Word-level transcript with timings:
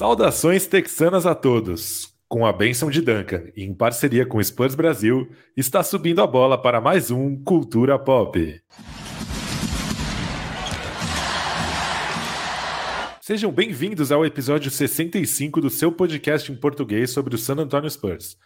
Saudações 0.00 0.66
texanas 0.66 1.26
a 1.26 1.34
todos. 1.34 2.14
Com 2.26 2.46
a 2.46 2.54
bênção 2.54 2.88
de 2.88 3.02
Duncan 3.02 3.50
e 3.54 3.64
em 3.64 3.74
parceria 3.74 4.24
com 4.24 4.38
o 4.38 4.42
Spurs 4.42 4.74
Brasil, 4.74 5.30
está 5.54 5.82
subindo 5.82 6.22
a 6.22 6.26
bola 6.26 6.56
para 6.56 6.80
mais 6.80 7.10
um 7.10 7.36
Cultura 7.44 7.98
Pop. 7.98 8.62
Sejam 13.20 13.52
bem-vindos 13.52 14.10
ao 14.10 14.24
episódio 14.24 14.70
65 14.70 15.60
do 15.60 15.68
seu 15.68 15.92
podcast 15.92 16.50
em 16.50 16.56
português 16.56 17.10
sobre 17.10 17.34
o 17.34 17.38
San 17.38 17.56
Antonio 17.56 17.90
Spurs. 17.90 18.38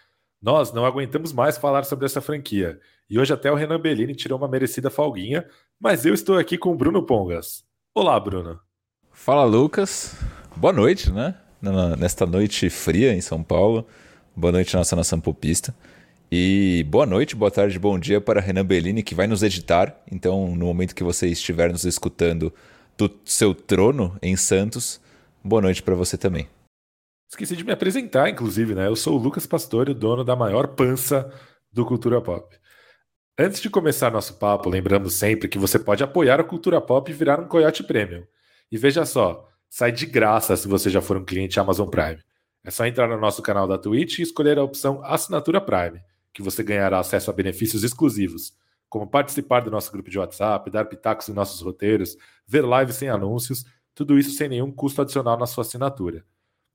Nós 0.42 0.72
não 0.72 0.84
aguentamos 0.84 1.32
mais 1.32 1.56
falar 1.56 1.84
sobre 1.84 2.06
essa 2.06 2.20
franquia, 2.20 2.80
e 3.08 3.16
hoje 3.16 3.32
até 3.32 3.52
o 3.52 3.54
Renan 3.54 3.78
Bellini 3.78 4.16
tirou 4.16 4.36
uma 4.38 4.48
merecida 4.48 4.90
folguinha, 4.90 5.46
mas 5.78 6.04
eu 6.04 6.14
estou 6.14 6.36
aqui 6.36 6.58
com 6.58 6.72
o 6.72 6.76
Bruno 6.76 7.06
Pongas. 7.06 7.64
Olá, 7.94 8.18
Bruno. 8.18 8.58
Fala, 9.12 9.44
Lucas. 9.44 10.16
Boa 10.56 10.72
noite, 10.72 11.12
né? 11.12 11.43
Nesta 11.98 12.26
noite 12.26 12.68
fria 12.68 13.14
em 13.14 13.22
São 13.22 13.42
Paulo. 13.42 13.86
Boa 14.36 14.52
noite, 14.52 14.76
nossa 14.76 14.94
nação 14.94 15.18
popista. 15.18 15.74
E 16.30 16.84
boa 16.90 17.06
noite, 17.06 17.34
boa 17.34 17.50
tarde, 17.50 17.78
bom 17.78 17.98
dia 17.98 18.20
para 18.20 18.40
Renan 18.40 18.66
Bellini, 18.66 19.02
que 19.02 19.14
vai 19.14 19.26
nos 19.26 19.42
editar. 19.42 19.96
Então, 20.12 20.54
no 20.54 20.66
momento 20.66 20.94
que 20.94 21.02
você 21.02 21.26
estiver 21.28 21.70
nos 21.72 21.84
escutando 21.84 22.52
do 22.98 23.10
seu 23.24 23.54
trono 23.54 24.18
em 24.20 24.36
Santos, 24.36 25.00
boa 25.42 25.62
noite 25.62 25.82
para 25.82 25.94
você 25.94 26.18
também. 26.18 26.48
Esqueci 27.30 27.56
de 27.56 27.64
me 27.64 27.72
apresentar, 27.72 28.28
inclusive, 28.28 28.74
né? 28.74 28.86
Eu 28.86 28.96
sou 28.96 29.18
o 29.18 29.22
Lucas 29.22 29.46
Pastore, 29.46 29.92
o 29.92 29.94
dono 29.94 30.22
da 30.22 30.36
maior 30.36 30.68
pança 30.68 31.32
do 31.72 31.86
Cultura 31.86 32.20
Pop. 32.20 32.54
Antes 33.38 33.62
de 33.62 33.70
começar 33.70 34.10
nosso 34.10 34.34
papo, 34.34 34.68
lembramos 34.68 35.14
sempre 35.14 35.48
que 35.48 35.58
você 35.58 35.78
pode 35.78 36.04
apoiar 36.04 36.40
a 36.40 36.44
Cultura 36.44 36.80
Pop 36.80 37.10
e 37.10 37.14
virar 37.14 37.40
um 37.40 37.48
Coyote 37.48 37.82
Premium. 37.82 38.22
E 38.70 38.76
veja 38.76 39.06
só, 39.06 39.48
sai 39.74 39.90
de 39.90 40.06
graça 40.06 40.56
se 40.56 40.68
você 40.68 40.88
já 40.88 41.02
for 41.02 41.16
um 41.16 41.24
cliente 41.24 41.58
Amazon 41.58 41.88
Prime. 41.88 42.20
É 42.62 42.70
só 42.70 42.86
entrar 42.86 43.08
no 43.08 43.18
nosso 43.18 43.42
canal 43.42 43.66
da 43.66 43.76
Twitch 43.76 44.20
e 44.20 44.22
escolher 44.22 44.56
a 44.56 44.62
opção 44.62 45.04
Assinatura 45.04 45.60
Prime, 45.60 46.00
que 46.32 46.42
você 46.42 46.62
ganhará 46.62 47.00
acesso 47.00 47.28
a 47.28 47.34
benefícios 47.34 47.82
exclusivos, 47.82 48.56
como 48.88 49.04
participar 49.04 49.62
do 49.62 49.72
nosso 49.72 49.90
grupo 49.90 50.08
de 50.08 50.16
WhatsApp, 50.16 50.70
dar 50.70 50.84
pitacos 50.84 51.28
em 51.28 51.32
nossos 51.32 51.60
roteiros, 51.60 52.16
ver 52.46 52.62
lives 52.62 52.94
sem 52.94 53.08
anúncios, 53.08 53.64
tudo 53.96 54.16
isso 54.16 54.30
sem 54.36 54.48
nenhum 54.48 54.70
custo 54.70 55.02
adicional 55.02 55.36
na 55.36 55.44
sua 55.44 55.62
assinatura. 55.62 56.24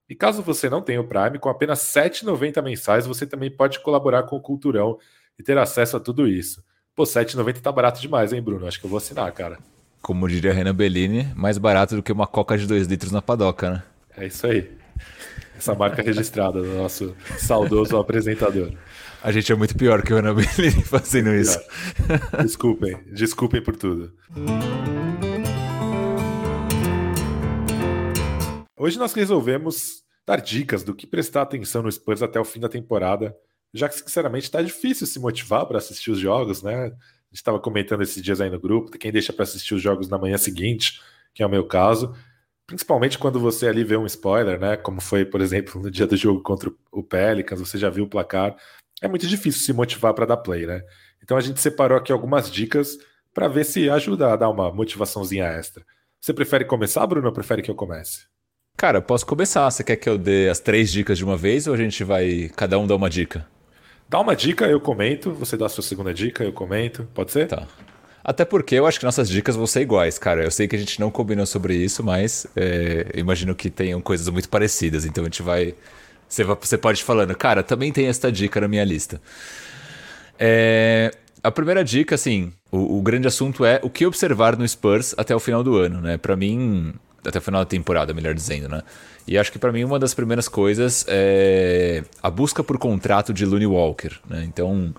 E 0.09 0.13
caso 0.13 0.43
você 0.43 0.69
não 0.69 0.81
tenha 0.81 0.99
o 0.99 1.07
Prime, 1.07 1.39
com 1.39 1.47
apenas 1.47 1.95
R$ 1.95 2.01
7,90 2.09 2.61
mensais, 2.61 3.07
você 3.07 3.25
também 3.25 3.49
pode 3.49 3.79
colaborar 3.79 4.23
com 4.23 4.35
o 4.35 4.41
Culturão 4.41 4.99
e 5.39 5.43
ter 5.43 5.57
acesso 5.57 5.95
a 5.95 6.01
tudo 6.01 6.27
isso. 6.27 6.61
Pô, 6.93 7.03
R$ 7.03 7.09
7,90 7.11 7.61
tá 7.61 7.71
barato 7.71 8.01
demais, 8.01 8.33
hein, 8.33 8.41
Bruno? 8.41 8.67
Acho 8.67 8.77
que 8.77 8.85
eu 8.85 8.89
vou 8.89 8.97
assinar, 8.97 9.31
cara. 9.31 9.57
Como 10.01 10.27
diria 10.27 10.53
Renan 10.53 10.73
Bellini, 10.73 11.31
mais 11.35 11.57
barato 11.57 11.95
do 11.95 12.03
que 12.03 12.11
uma 12.11 12.25
coca 12.25 12.57
de 12.57 12.65
2 12.65 12.87
litros 12.87 13.11
na 13.11 13.21
padoca, 13.21 13.69
né? 13.69 13.83
É 14.17 14.27
isso 14.27 14.47
aí. 14.47 14.71
Essa 15.57 15.75
marca 15.75 16.01
registrada 16.01 16.61
do 16.61 16.73
nosso 16.75 17.15
saudoso 17.37 17.97
apresentador. 17.97 18.71
A 19.21 19.31
gente 19.31 19.51
é 19.51 19.55
muito 19.55 19.75
pior 19.75 20.01
que 20.01 20.13
o 20.13 20.15
Renan 20.15 20.33
Bellini 20.33 20.83
fazendo 20.87 21.33
isso. 21.33 21.59
Desculpem, 22.41 22.97
desculpem 23.11 23.61
por 23.61 23.75
tudo. 23.75 24.13
Hoje 28.77 28.97
nós 28.97 29.13
resolvemos 29.13 30.03
dar 30.25 30.39
dicas 30.39 30.83
do 30.83 30.95
que 30.95 31.05
prestar 31.05 31.41
atenção 31.41 31.83
no 31.83 31.91
Spurs 31.91 32.23
até 32.23 32.39
o 32.39 32.45
fim 32.45 32.61
da 32.61 32.69
temporada, 32.69 33.35
já 33.73 33.89
que 33.89 33.95
sinceramente 33.95 34.45
está 34.45 34.61
difícil 34.61 35.05
se 35.05 35.19
motivar 35.19 35.65
para 35.65 35.79
assistir 35.79 36.11
os 36.11 36.19
jogos, 36.19 36.63
né? 36.63 36.93
A 37.31 37.35
gente 37.35 37.41
estava 37.41 37.59
comentando 37.59 38.01
esses 38.01 38.23
dias 38.23 38.41
aí 38.41 38.49
no 38.49 38.59
grupo, 38.59 38.97
quem 38.97 39.11
deixa 39.11 39.31
para 39.31 39.43
assistir 39.43 39.75
os 39.75 39.81
jogos 39.81 40.09
na 40.09 40.17
manhã 40.17 40.35
seguinte, 40.35 40.99
que 41.33 41.43
é 41.43 41.45
o 41.45 41.49
meu 41.49 41.63
caso, 41.63 42.15
principalmente 42.65 43.19
quando 43.19 43.39
você 43.39 43.67
ali 43.67 43.83
vê 43.83 43.95
um 43.95 44.05
spoiler, 44.07 44.59
né? 44.59 44.75
Como 44.77 44.99
foi, 44.99 45.25
por 45.25 45.39
exemplo, 45.39 45.79
no 45.79 45.91
dia 45.91 46.07
do 46.07 46.17
jogo 46.17 46.41
contra 46.41 46.71
o 46.91 47.03
Pelicans, 47.03 47.59
você 47.59 47.77
já 47.77 47.89
viu 47.89 48.05
o 48.05 48.09
placar. 48.09 48.55
É 48.99 49.07
muito 49.07 49.27
difícil 49.27 49.61
se 49.61 49.73
motivar 49.73 50.13
para 50.15 50.25
dar 50.25 50.37
play, 50.37 50.65
né? 50.65 50.81
Então 51.23 51.37
a 51.37 51.41
gente 51.41 51.59
separou 51.59 51.97
aqui 51.97 52.11
algumas 52.11 52.49
dicas 52.49 52.97
para 53.31 53.47
ver 53.47 53.63
se 53.63 53.89
ajuda 53.89 54.33
a 54.33 54.35
dar 54.35 54.49
uma 54.49 54.71
motivaçãozinha 54.73 55.45
extra. 55.45 55.85
Você 56.19 56.33
prefere 56.33 56.65
começar, 56.65 57.05
Bruno, 57.05 57.27
ou 57.27 57.33
prefere 57.33 57.61
que 57.61 57.69
eu 57.69 57.75
comece? 57.75 58.25
Cara, 58.75 59.01
posso 59.01 59.25
começar. 59.25 59.69
Você 59.69 59.83
quer 59.83 59.95
que 59.97 60.09
eu 60.09 60.17
dê 60.17 60.49
as 60.49 60.59
três 60.59 60.91
dicas 60.91 61.17
de 61.17 61.23
uma 61.23 61.37
vez 61.37 61.67
ou 61.67 61.73
a 61.73 61.77
gente 61.77 62.03
vai 62.03 62.49
cada 62.55 62.79
um 62.79 62.87
dar 62.87 62.95
uma 62.95 63.09
dica? 63.09 63.47
Dá 64.09 64.19
uma 64.19 64.35
dica, 64.35 64.65
eu 64.65 64.81
comento. 64.81 65.31
Você 65.33 65.55
dá 65.55 65.67
a 65.67 65.69
sua 65.69 65.83
segunda 65.83 66.11
dica, 66.11 66.43
eu 66.43 66.51
comento. 66.51 67.07
Pode 67.13 67.31
ser? 67.31 67.47
Tá. 67.47 67.67
Até 68.23 68.43
porque 68.43 68.75
eu 68.75 68.87
acho 68.87 68.99
que 68.99 69.05
nossas 69.05 69.29
dicas 69.29 69.55
vão 69.55 69.67
ser 69.67 69.81
iguais, 69.81 70.17
cara. 70.17 70.43
Eu 70.43 70.51
sei 70.51 70.67
que 70.67 70.75
a 70.75 70.79
gente 70.79 70.99
não 70.99 71.11
combinou 71.11 71.45
sobre 71.45 71.75
isso, 71.75 72.03
mas 72.03 72.47
é, 72.55 73.11
imagino 73.13 73.53
que 73.53 73.69
tenham 73.69 74.01
coisas 74.01 74.27
muito 74.29 74.49
parecidas. 74.49 75.05
Então 75.05 75.23
a 75.23 75.25
gente 75.25 75.43
vai. 75.43 75.75
Você, 76.27 76.77
pode 76.77 76.99
ir 76.99 77.03
falando, 77.03 77.35
cara, 77.35 77.63
também 77.63 77.91
tem 77.91 78.07
esta 78.07 78.31
dica 78.31 78.59
na 78.59 78.67
minha 78.67 78.83
lista. 78.83 79.21
É, 80.37 81.11
a 81.43 81.51
primeira 81.51 81.83
dica, 81.83 82.15
assim, 82.15 82.51
o, 82.71 82.97
o, 82.97 83.01
grande 83.01 83.27
assunto 83.27 83.63
é 83.63 83.79
o 83.83 83.89
que 83.89 84.05
observar 84.05 84.57
no 84.57 84.67
Spurs 84.67 85.15
até 85.17 85.35
o 85.35 85.39
final 85.39 85.63
do 85.63 85.75
ano, 85.75 86.01
né? 86.01 86.17
Para 86.17 86.35
mim, 86.35 86.93
até 87.25 87.39
o 87.39 87.41
final 87.41 87.61
da 87.61 87.65
temporada, 87.65 88.13
melhor 88.13 88.33
dizendo, 88.33 88.69
né? 88.69 88.81
E 89.27 89.37
acho 89.37 89.51
que 89.51 89.59
para 89.59 89.71
mim 89.71 89.83
uma 89.83 89.99
das 89.99 90.13
primeiras 90.13 90.47
coisas 90.47 91.05
é 91.07 92.03
a 92.21 92.29
busca 92.29 92.63
por 92.63 92.77
contrato 92.77 93.33
de 93.33 93.45
Looney 93.45 93.67
Walker. 93.67 94.11
Né? 94.27 94.43
Então, 94.45 94.93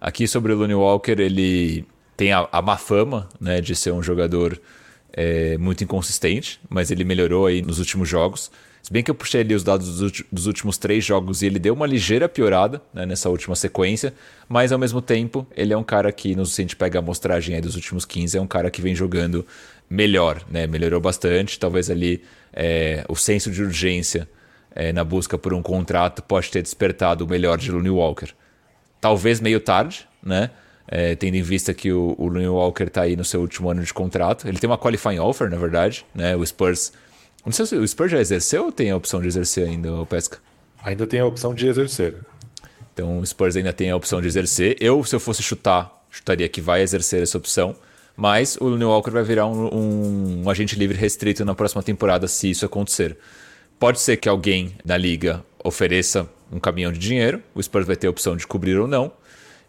aqui 0.00 0.26
sobre 0.26 0.52
o 0.52 0.56
Looney 0.56 0.74
Walker, 0.74 1.12
ele 1.12 1.84
tem 2.16 2.32
a, 2.32 2.48
a 2.50 2.60
má 2.60 2.76
fama 2.76 3.28
né, 3.40 3.60
de 3.60 3.76
ser 3.76 3.92
um 3.92 4.02
jogador 4.02 4.60
é, 5.12 5.56
muito 5.58 5.84
inconsistente, 5.84 6.60
mas 6.68 6.90
ele 6.90 7.04
melhorou 7.04 7.46
aí 7.46 7.62
nos 7.62 7.78
últimos 7.78 8.08
jogos. 8.08 8.50
Se 8.82 8.92
bem 8.92 9.02
que 9.02 9.10
eu 9.10 9.14
puxei 9.14 9.42
ali 9.42 9.54
os 9.54 9.62
dados 9.62 9.98
dos 10.32 10.46
últimos 10.46 10.78
três 10.78 11.04
jogos 11.04 11.42
e 11.42 11.46
ele 11.46 11.58
deu 11.58 11.74
uma 11.74 11.86
ligeira 11.86 12.28
piorada 12.28 12.80
né, 12.92 13.04
nessa 13.04 13.28
última 13.28 13.54
sequência, 13.54 14.14
mas 14.48 14.72
ao 14.72 14.78
mesmo 14.78 15.02
tempo 15.02 15.46
ele 15.56 15.72
é 15.72 15.76
um 15.76 15.84
cara 15.84 16.10
que, 16.10 16.34
se 16.46 16.60
a 16.60 16.64
gente 16.64 16.74
pega 16.74 16.98
a 16.98 17.00
amostragem 17.00 17.54
aí 17.54 17.60
dos 17.60 17.76
últimos 17.76 18.04
15, 18.04 18.38
é 18.38 18.40
um 18.40 18.46
cara 18.46 18.70
que 18.70 18.80
vem 18.80 18.94
jogando 18.94 19.46
melhor, 19.88 20.42
né? 20.50 20.66
melhorou 20.66 21.00
bastante, 21.00 21.58
talvez 21.58 21.90
ali 21.90 22.22
é, 22.52 23.04
o 23.08 23.16
senso 23.16 23.50
de 23.50 23.62
urgência 23.62 24.28
é, 24.74 24.92
na 24.92 25.04
busca 25.04 25.38
por 25.38 25.54
um 25.54 25.62
contrato 25.62 26.22
pode 26.22 26.50
ter 26.50 26.62
despertado 26.62 27.24
o 27.24 27.28
melhor 27.28 27.58
de 27.58 27.70
Looney 27.70 27.90
Walker. 27.90 28.28
Talvez 29.00 29.40
meio 29.40 29.60
tarde, 29.60 30.06
né? 30.22 30.50
É, 30.90 31.14
tendo 31.14 31.34
em 31.34 31.42
vista 31.42 31.74
que 31.74 31.92
o, 31.92 32.14
o 32.16 32.28
Looney 32.28 32.48
Walker 32.48 32.84
está 32.84 33.02
aí 33.02 33.14
no 33.14 33.24
seu 33.24 33.40
último 33.40 33.70
ano 33.70 33.82
de 33.82 33.92
contrato. 33.92 34.48
Ele 34.48 34.58
tem 34.58 34.68
uma 34.68 34.78
qualifying 34.78 35.18
offer, 35.18 35.50
na 35.50 35.56
verdade. 35.56 36.04
Né? 36.14 36.34
O 36.34 36.44
Spurs. 36.46 36.92
Não 37.44 37.52
sei 37.52 37.66
se 37.66 37.76
o 37.76 37.86
Spurs 37.86 38.10
já 38.10 38.18
exerceu 38.18 38.64
ou 38.64 38.72
tem 38.72 38.90
a 38.90 38.96
opção 38.96 39.20
de 39.20 39.28
exercer 39.28 39.68
ainda, 39.68 39.92
o 39.92 40.06
Pesca? 40.06 40.38
Ainda 40.82 41.06
tem 41.06 41.20
a 41.20 41.26
opção 41.26 41.54
de 41.54 41.66
exercer. 41.66 42.14
Então 42.94 43.18
o 43.18 43.26
Spurs 43.26 43.56
ainda 43.56 43.72
tem 43.72 43.90
a 43.90 43.96
opção 43.96 44.20
de 44.20 44.28
exercer. 44.28 44.76
Eu, 44.80 45.04
se 45.04 45.14
eu 45.14 45.20
fosse 45.20 45.42
chutar, 45.42 45.92
chutaria 46.10 46.48
que 46.48 46.60
vai 46.60 46.82
exercer 46.82 47.22
essa 47.22 47.36
opção. 47.36 47.76
Mas 48.20 48.56
o 48.60 48.64
Looney 48.64 48.84
Walker 48.84 49.12
vai 49.12 49.22
virar 49.22 49.46
um, 49.46 49.72
um, 49.72 50.42
um, 50.42 50.50
agente 50.50 50.76
livre 50.76 50.98
restrito 50.98 51.44
na 51.44 51.54
próxima 51.54 51.84
temporada 51.84 52.26
se 52.26 52.50
isso 52.50 52.66
acontecer. 52.66 53.16
Pode 53.78 54.00
ser 54.00 54.16
que 54.16 54.28
alguém 54.28 54.74
na 54.84 54.96
liga 54.96 55.44
ofereça 55.62 56.28
um 56.50 56.58
caminhão 56.58 56.90
de 56.90 56.98
dinheiro, 56.98 57.40
o 57.54 57.62
Spurs 57.62 57.86
vai 57.86 57.94
ter 57.94 58.08
a 58.08 58.10
opção 58.10 58.36
de 58.36 58.44
cobrir 58.44 58.76
ou 58.76 58.88
não. 58.88 59.12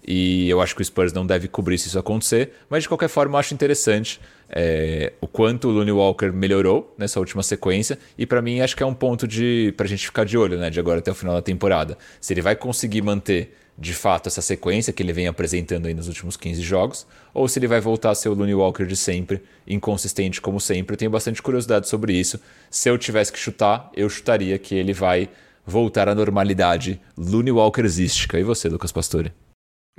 E 0.07 0.49
eu 0.49 0.61
acho 0.61 0.75
que 0.75 0.81
o 0.81 0.85
Spurs 0.85 1.13
não 1.13 1.25
deve 1.25 1.47
cobrir 1.47 1.77
se 1.77 1.87
isso 1.87 1.99
acontecer, 1.99 2.53
mas 2.69 2.83
de 2.83 2.89
qualquer 2.89 3.09
forma 3.09 3.35
eu 3.35 3.39
acho 3.39 3.53
interessante 3.53 4.19
é, 4.49 5.13
o 5.21 5.27
quanto 5.27 5.67
o 5.67 5.71
Looney 5.71 5.91
Walker 5.91 6.31
melhorou 6.31 6.93
nessa 6.97 7.19
última 7.19 7.43
sequência. 7.43 7.99
E 8.17 8.25
para 8.25 8.41
mim 8.41 8.61
acho 8.61 8.75
que 8.75 8.83
é 8.83 8.85
um 8.85 8.93
ponto 8.93 9.27
de 9.27 9.73
pra 9.77 9.85
gente 9.85 10.05
ficar 10.05 10.23
de 10.23 10.37
olho, 10.37 10.57
né, 10.57 10.69
de 10.69 10.79
agora 10.79 10.99
até 10.99 11.11
o 11.11 11.15
final 11.15 11.35
da 11.35 11.41
temporada. 11.41 11.97
Se 12.19 12.33
ele 12.33 12.41
vai 12.41 12.55
conseguir 12.55 13.01
manter 13.01 13.55
de 13.77 13.93
fato 13.93 14.27
essa 14.27 14.41
sequência 14.41 14.91
que 14.91 15.01
ele 15.01 15.13
vem 15.13 15.27
apresentando 15.27 15.85
aí 15.85 15.93
nos 15.93 16.07
últimos 16.07 16.35
15 16.35 16.61
jogos, 16.61 17.07
ou 17.33 17.47
se 17.47 17.57
ele 17.59 17.67
vai 17.67 17.79
voltar 17.79 18.09
a 18.09 18.15
ser 18.15 18.27
o 18.27 18.33
Looney 18.33 18.53
Walker 18.53 18.85
de 18.85 18.95
sempre, 18.95 19.41
inconsistente 19.65 20.41
como 20.41 20.59
sempre. 20.59 20.95
Eu 20.95 20.97
tenho 20.97 21.11
bastante 21.11 21.41
curiosidade 21.41 21.87
sobre 21.87 22.13
isso. 22.13 22.39
Se 22.69 22.89
eu 22.89 22.97
tivesse 22.97 23.31
que 23.31 23.39
chutar, 23.39 23.89
eu 23.95 24.09
chutaria 24.09 24.57
que 24.57 24.75
ele 24.75 24.91
vai 24.91 25.29
voltar 25.65 26.09
à 26.09 26.15
normalidade 26.15 26.99
Looney 27.17 27.51
Walkersística. 27.51 28.37
E 28.37 28.43
você, 28.43 28.67
Lucas 28.67 28.91
Pastore? 28.91 29.31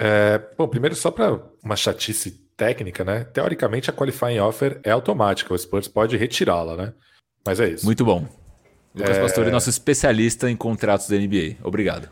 É, 0.03 0.41
bom, 0.57 0.67
primeiro 0.67 0.97
só 0.97 1.11
para 1.11 1.39
uma 1.63 1.77
chatice 1.77 2.31
técnica, 2.57 3.05
né? 3.05 3.25
Teoricamente 3.25 3.91
a 3.91 3.93
qualifying 3.93 4.39
offer 4.39 4.81
é 4.83 4.91
automática, 4.91 5.53
o 5.53 5.59
Spurs 5.59 5.89
pode 5.89 6.17
retirá-la, 6.17 6.75
né? 6.75 6.95
Mas 7.47 7.61
é 7.61 7.69
isso. 7.69 7.85
Muito 7.85 8.03
bom. 8.03 8.27
Lucas 8.95 9.19
é... 9.19 9.21
Pastore, 9.21 9.51
nosso 9.51 9.69
especialista 9.69 10.51
em 10.51 10.57
contratos 10.57 11.07
da 11.07 11.17
NBA. 11.17 11.59
Obrigado. 11.63 12.09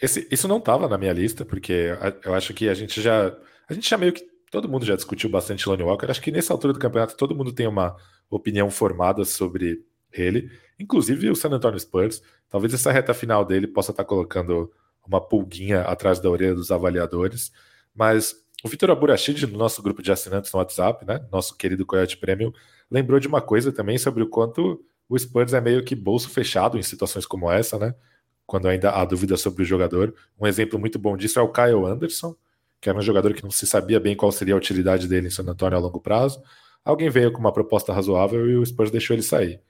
Esse, 0.00 0.26
isso 0.30 0.48
não 0.48 0.56
estava 0.56 0.88
na 0.88 0.96
minha 0.96 1.12
lista, 1.12 1.44
porque 1.44 1.94
eu 2.24 2.34
acho 2.34 2.54
que 2.54 2.68
a 2.70 2.74
gente 2.74 3.02
já. 3.02 3.36
A 3.68 3.74
gente 3.74 3.88
já 3.88 3.98
meio 3.98 4.14
que. 4.14 4.24
Todo 4.50 4.68
mundo 4.68 4.84
já 4.84 4.96
discutiu 4.96 5.28
bastante 5.30 5.68
Lonnie 5.68 5.84
Walker. 5.84 6.10
Acho 6.10 6.22
que 6.22 6.32
nessa 6.32 6.52
altura 6.52 6.72
do 6.72 6.78
campeonato 6.78 7.16
todo 7.16 7.36
mundo 7.36 7.52
tem 7.52 7.68
uma 7.68 7.94
opinião 8.30 8.70
formada 8.70 9.24
sobre 9.24 9.84
ele, 10.12 10.50
inclusive 10.78 11.30
o 11.30 11.36
San 11.36 11.50
Antonio 11.50 11.78
Spurs. 11.78 12.22
Talvez 12.48 12.74
essa 12.74 12.90
reta 12.90 13.14
final 13.14 13.44
dele 13.44 13.68
possa 13.68 13.92
estar 13.92 14.02
tá 14.02 14.08
colocando 14.08 14.72
uma 15.10 15.20
pulguinha 15.20 15.82
atrás 15.82 16.20
da 16.20 16.30
orelha 16.30 16.54
dos 16.54 16.70
avaliadores. 16.70 17.50
Mas 17.94 18.34
o 18.62 18.68
Vitor 18.68 18.90
Aburachid, 18.90 19.46
no 19.46 19.58
nosso 19.58 19.82
grupo 19.82 20.02
de 20.02 20.12
assinantes 20.12 20.52
no 20.52 20.58
WhatsApp, 20.58 21.04
né, 21.04 21.26
nosso 21.32 21.56
querido 21.56 21.84
Coyote 21.84 22.16
Premium, 22.16 22.52
lembrou 22.90 23.18
de 23.18 23.26
uma 23.26 23.40
coisa 23.40 23.72
também 23.72 23.98
sobre 23.98 24.22
o 24.22 24.28
quanto 24.28 24.84
o 25.08 25.18
Spurs 25.18 25.52
é 25.52 25.60
meio 25.60 25.84
que 25.84 25.96
bolso 25.96 26.30
fechado 26.30 26.78
em 26.78 26.82
situações 26.82 27.26
como 27.26 27.50
essa, 27.50 27.78
né? 27.78 27.94
Quando 28.46 28.68
ainda 28.68 28.90
há 28.90 29.04
dúvida 29.04 29.36
sobre 29.36 29.62
o 29.62 29.66
jogador. 29.66 30.14
Um 30.38 30.46
exemplo 30.46 30.78
muito 30.78 30.98
bom 30.98 31.16
disso 31.16 31.38
é 31.38 31.42
o 31.42 31.52
Kyle 31.52 31.84
Anderson, 31.84 32.36
que 32.80 32.88
era 32.88 32.96
um 32.96 33.02
jogador 33.02 33.34
que 33.34 33.42
não 33.42 33.50
se 33.50 33.66
sabia 33.66 33.98
bem 33.98 34.14
qual 34.14 34.30
seria 34.30 34.54
a 34.54 34.56
utilidade 34.56 35.08
dele 35.08 35.26
em 35.26 35.30
San 35.30 35.42
Antonio 35.42 35.76
a 35.76 35.80
longo 35.80 36.00
prazo. 36.00 36.40
Alguém 36.84 37.10
veio 37.10 37.32
com 37.32 37.40
uma 37.40 37.52
proposta 37.52 37.92
razoável 37.92 38.48
e 38.48 38.56
o 38.56 38.64
Spurs 38.64 38.90
deixou 38.90 39.14
ele 39.14 39.22
sair. 39.22 39.60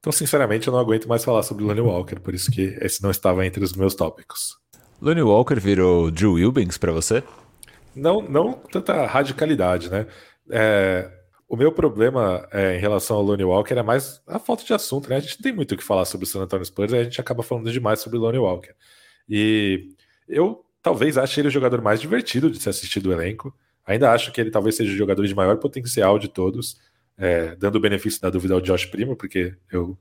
Então, 0.00 0.12
sinceramente, 0.12 0.66
eu 0.68 0.72
não 0.72 0.80
aguento 0.80 1.08
mais 1.08 1.24
falar 1.24 1.42
sobre 1.42 1.64
o 1.64 1.66
Lonnie 1.66 1.80
Walker, 1.80 2.20
por 2.20 2.34
isso 2.34 2.50
que 2.50 2.76
esse 2.80 3.02
não 3.02 3.10
estava 3.10 3.44
entre 3.46 3.62
os 3.64 3.72
meus 3.72 3.94
tópicos. 3.94 4.56
Lonnie 5.00 5.22
Walker 5.22 5.54
virou 5.54 6.10
Drew 6.10 6.34
Wilbanks 6.34 6.76
para 6.76 6.92
você? 6.92 7.22
Não, 7.94 8.20
não 8.22 8.52
tanta 8.52 9.06
radicalidade, 9.06 9.90
né? 9.90 10.06
É, 10.50 11.10
o 11.48 11.56
meu 11.56 11.72
problema 11.72 12.46
é, 12.52 12.76
em 12.76 12.78
relação 12.78 13.16
ao 13.16 13.22
Lonnie 13.22 13.44
Walker 13.44 13.74
é 13.74 13.82
mais 13.82 14.20
a 14.26 14.38
falta 14.38 14.64
de 14.64 14.74
assunto, 14.74 15.08
né? 15.08 15.16
A 15.16 15.20
gente 15.20 15.40
tem 15.40 15.52
muito 15.52 15.72
o 15.72 15.76
que 15.76 15.84
falar 15.84 16.04
sobre 16.04 16.26
o 16.26 16.28
San 16.28 16.42
Antonio 16.42 16.64
Spurs, 16.64 16.92
a 16.92 17.04
gente 17.04 17.20
acaba 17.20 17.42
falando 17.42 17.70
demais 17.72 18.00
sobre 18.00 18.18
o 18.18 18.20
Lonnie 18.20 18.40
Walker. 18.40 18.74
E 19.28 19.94
eu 20.28 20.64
talvez 20.82 21.16
ache 21.16 21.40
ele 21.40 21.48
o 21.48 21.50
jogador 21.50 21.80
mais 21.80 22.00
divertido 22.00 22.50
de 22.50 22.60
se 22.60 22.68
assistir 22.68 23.00
do 23.00 23.12
elenco. 23.12 23.54
Ainda 23.86 24.12
acho 24.12 24.32
que 24.32 24.40
ele 24.40 24.50
talvez 24.50 24.76
seja 24.76 24.92
o 24.92 24.96
jogador 24.96 25.26
de 25.26 25.34
maior 25.34 25.56
potencial 25.56 26.18
de 26.18 26.28
todos, 26.28 26.78
é, 27.16 27.54
dando 27.56 27.76
o 27.76 27.80
benefício 27.80 28.20
da 28.20 28.30
dúvida 28.30 28.54
ao 28.54 28.60
Josh 28.60 28.86
Primo, 28.86 29.16
porque 29.16 29.54
eu 29.72 29.96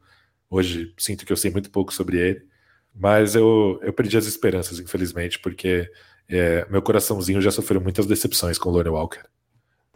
hoje 0.50 0.94
sinto 0.98 1.26
que 1.26 1.32
eu 1.32 1.38
sei 1.38 1.52
muito 1.52 1.70
pouco 1.70 1.94
sobre 1.94 2.18
ele. 2.18 2.46
Mas 3.00 3.36
eu, 3.36 3.80
eu 3.84 3.94
perdi 3.94 4.18
as 4.18 4.26
esperanças, 4.26 4.80
infelizmente, 4.80 5.40
porque 5.40 5.90
é, 6.28 6.66
meu 6.70 6.82
coraçãozinho 6.82 7.42
já 7.42 7.52
sofreu 7.52 7.80
muitas 7.80 8.06
decepções 8.06 8.58
com 8.58 8.70
o 8.70 8.72
Lonnie 8.72 8.90
Walker. 8.90 9.22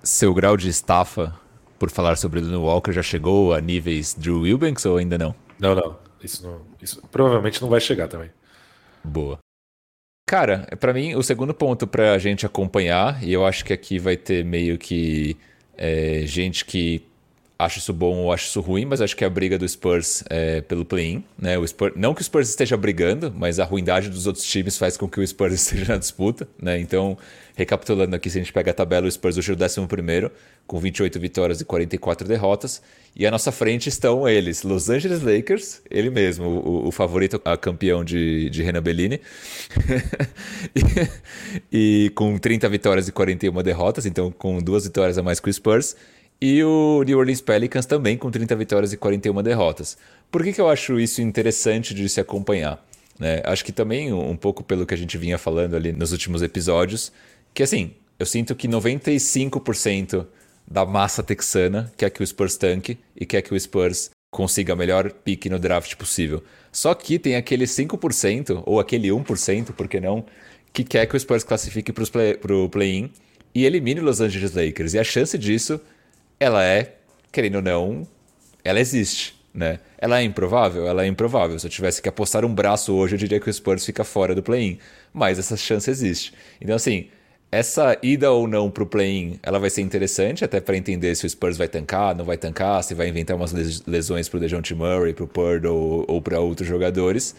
Seu 0.04 0.34
grau 0.34 0.56
de 0.56 0.70
estafa 0.70 1.36
por 1.80 1.90
falar 1.90 2.16
sobre 2.18 2.40
o 2.40 2.44
Lonnie 2.44 2.58
Walker 2.58 2.92
já 2.92 3.02
chegou 3.02 3.54
a 3.54 3.60
níveis 3.60 4.14
Drew 4.14 4.42
Wilbanks 4.42 4.86
ou 4.86 4.98
ainda 4.98 5.18
não? 5.18 5.36
Não, 5.60 5.74
não. 5.74 6.00
Isso, 6.24 6.44
não, 6.44 6.62
isso 6.80 7.02
provavelmente 7.12 7.62
não 7.62 7.70
vai 7.70 7.82
chegar 7.82 8.08
também. 8.08 8.30
Boa. 9.04 9.40
Cara, 10.28 10.68
para 10.80 10.94
mim, 10.94 11.16
o 11.16 11.24
segundo 11.24 11.54
ponto 11.54 11.88
pra 11.88 12.18
gente 12.18 12.46
acompanhar, 12.46 13.22
e 13.24 13.34
eu 13.34 13.46
acho 13.46 13.66
que 13.66 13.74
aqui 13.74 13.98
vai 13.98 14.16
ter 14.16 14.46
meio 14.46 14.78
que 14.78 15.36
é, 15.76 16.22
gente 16.26 16.64
que 16.64 17.04
acho 17.66 17.80
isso 17.80 17.94
bom 17.94 18.18
ou 18.18 18.34
acho 18.34 18.46
isso 18.46 18.62
ruim, 18.62 18.86
mas 18.86 19.02
acho 19.02 19.16
que 19.16 19.24
a 19.24 19.30
briga 19.30 19.58
do 19.58 19.68
Spurs 19.68 20.24
é, 20.30 20.62
pelo 20.62 20.84
play-in. 20.84 21.24
Né? 21.38 21.56
Não 21.96 22.14
que 22.14 22.22
o 22.22 22.24
Spurs 22.24 22.50
esteja 22.50 22.76
brigando, 22.76 23.34
mas 23.36 23.60
a 23.60 23.66
ruindade 23.66 24.10
dos 24.10 24.28
outros 24.28 24.46
times 24.46 24.78
faz 24.78 24.98
com 24.98 25.08
que 25.08 25.20
o 25.20 25.28
Spurs 25.28 25.54
esteja 25.62 25.94
na 25.94 25.98
disputa. 25.98 26.48
Né? 26.62 26.80
Então, 26.80 27.18
recapitulando 27.56 28.16
aqui, 28.16 28.30
se 28.30 28.40
a 28.40 28.42
gente 28.42 28.52
pega 28.52 28.72
a 28.72 28.74
tabela, 28.74 29.08
o 29.08 29.12
Spurs 29.12 29.38
hoje 29.38 29.52
é 29.52 29.56
o 29.56 29.58
11 29.58 30.32
com 30.66 30.80
28 30.80 31.20
vitórias 31.20 31.62
e 31.62 31.66
44 31.66 32.28
derrotas. 32.28 32.82
E 33.16 33.28
à 33.28 33.32
nossa 33.32 33.52
frente 33.52 33.90
estão 33.90 34.28
eles, 34.28 34.64
Los 34.64 34.90
Angeles 34.90 35.22
Lakers, 35.22 35.82
ele 35.90 36.10
mesmo, 36.10 36.46
o, 36.46 36.88
o 36.88 36.92
favorito 36.92 37.42
a 37.44 37.58
campeão 37.58 38.06
de, 38.06 38.50
de 38.50 38.64
Renan 38.64 38.82
Bellini, 38.82 39.20
e, 41.72 42.06
e 42.06 42.10
com 42.12 42.38
30 42.38 42.70
vitórias 42.70 43.10
e 43.10 43.12
41 43.12 43.62
derrotas, 43.62 44.06
então 44.06 44.32
com 44.32 44.60
duas 44.60 44.86
vitórias 44.86 45.18
a 45.18 45.24
mais 45.24 45.42
que 45.42 45.50
o 45.50 45.54
Spurs. 45.54 45.96
E 46.42 46.64
o 46.64 47.04
New 47.04 47.20
Orleans 47.20 47.40
Pelicans 47.40 47.86
também 47.86 48.18
com 48.18 48.32
30 48.32 48.56
vitórias 48.56 48.92
e 48.92 48.98
41 48.98 49.44
derrotas. 49.44 49.96
Por 50.32 50.44
que, 50.44 50.54
que 50.54 50.60
eu 50.60 50.68
acho 50.68 51.00
isso 51.00 51.22
interessante 51.22 51.94
de 51.94 52.10
se 52.10 52.20
acompanhar? 52.20 52.84
Né? 53.20 53.42
Acho 53.46 53.64
que 53.64 53.72
também 53.72 54.12
um 54.12 54.36
pouco 54.36 54.64
pelo 54.64 54.86
que 54.86 54.94
a 54.96 54.98
gente 54.98 55.18
vinha 55.18 55.38
falando 55.38 55.76
ali 55.76 55.92
nos 55.92 56.12
últimos 56.12 56.42
episódios, 56.42 57.12
que 57.54 57.62
assim, 57.62 57.92
eu 58.18 58.26
sinto 58.26 58.56
que 58.56 58.68
95% 58.68 60.26
da 60.68 60.86
massa 60.86 61.22
texana 61.22 61.92
quer 61.96 62.10
que 62.10 62.24
o 62.24 62.26
Spurs 62.26 62.58
tanque 62.58 62.98
e 63.16 63.26
quer 63.26 63.44
que 63.44 63.54
o 63.54 63.60
Spurs 63.60 64.10
consiga 64.32 64.74
a 64.74 64.76
melhor 64.76 65.12
pique 65.12 65.50
no 65.50 65.60
draft 65.60 65.96
possível. 65.96 66.44
Só 66.72 66.96
que 66.96 67.20
tem 67.20 67.36
aquele 67.36 67.66
5%, 67.66 68.64
ou 68.66 68.80
aquele 68.80 69.10
1%, 69.10 69.74
por 69.74 69.88
que 69.88 70.00
não, 70.00 70.26
que 70.74 70.84
quer 70.84 71.06
que 71.06 71.16
o 71.16 71.20
Spurs 71.20 71.44
classifique 71.44 71.92
para 71.92 72.04
o 72.04 72.10
play, 72.10 72.38
play-in 72.72 73.12
e 73.54 73.66
elimine 73.66 74.00
os 74.00 74.06
Los 74.06 74.22
Angeles 74.22 74.54
Lakers. 74.54 74.94
E 74.94 75.00
a 75.00 75.04
chance 75.04 75.38
disso 75.38 75.80
ela 76.42 76.66
é, 76.66 76.96
querendo 77.32 77.58
ou 77.58 77.62
não, 77.62 78.08
ela 78.64 78.80
existe. 78.80 79.40
Né? 79.54 79.80
Ela 79.96 80.22
é 80.22 80.24
improvável? 80.24 80.88
Ela 80.88 81.04
é 81.04 81.08
improvável. 81.08 81.60
Se 81.60 81.68
eu 81.68 81.70
tivesse 81.70 82.02
que 82.02 82.10
apostar 82.10 82.44
um 82.44 82.52
braço 82.52 82.96
hoje, 82.96 83.14
eu 83.14 83.20
diria 83.20 83.40
que 83.40 83.48
o 83.48 83.54
Spurs 83.54 83.86
fica 83.86 84.04
fora 84.04 84.34
do 84.34 84.42
play-in. 84.42 84.80
Mas 85.14 85.38
essa 85.38 85.56
chance 85.56 85.88
existe. 85.88 86.34
Então, 86.60 86.76
assim, 86.76 87.10
essa 87.52 87.96
ida 88.02 88.32
ou 88.32 88.48
não 88.48 88.72
para 88.72 88.82
o 88.82 88.88
play-in, 88.88 89.38
ela 89.44 89.60
vai 89.60 89.70
ser 89.70 89.82
interessante, 89.82 90.44
até 90.44 90.60
para 90.60 90.76
entender 90.76 91.14
se 91.14 91.28
o 91.28 91.30
Spurs 91.30 91.58
vai 91.58 91.68
tancar, 91.68 92.16
não 92.16 92.26
vai 92.26 92.38
tancar, 92.38 92.84
se 92.84 92.96
vai 92.96 93.08
inventar 93.08 93.38
umas 93.38 93.54
lesões 93.86 94.28
para 94.28 94.38
o 94.38 94.40
DeJounte 94.40 94.74
Murray, 94.74 95.14
para 95.14 95.26
o 95.26 95.28
Purdy 95.28 95.68
ou, 95.68 96.06
ou 96.08 96.22
para 96.24 96.40
outros 96.40 96.68
jogadores. 96.68 97.36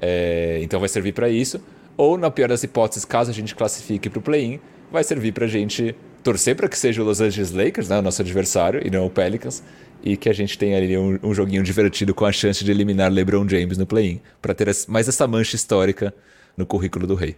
É, 0.00 0.60
então 0.62 0.78
vai 0.78 0.88
servir 0.88 1.12
para 1.12 1.28
isso. 1.28 1.60
Ou, 1.96 2.16
na 2.16 2.30
pior 2.30 2.48
das 2.48 2.62
hipóteses, 2.62 3.04
caso 3.04 3.32
a 3.32 3.34
gente 3.34 3.56
classifique 3.56 4.08
para 4.08 4.20
o 4.20 4.22
play-in, 4.22 4.60
vai 4.92 5.02
servir 5.02 5.32
para 5.32 5.46
a 5.46 5.48
gente 5.48 5.96
torcer 6.22 6.56
para 6.56 6.68
que 6.68 6.78
seja 6.78 7.02
o 7.02 7.04
Los 7.04 7.20
Angeles 7.20 7.52
Lakers, 7.52 7.88
né, 7.88 7.98
o 7.98 8.02
nosso 8.02 8.22
adversário, 8.22 8.86
e 8.86 8.90
não 8.90 9.06
o 9.06 9.10
Pelicans, 9.10 9.62
e 10.02 10.16
que 10.16 10.28
a 10.28 10.32
gente 10.32 10.56
tenha 10.58 10.76
ali 10.76 10.96
um, 10.96 11.18
um 11.22 11.34
joguinho 11.34 11.62
divertido 11.62 12.14
com 12.14 12.24
a 12.24 12.32
chance 12.32 12.64
de 12.64 12.70
eliminar 12.70 13.10
LeBron 13.10 13.48
James 13.48 13.78
no 13.78 13.86
play-in, 13.86 14.20
para 14.40 14.54
ter 14.54 14.68
mais 14.88 15.08
essa 15.08 15.26
mancha 15.26 15.56
histórica 15.56 16.14
no 16.56 16.66
currículo 16.66 17.06
do 17.06 17.14
rei. 17.14 17.36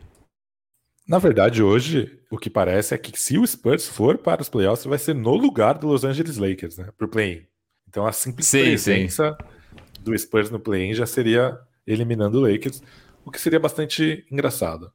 Na 1.07 1.19
verdade, 1.19 1.63
hoje, 1.63 2.21
o 2.31 2.39
que 2.39 2.49
parece 2.49 2.95
é 2.95 2.99
que 2.99 3.19
se 3.19 3.37
o 3.37 3.47
Spurs 3.47 3.87
for 3.87 4.19
para 4.19 4.43
os 4.43 4.49
playoffs, 4.49 4.87
vai 4.87 4.99
ser 4.99 5.15
no 5.15 5.35
lugar 5.35 5.79
do 5.79 5.89
Los 5.89 6.05
Angeles 6.05 6.37
Lakers, 6.37 6.79
né? 6.79 6.89
Pro 6.97 7.09
play-in. 7.09 7.45
Então 7.89 8.07
a 8.07 8.13
simples 8.13 8.47
sim, 8.47 8.63
presença 8.63 9.37
sim. 9.37 10.03
do 10.05 10.17
Spurs 10.17 10.51
no 10.51 10.61
play-in 10.61 10.95
já 10.95 11.07
seria 11.07 11.59
eliminando 11.85 12.39
o 12.39 12.41
Lakers, 12.41 12.81
o 13.25 13.31
que 13.31 13.41
seria 13.41 13.59
bastante 13.59 14.25
engraçado. 14.31 14.93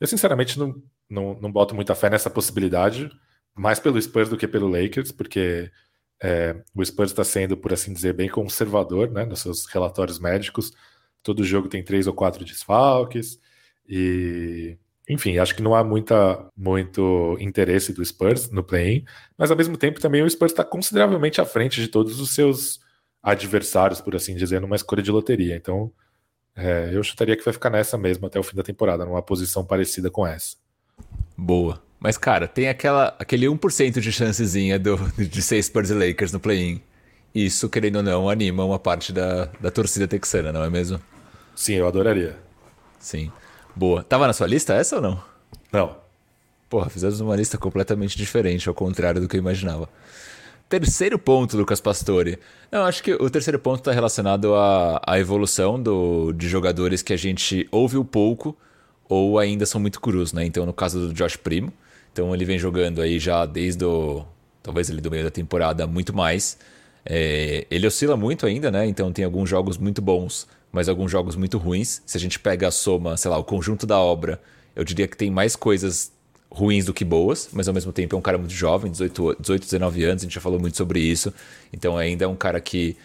Eu, 0.00 0.06
sinceramente, 0.06 0.58
não, 0.58 0.80
não, 1.08 1.38
não 1.40 1.50
boto 1.50 1.74
muita 1.74 1.94
fé 1.94 2.10
nessa 2.10 2.30
possibilidade, 2.30 3.10
mais 3.54 3.80
pelo 3.80 4.00
Spurs 4.00 4.28
do 4.28 4.36
que 4.36 4.46
pelo 4.46 4.68
Lakers, 4.68 5.12
porque 5.12 5.70
é, 6.22 6.56
o 6.74 6.84
Spurs 6.84 7.10
está 7.10 7.24
sendo, 7.24 7.56
por 7.56 7.72
assim 7.72 7.92
dizer, 7.92 8.12
bem 8.12 8.28
conservador 8.28 9.10
né, 9.10 9.24
nos 9.24 9.40
seus 9.40 9.66
relatórios 9.66 10.18
médicos. 10.18 10.72
Todo 11.22 11.44
jogo 11.44 11.68
tem 11.68 11.82
três 11.82 12.06
ou 12.06 12.14
quatro 12.14 12.44
desfalques. 12.44 13.38
E, 13.88 14.76
enfim, 15.08 15.38
acho 15.38 15.54
que 15.54 15.62
não 15.62 15.74
há 15.74 15.82
muita, 15.82 16.50
muito 16.56 17.36
interesse 17.40 17.92
do 17.92 18.04
Spurs 18.04 18.50
no 18.50 18.62
play-in, 18.62 19.04
mas 19.36 19.50
ao 19.50 19.56
mesmo 19.56 19.76
tempo 19.76 20.00
também 20.00 20.22
o 20.22 20.30
Spurs 20.30 20.52
está 20.52 20.64
consideravelmente 20.64 21.40
à 21.40 21.44
frente 21.44 21.80
de 21.80 21.88
todos 21.88 22.20
os 22.20 22.34
seus 22.34 22.80
adversários, 23.22 24.00
por 24.00 24.14
assim 24.14 24.36
dizer, 24.36 24.60
numa 24.60 24.76
escolha 24.76 25.02
de 25.02 25.10
loteria. 25.10 25.56
Então, 25.56 25.92
é, 26.54 26.90
eu 26.92 27.02
chutaria 27.02 27.36
que 27.36 27.44
vai 27.44 27.52
ficar 27.52 27.70
nessa 27.70 27.96
mesmo 27.96 28.26
até 28.26 28.38
o 28.38 28.42
fim 28.42 28.56
da 28.56 28.62
temporada, 28.62 29.04
numa 29.04 29.22
posição 29.22 29.64
parecida 29.64 30.10
com 30.10 30.26
essa. 30.26 30.56
Boa. 31.38 31.80
Mas, 32.00 32.18
cara, 32.18 32.48
tem 32.48 32.68
aquela, 32.68 33.14
aquele 33.16 33.46
1% 33.46 34.00
de 34.00 34.10
chancezinha 34.10 34.76
do, 34.76 34.96
de 35.16 35.40
ser 35.40 35.62
Spurs 35.62 35.90
e 35.90 35.94
Lakers 35.94 36.32
no 36.32 36.40
play-in. 36.40 36.80
Isso, 37.32 37.68
querendo 37.68 37.96
ou 37.96 38.02
não, 38.02 38.28
anima 38.28 38.64
uma 38.64 38.78
parte 38.78 39.12
da, 39.12 39.48
da 39.60 39.70
torcida 39.70 40.08
texana, 40.08 40.52
não 40.52 40.64
é 40.64 40.70
mesmo? 40.70 41.00
Sim, 41.54 41.74
eu 41.74 41.86
adoraria. 41.86 42.36
Sim. 42.98 43.30
Boa. 43.74 44.02
Tava 44.02 44.26
na 44.26 44.32
sua 44.32 44.48
lista 44.48 44.74
essa 44.74 44.96
ou 44.96 45.02
não? 45.02 45.22
Não. 45.72 45.96
Porra, 46.68 46.90
fizemos 46.90 47.20
uma 47.20 47.36
lista 47.36 47.56
completamente 47.56 48.16
diferente, 48.16 48.68
ao 48.68 48.74
contrário 48.74 49.20
do 49.20 49.28
que 49.28 49.36
eu 49.36 49.40
imaginava. 49.40 49.88
Terceiro 50.68 51.18
ponto, 51.18 51.56
Lucas 51.56 51.80
Pastore. 51.80 52.38
Não, 52.70 52.84
acho 52.84 53.02
que 53.02 53.14
o 53.14 53.30
terceiro 53.30 53.58
ponto 53.58 53.78
está 53.78 53.92
relacionado 53.92 54.54
à, 54.54 55.00
à 55.06 55.18
evolução 55.18 55.80
do, 55.80 56.32
de 56.32 56.48
jogadores 56.48 57.00
que 57.00 57.12
a 57.12 57.16
gente 57.16 57.68
ouviu 57.70 58.04
pouco 58.04 58.56
ou 59.08 59.38
ainda 59.38 59.64
são 59.64 59.80
muito 59.80 60.00
crus, 60.00 60.32
né? 60.32 60.44
Então, 60.44 60.66
no 60.66 60.72
caso 60.72 61.08
do 61.08 61.14
Josh 61.14 61.36
Primo, 61.36 61.72
então 62.12 62.34
ele 62.34 62.44
vem 62.44 62.58
jogando 62.58 63.00
aí 63.00 63.18
já 63.18 63.46
desde 63.46 63.84
o. 63.84 64.24
talvez 64.62 64.90
ele 64.90 65.00
do 65.00 65.10
meio 65.10 65.24
da 65.24 65.30
temporada 65.30 65.86
muito 65.86 66.14
mais. 66.14 66.58
É, 67.04 67.66
ele 67.70 67.86
oscila 67.86 68.16
muito 68.16 68.44
ainda, 68.44 68.70
né? 68.70 68.86
Então 68.86 69.12
tem 69.12 69.24
alguns 69.24 69.48
jogos 69.48 69.78
muito 69.78 70.02
bons, 70.02 70.46
mas 70.70 70.88
alguns 70.88 71.10
jogos 71.10 71.36
muito 71.36 71.56
ruins. 71.58 72.02
Se 72.04 72.18
a 72.18 72.20
gente 72.20 72.38
pega 72.38 72.68
a 72.68 72.70
soma, 72.70 73.16
sei 73.16 73.30
lá, 73.30 73.38
o 73.38 73.44
conjunto 73.44 73.86
da 73.86 73.98
obra, 73.98 74.40
eu 74.76 74.84
diria 74.84 75.08
que 75.08 75.16
tem 75.16 75.30
mais 75.30 75.56
coisas 75.56 76.12
ruins 76.50 76.84
do 76.84 76.94
que 76.94 77.04
boas, 77.04 77.48
mas 77.52 77.68
ao 77.68 77.74
mesmo 77.74 77.92
tempo 77.92 78.16
é 78.16 78.18
um 78.18 78.22
cara 78.22 78.38
muito 78.38 78.54
jovem, 78.54 78.90
18, 78.90 79.36
18 79.40 79.64
19 79.64 80.04
anos, 80.04 80.22
a 80.22 80.24
gente 80.26 80.34
já 80.34 80.40
falou 80.40 80.58
muito 80.58 80.76
sobre 80.76 81.00
isso. 81.00 81.32
Então 81.72 81.96
ainda 81.96 82.24
é 82.24 82.28
um 82.28 82.36
cara 82.36 82.60
que, 82.60 82.96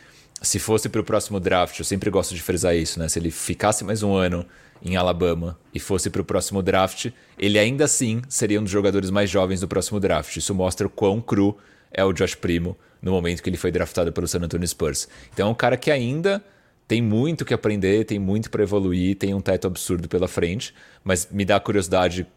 se 0.42 0.60
fosse 0.60 0.90
para 0.90 1.02
o 1.02 1.04
próximo 1.04 1.40
draft, 1.40 1.78
eu 1.78 1.86
sempre 1.86 2.10
gosto 2.10 2.34
de 2.34 2.42
frisar 2.42 2.76
isso, 2.76 3.00
né? 3.00 3.08
Se 3.08 3.20
ele 3.20 3.32
ficasse 3.32 3.84
mais 3.84 4.02
um 4.02 4.16
ano 4.16 4.46
em 4.84 4.96
Alabama 4.96 5.58
e 5.74 5.80
fosse 5.80 6.10
para 6.10 6.22
o 6.22 6.26
próximo 6.26 6.62
draft, 6.62 7.12
ele 7.40 7.58
ainda 7.58 7.86
assim 7.86 8.22
seria 8.28 8.60
um 8.60 8.64
dos 8.64 8.72
jogadores 8.72 9.10
mais 9.10 9.30
jovens 9.30 9.62
do 9.62 9.68
próximo 9.68 10.00
draft. 10.00 10.36
Isso 10.36 10.54
mostra 10.54 10.86
o 10.86 10.90
quão 10.90 11.22
cru 11.22 11.58
é 11.92 12.04
o 12.04 12.12
Josh 12.12 12.36
Primo 12.36 12.78
no 13.02 13.12
momento 13.12 13.42
que 13.42 13.50
ele 13.50 13.58
foi 13.58 13.72
draftado 13.72 14.12
pelo 14.12 14.28
San 14.28 14.40
Antonio 14.40 14.68
Spurs. 14.68 15.08
Então 15.34 15.48
é 15.48 15.52
um 15.52 15.56
cara 15.56 15.78
que 15.78 15.90
ainda 15.90 16.44
tem 16.88 17.02
muito 17.02 17.46
que 17.46 17.54
aprender, 17.54 18.06
tem 18.06 18.20
muito 18.20 18.50
para 18.50 18.64
evoluir, 18.64 19.16
tem 19.16 19.34
um 19.34 19.42
teto 19.42 19.68
absurdo 19.68 20.08
pela 20.10 20.28
frente, 20.28 20.74
mas 21.04 21.28
me 21.32 21.46
dá 21.46 21.60
curiosidade 21.60 22.28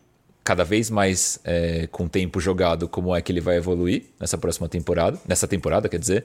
cada 0.44 0.62
vez 0.62 0.88
mais 0.90 1.40
é, 1.44 1.88
com 1.88 2.06
tempo 2.06 2.38
jogado 2.38 2.88
como 2.88 3.14
é 3.14 3.20
que 3.20 3.32
ele 3.32 3.40
vai 3.40 3.56
evoluir 3.56 4.04
nessa 4.20 4.38
próxima 4.38 4.68
temporada, 4.68 5.18
nessa 5.26 5.48
temporada, 5.48 5.88
quer 5.88 5.98
dizer. 5.98 6.24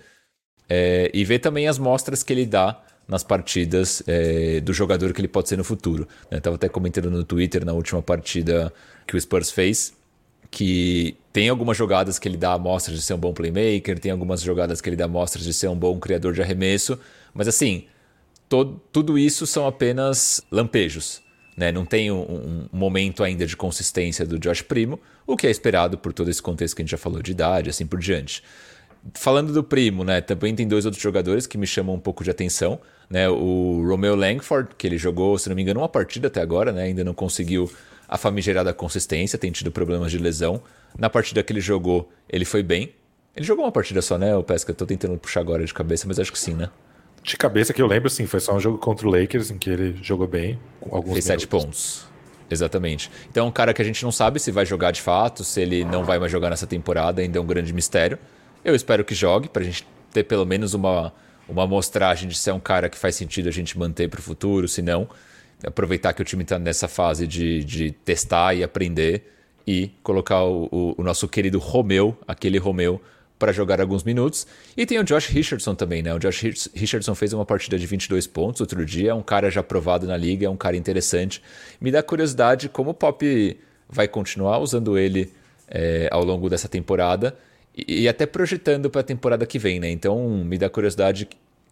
é, 0.69 1.11
e 1.13 1.25
ver 1.25 1.39
também 1.39 1.67
as 1.67 1.77
mostras 1.77 2.23
que 2.23 2.31
ele 2.31 2.45
dá 2.45 2.81
nas 3.11 3.23
partidas 3.25 4.01
é, 4.07 4.61
do 4.61 4.71
jogador 4.71 5.11
que 5.11 5.19
ele 5.19 5.27
pode 5.27 5.49
ser 5.49 5.57
no 5.57 5.65
futuro. 5.65 6.07
Eu 6.31 6.37
estava 6.37 6.55
até 6.55 6.69
comentando 6.69 7.11
no 7.11 7.25
Twitter 7.25 7.65
na 7.65 7.73
última 7.73 8.01
partida 8.01 8.73
que 9.05 9.17
o 9.17 9.19
Spurs 9.19 9.51
fez, 9.51 9.93
que 10.49 11.17
tem 11.33 11.49
algumas 11.49 11.75
jogadas 11.75 12.17
que 12.17 12.29
ele 12.29 12.37
dá 12.37 12.53
amostras 12.53 12.95
de 12.95 13.03
ser 13.03 13.13
um 13.13 13.17
bom 13.17 13.33
playmaker, 13.33 13.99
tem 13.99 14.13
algumas 14.13 14.41
jogadas 14.41 14.79
que 14.79 14.87
ele 14.87 14.95
dá 14.95 15.05
amostras 15.05 15.43
de 15.43 15.51
ser 15.51 15.67
um 15.67 15.75
bom 15.75 15.99
criador 15.99 16.31
de 16.31 16.41
arremesso, 16.41 16.97
mas 17.33 17.49
assim, 17.49 17.83
todo, 18.47 18.81
tudo 18.93 19.19
isso 19.19 19.45
são 19.45 19.67
apenas 19.67 20.41
lampejos. 20.49 21.21
Né? 21.57 21.69
Não 21.69 21.85
tem 21.85 22.09
um, 22.09 22.21
um, 22.21 22.67
momento 22.71 23.25
ainda 23.25 23.45
de 23.45 23.57
consistência 23.57 24.25
do 24.25 24.39
Josh 24.39 24.61
Primo, 24.61 24.97
o 25.27 25.35
que 25.35 25.47
é 25.47 25.51
esperado 25.51 25.97
por 25.97 26.13
todo 26.13 26.29
esse 26.29 26.41
contexto 26.41 26.77
que 26.77 26.81
a 26.81 26.83
gente 26.85 26.91
já 26.91 26.97
falou 26.97 27.21
de 27.21 27.31
idade, 27.31 27.69
assim 27.69 27.85
por 27.85 27.99
diante. 27.99 28.41
Falando 29.13 29.51
do 29.51 29.63
Primo, 29.63 30.03
né, 30.03 30.21
também 30.21 30.53
tem 30.53 30.67
dois 30.67 30.85
outros 30.85 31.01
jogadores 31.01 31.47
que 31.47 31.57
me 31.57 31.65
chamam 31.65 31.95
um 31.95 31.99
pouco 31.99 32.23
de 32.23 32.29
atenção 32.29 32.79
né? 33.11 33.29
O 33.29 33.85
Romeo 33.85 34.15
Langford, 34.15 34.69
que 34.77 34.87
ele 34.87 34.97
jogou, 34.97 35.37
se 35.37 35.49
não 35.49 35.55
me 35.55 35.61
engano, 35.61 35.81
uma 35.81 35.89
partida 35.89 36.29
até 36.29 36.41
agora, 36.41 36.71
né? 36.71 36.83
Ainda 36.83 37.03
não 37.03 37.13
conseguiu 37.13 37.69
a 38.07 38.17
famigerada 38.17 38.73
consistência, 38.73 39.37
tem 39.37 39.51
tido 39.51 39.69
problemas 39.69 40.11
de 40.11 40.17
lesão. 40.17 40.61
Na 40.97 41.09
partida 41.09 41.43
que 41.43 41.51
ele 41.51 41.59
jogou, 41.59 42.09
ele 42.29 42.45
foi 42.45 42.63
bem. 42.63 42.93
Ele 43.35 43.45
jogou 43.45 43.65
uma 43.65 43.71
partida 43.71 44.01
só, 44.01 44.17
né, 44.17 44.35
o 44.35 44.43
Pesca? 44.43 44.73
Tô 44.73 44.85
tentando 44.85 45.17
puxar 45.17 45.41
agora 45.41 45.63
de 45.65 45.73
cabeça, 45.73 46.07
mas 46.07 46.19
acho 46.19 46.31
que 46.31 46.39
sim, 46.39 46.53
né? 46.53 46.69
De 47.21 47.37
cabeça 47.37 47.73
que 47.73 47.81
eu 47.81 47.87
lembro, 47.87 48.09
sim, 48.09 48.25
foi 48.25 48.39
só 48.39 48.55
um 48.55 48.59
jogo 48.59 48.77
contra 48.77 49.07
o 49.07 49.11
Lakers 49.11 49.51
em 49.51 49.57
que 49.57 49.69
ele 49.69 49.99
jogou 50.01 50.27
bem, 50.27 50.57
com 50.79 50.95
alguns 50.95 51.13
Fez 51.13 51.25
sete 51.25 51.47
pontos. 51.47 52.05
Exatamente. 52.49 53.11
Então, 53.29 53.45
é 53.45 53.49
um 53.49 53.51
cara 53.51 53.73
que 53.73 53.81
a 53.81 53.85
gente 53.85 54.03
não 54.03 54.11
sabe 54.11 54.39
se 54.39 54.51
vai 54.51 54.65
jogar 54.65 54.91
de 54.91 55.01
fato, 55.01 55.43
se 55.43 55.61
ele 55.61 55.85
não 55.85 56.03
vai 56.03 56.17
mais 56.17 56.31
jogar 56.31 56.49
nessa 56.49 56.67
temporada, 56.67 57.21
ainda 57.21 57.37
é 57.37 57.41
um 57.41 57.45
grande 57.45 57.73
mistério. 57.73 58.17
Eu 58.63 58.75
espero 58.75 59.03
que 59.03 59.15
jogue, 59.15 59.49
pra 59.49 59.63
gente 59.63 59.87
ter 60.13 60.23
pelo 60.23 60.45
menos 60.45 60.73
uma, 60.73 61.11
uma 61.49 61.63
amostragem 61.63 62.29
de 62.29 62.37
ser 62.37 62.51
um 62.51 62.59
cara 62.59 62.89
que 62.89 62.97
faz 62.97 63.15
sentido 63.15 63.49
a 63.49 63.51
gente 63.51 63.77
manter 63.77 64.07
para 64.07 64.19
o 64.19 64.23
futuro, 64.23 64.67
se 64.67 64.81
não, 64.81 65.09
aproveitar 65.65 66.13
que 66.13 66.21
o 66.21 66.25
time 66.25 66.43
está 66.43 66.59
nessa 66.59 66.87
fase 66.87 67.25
de, 67.25 67.63
de 67.63 67.91
testar 67.91 68.53
e 68.53 68.63
aprender 68.63 69.31
e 69.65 69.91
colocar 70.03 70.43
o, 70.43 70.67
o, 70.71 70.95
o 70.97 71.03
nosso 71.03 71.27
querido 71.27 71.57
Romeu, 71.57 72.17
aquele 72.27 72.57
Romeu, 72.57 73.01
para 73.39 73.51
jogar 73.51 73.81
alguns 73.81 74.03
minutos. 74.03 74.45
E 74.77 74.85
tem 74.85 74.99
o 74.99 75.03
Josh 75.03 75.25
Richardson 75.25 75.73
também, 75.73 76.03
né? 76.03 76.13
O 76.13 76.19
Josh 76.19 76.69
Richardson 76.75 77.15
fez 77.15 77.33
uma 77.33 77.43
partida 77.43 77.79
de 77.79 77.87
22 77.87 78.27
pontos 78.27 78.61
outro 78.61 78.85
dia, 78.85 79.09
é 79.09 79.13
um 79.15 79.23
cara 79.23 79.49
já 79.49 79.63
provado 79.63 80.05
na 80.05 80.15
liga, 80.15 80.45
é 80.45 80.49
um 80.49 80.57
cara 80.57 80.77
interessante. 80.77 81.41
Me 81.79 81.91
dá 81.91 82.03
curiosidade 82.03 82.69
como 82.69 82.91
o 82.91 82.93
Pop 82.93 83.59
vai 83.89 84.07
continuar 84.07 84.59
usando 84.59 84.95
ele 84.95 85.33
é, 85.67 86.07
ao 86.11 86.23
longo 86.23 86.47
dessa 86.47 86.69
temporada 86.69 87.35
e, 87.75 88.07
até 88.07 88.25
projetando 88.25 88.89
para 88.89 89.01
a 89.01 89.03
temporada 89.03 89.45
que 89.45 89.57
vem, 89.57 89.79
né? 89.79 89.89
Então 89.89 90.27
me 90.29 90.57
dá 90.57 90.69
curiosidade 90.69 91.27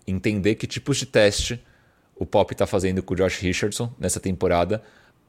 entender 0.08 0.56
que 0.56 0.66
tipos 0.66 0.98
de 0.98 1.06
teste 1.06 1.62
o 2.16 2.26
Pop 2.26 2.52
está 2.52 2.66
fazendo 2.66 3.02
com 3.02 3.14
o 3.14 3.18
Josh 3.18 3.40
Richardson 3.40 3.92
nessa 4.00 4.20
temporada 4.20 4.82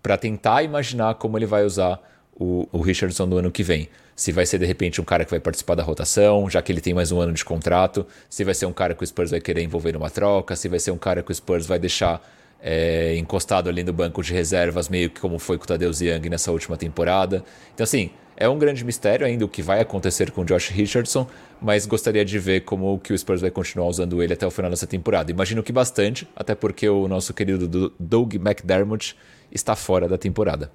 para 0.03 0.17
tentar 0.17 0.63
imaginar 0.63 1.15
como 1.15 1.39
ele 1.39 1.47
vai 1.47 1.65
usar 1.65 2.01
o, 2.35 2.67
o, 2.73 2.81
Richardson 2.81 3.27
no 3.27 3.37
ano 3.37 3.51
que 3.51 3.63
vem. 3.63 3.89
Se 4.17 4.33
vai 4.33 4.47
ser 4.47 4.59
de 4.59 4.67
repente 4.67 5.01
um 5.01 5.05
cara 5.05 5.25
que 5.25 5.31
vai 5.31 5.41
participar 5.41 5.75
da 5.75 5.83
rotação, 5.83 6.49
já 6.49 6.61
que 6.63 6.73
ele 6.73 6.81
tem 6.81 6.95
mais 6.95 7.13
um 7.13 7.21
ano 7.21 7.33
de 7.33 7.45
contrato, 7.45 8.07
se 8.29 8.43
vai 8.45 8.55
ser 8.55 8.67
um 8.67 8.73
cara 8.73 8.95
que 8.95 9.05
o 9.05 9.07
Spurs 9.07 9.31
vai 9.31 9.41
querer 9.41 9.63
envolver 9.63 9.93
numa 9.93 10.11
troca, 10.11 10.57
se 10.57 10.69
vai 10.69 10.79
ser 10.79 10.91
um 10.91 10.99
cara 10.99 11.23
que 11.23 11.31
o 11.31 11.35
Spurs 11.35 11.67
vai 11.67 11.79
deixar 11.79 12.23
é, 12.63 13.15
encostado 13.17 13.69
ali 13.69 13.83
no 13.83 13.93
banco 13.93 14.23
de 14.23 14.33
reservas, 14.33 14.89
meio 14.89 15.11
que 15.11 15.21
como 15.21 15.39
foi 15.39 15.59
com 15.59 15.65
o 15.65 15.67
Tadeu 15.67 15.91
Young 15.91 16.29
nessa 16.29 16.51
última 16.51 16.77
temporada. 16.77 17.45
Então, 17.75 17.85
assim, 17.85 18.11
é 18.41 18.49
um 18.49 18.59
grande 18.59 18.83
mistério 18.85 19.27
ainda 19.27 19.45
o 19.45 19.49
que 19.49 19.61
vai 19.61 19.81
acontecer 19.81 20.31
com 20.31 20.41
o 20.41 20.45
Josh 20.45 20.71
Richardson, 20.71 21.29
mas 21.61 21.85
gostaria 21.85 22.25
de 22.25 22.39
ver 22.39 22.63
como 22.63 22.99
que 22.99 23.13
o 23.13 23.19
Spurs 23.19 23.43
vai 23.43 23.51
continuar 23.51 23.87
usando 23.87 24.23
ele 24.23 24.33
até 24.33 24.47
o 24.47 24.51
final 24.51 24.71
dessa 24.71 24.87
temporada. 24.87 25.31
Imagino 25.31 25.63
que 25.63 25.71
bastante, 25.71 26.27
até 26.35 26.55
porque 26.55 26.89
o 26.89 27.07
nosso 27.07 27.35
querido 27.35 27.95
Doug 28.01 28.35
McDermott 28.35 29.15
está 29.53 29.77
fora 29.77 30.09
da 30.09 30.17
temporada. 30.17 30.73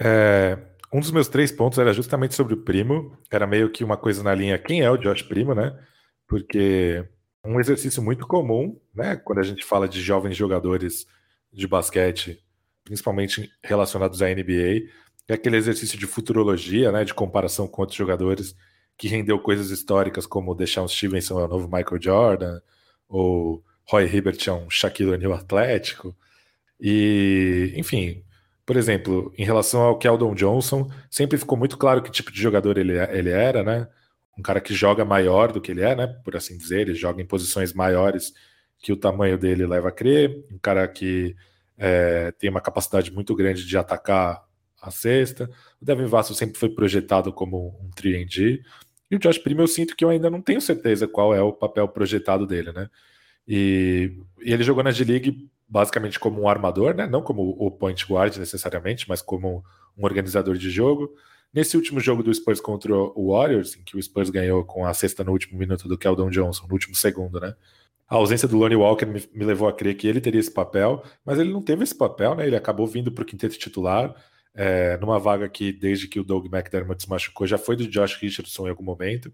É, 0.00 0.58
um 0.92 0.98
dos 0.98 1.12
meus 1.12 1.28
três 1.28 1.52
pontos 1.52 1.78
era 1.78 1.92
justamente 1.92 2.34
sobre 2.34 2.54
o 2.54 2.62
Primo. 2.62 3.16
Era 3.30 3.46
meio 3.46 3.70
que 3.70 3.84
uma 3.84 3.96
coisa 3.96 4.22
na 4.24 4.34
linha 4.34 4.58
quem 4.58 4.80
é 4.80 4.90
o 4.90 4.96
Josh 4.96 5.22
Primo, 5.22 5.54
né? 5.54 5.78
Porque 6.26 7.08
um 7.46 7.60
exercício 7.60 8.02
muito 8.02 8.26
comum, 8.26 8.80
né? 8.92 9.14
Quando 9.14 9.38
a 9.38 9.44
gente 9.44 9.64
fala 9.64 9.88
de 9.88 10.00
jovens 10.00 10.36
jogadores 10.36 11.06
de 11.52 11.68
basquete, 11.68 12.42
principalmente 12.84 13.48
relacionados 13.62 14.20
à 14.22 14.28
NBA, 14.28 14.88
é 15.32 15.36
aquele 15.36 15.56
exercício 15.56 15.98
de 15.98 16.06
futurologia, 16.06 16.92
né, 16.92 17.04
de 17.04 17.14
comparação 17.14 17.66
com 17.66 17.82
outros 17.82 17.96
jogadores 17.96 18.54
que 18.96 19.08
rendeu 19.08 19.38
coisas 19.38 19.70
históricas 19.70 20.26
como 20.26 20.54
deixar 20.54 20.82
um 20.82 20.88
Stevenson 20.88 21.40
é 21.40 21.44
o 21.44 21.48
novo 21.48 21.66
Michael 21.66 22.00
Jordan, 22.00 22.60
ou 23.08 23.62
Roy 23.88 24.04
Hibbert 24.06 24.38
é 24.46 24.52
um 24.52 24.70
Shaquille 24.70 25.10
O'Neal 25.10 25.32
atlético. 25.34 26.14
E, 26.80 27.72
enfim, 27.76 28.22
por 28.64 28.76
exemplo, 28.76 29.32
em 29.36 29.44
relação 29.44 29.82
ao 29.82 29.98
Keldon 29.98 30.34
Johnson, 30.34 30.90
sempre 31.10 31.38
ficou 31.38 31.58
muito 31.58 31.76
claro 31.76 32.02
que 32.02 32.10
tipo 32.10 32.32
de 32.32 32.40
jogador 32.40 32.78
ele, 32.78 32.98
ele 33.10 33.30
era, 33.30 33.62
né? 33.62 33.88
Um 34.38 34.42
cara 34.42 34.60
que 34.60 34.74
joga 34.74 35.04
maior 35.04 35.52
do 35.52 35.60
que 35.60 35.72
ele 35.72 35.82
é, 35.82 35.94
né? 35.94 36.06
Por 36.24 36.36
assim 36.36 36.56
dizer, 36.56 36.82
ele 36.82 36.94
joga 36.94 37.20
em 37.20 37.26
posições 37.26 37.72
maiores 37.72 38.32
que 38.78 38.92
o 38.92 38.96
tamanho 38.96 39.38
dele 39.38 39.66
leva 39.66 39.88
a 39.88 39.92
crer, 39.92 40.44
um 40.50 40.58
cara 40.58 40.86
que 40.88 41.36
é, 41.76 42.32
tem 42.32 42.50
uma 42.50 42.60
capacidade 42.60 43.12
muito 43.12 43.34
grande 43.34 43.66
de 43.66 43.76
atacar 43.76 44.42
a 44.82 44.90
sexta. 44.90 45.48
O 45.80 45.84
Devin 45.84 46.06
Vassell 46.06 46.34
sempre 46.34 46.58
foi 46.58 46.68
projetado 46.68 47.32
como 47.32 47.78
um 47.80 47.90
3D. 47.90 48.60
E 49.10 49.16
o 49.16 49.18
Josh 49.18 49.38
Primo 49.38 49.62
eu 49.62 49.68
sinto 49.68 49.94
que 49.94 50.04
eu 50.04 50.08
ainda 50.08 50.28
não 50.28 50.42
tenho 50.42 50.60
certeza 50.60 51.06
qual 51.06 51.32
é 51.32 51.40
o 51.40 51.52
papel 51.52 51.86
projetado 51.86 52.46
dele, 52.46 52.72
né? 52.72 52.90
E, 53.46 54.12
e 54.40 54.52
ele 54.52 54.64
jogou 54.64 54.82
na 54.82 54.90
G-League 54.90 55.48
basicamente 55.68 56.18
como 56.18 56.42
um 56.42 56.48
armador, 56.48 56.94
né? 56.94 57.06
Não 57.06 57.22
como 57.22 57.56
o 57.58 57.70
point 57.70 58.04
guard 58.06 58.36
necessariamente, 58.36 59.08
mas 59.08 59.22
como 59.22 59.64
um 59.96 60.04
organizador 60.04 60.56
de 60.56 60.70
jogo. 60.70 61.14
Nesse 61.52 61.76
último 61.76 62.00
jogo 62.00 62.22
do 62.22 62.32
Spurs 62.32 62.60
contra 62.60 62.94
o 62.94 63.32
Warriors, 63.32 63.76
em 63.76 63.82
que 63.82 63.96
o 63.96 64.02
Spurs 64.02 64.30
ganhou 64.30 64.64
com 64.64 64.86
a 64.86 64.94
sexta 64.94 65.22
no 65.22 65.32
último 65.32 65.58
minuto 65.58 65.86
do 65.86 65.98
Keldon 65.98 66.30
Johnson, 66.30 66.66
no 66.66 66.72
último 66.72 66.94
segundo, 66.94 67.38
né? 67.38 67.54
A 68.08 68.16
ausência 68.16 68.48
do 68.48 68.56
Lonnie 68.58 68.76
Walker 68.76 69.06
me, 69.06 69.22
me, 69.34 69.44
levou 69.44 69.68
a 69.68 69.72
crer 69.72 69.94
que 69.96 70.06
ele 70.06 70.20
teria 70.20 70.40
esse 70.40 70.50
papel, 70.50 71.02
mas 71.24 71.38
ele 71.38 71.52
não 71.52 71.62
teve 71.62 71.82
esse 71.82 71.94
papel, 71.94 72.34
né? 72.34 72.46
Ele 72.46 72.56
acabou 72.56 72.86
vindo 72.86 73.12
para 73.12 73.22
o 73.22 73.26
quinteto 73.26 73.58
titular, 73.58 74.14
é, 74.54 74.96
numa 74.98 75.18
vaga 75.18 75.48
que, 75.48 75.72
desde 75.72 76.08
que 76.08 76.20
o 76.20 76.24
Doug 76.24 76.46
McDermott 76.46 77.02
se 77.02 77.08
machucou, 77.08 77.46
já 77.46 77.58
foi 77.58 77.76
do 77.76 77.88
Josh 77.88 78.16
Richardson 78.16 78.66
em 78.66 78.70
algum 78.70 78.84
momento. 78.84 79.32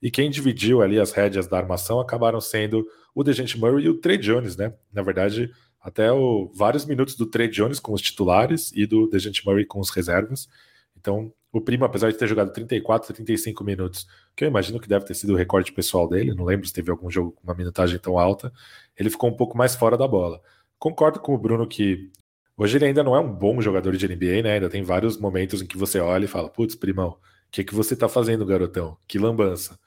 E 0.00 0.10
quem 0.10 0.30
dividiu 0.30 0.82
ali 0.82 1.00
as 1.00 1.12
rédeas 1.12 1.46
da 1.46 1.58
armação 1.58 1.98
acabaram 2.00 2.40
sendo 2.40 2.86
o 3.14 3.24
Dejante 3.24 3.58
Murray 3.58 3.86
e 3.86 3.88
o 3.88 3.98
Trey 3.98 4.18
Jones, 4.18 4.56
né? 4.56 4.72
Na 4.92 5.02
verdade, 5.02 5.50
até 5.80 6.12
o, 6.12 6.52
vários 6.54 6.84
minutos 6.84 7.16
do 7.16 7.26
Trey 7.26 7.48
Jones 7.48 7.80
com 7.80 7.92
os 7.92 8.00
titulares 8.00 8.70
e 8.74 8.86
do 8.86 9.08
Dejante 9.08 9.44
Murray 9.44 9.64
com 9.64 9.80
os 9.80 9.90
reservas. 9.90 10.48
Então, 10.96 11.32
o 11.50 11.60
Primo, 11.60 11.84
apesar 11.84 12.10
de 12.10 12.18
ter 12.18 12.28
jogado 12.28 12.52
34, 12.52 13.12
35 13.14 13.64
minutos, 13.64 14.06
que 14.36 14.44
eu 14.44 14.48
imagino 14.48 14.78
que 14.78 14.88
deve 14.88 15.04
ter 15.04 15.14
sido 15.14 15.32
o 15.32 15.36
recorde 15.36 15.72
pessoal 15.72 16.08
dele, 16.08 16.34
não 16.34 16.44
lembro 16.44 16.66
se 16.66 16.72
teve 16.72 16.90
algum 16.90 17.10
jogo 17.10 17.32
com 17.32 17.42
uma 17.42 17.54
minutagem 17.54 17.98
tão 17.98 18.18
alta, 18.18 18.52
ele 18.96 19.10
ficou 19.10 19.30
um 19.30 19.36
pouco 19.36 19.56
mais 19.56 19.74
fora 19.74 19.96
da 19.96 20.06
bola. 20.06 20.40
Concordo 20.78 21.18
com 21.20 21.34
o 21.34 21.38
Bruno 21.38 21.66
que 21.66 22.10
Hoje 22.58 22.76
ele 22.76 22.86
ainda 22.86 23.04
não 23.04 23.14
é 23.14 23.20
um 23.20 23.32
bom 23.32 23.62
jogador 23.62 23.96
de 23.96 24.08
NBA, 24.08 24.42
né? 24.42 24.54
Ainda 24.54 24.68
tem 24.68 24.82
vários 24.82 25.16
momentos 25.16 25.62
em 25.62 25.66
que 25.66 25.78
você 25.78 26.00
olha 26.00 26.24
e 26.24 26.28
fala: 26.28 26.50
putz, 26.50 26.74
primão, 26.74 27.10
o 27.10 27.16
que, 27.52 27.62
que 27.62 27.72
você 27.72 27.94
tá 27.94 28.08
fazendo, 28.08 28.44
garotão? 28.44 28.98
Que 29.06 29.16
lambança. 29.16 29.78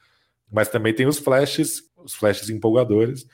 Mas 0.49 0.69
também 0.69 0.93
tem 0.93 1.05
os 1.05 1.19
flashes, 1.19 1.83
os 1.97 2.13
flashes 2.15 2.49
empolgadores. 2.49 3.27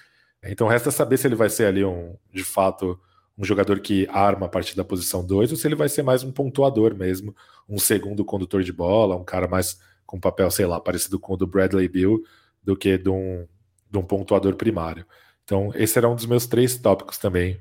Então 0.43 0.67
resta 0.67 0.89
saber 0.89 1.17
se 1.17 1.27
ele 1.27 1.35
vai 1.35 1.49
ser 1.49 1.65
ali 1.65 1.85
um, 1.85 2.15
de 2.33 2.43
fato, 2.43 2.99
um 3.37 3.45
jogador 3.45 3.79
que 3.79 4.07
arma 4.09 4.47
a 4.47 4.49
partir 4.49 4.75
da 4.75 4.83
posição 4.83 5.23
2 5.25 5.51
ou 5.51 5.57
se 5.57 5.67
ele 5.67 5.75
vai 5.75 5.89
ser 5.89 6.01
mais 6.03 6.23
um 6.23 6.31
pontuador 6.31 6.95
mesmo, 6.95 7.35
um 7.69 7.77
segundo 7.77 8.25
condutor 8.25 8.63
de 8.63 8.73
bola, 8.73 9.15
um 9.15 9.23
cara 9.23 9.47
mais 9.47 9.79
com 10.05 10.19
papel, 10.19 10.49
sei 10.49 10.65
lá, 10.65 10.79
parecido 10.79 11.19
com 11.19 11.33
o 11.33 11.37
do 11.37 11.45
Bradley 11.45 11.87
Bill, 11.87 12.23
do 12.63 12.75
que 12.75 12.97
de 12.97 13.09
um, 13.09 13.47
de 13.91 13.97
um 13.99 14.03
pontuador 14.03 14.55
primário. 14.55 15.05
Então, 15.43 15.71
esse 15.75 15.97
era 15.97 16.09
um 16.09 16.15
dos 16.15 16.25
meus 16.25 16.47
três 16.47 16.77
tópicos 16.77 17.17
também. 17.17 17.59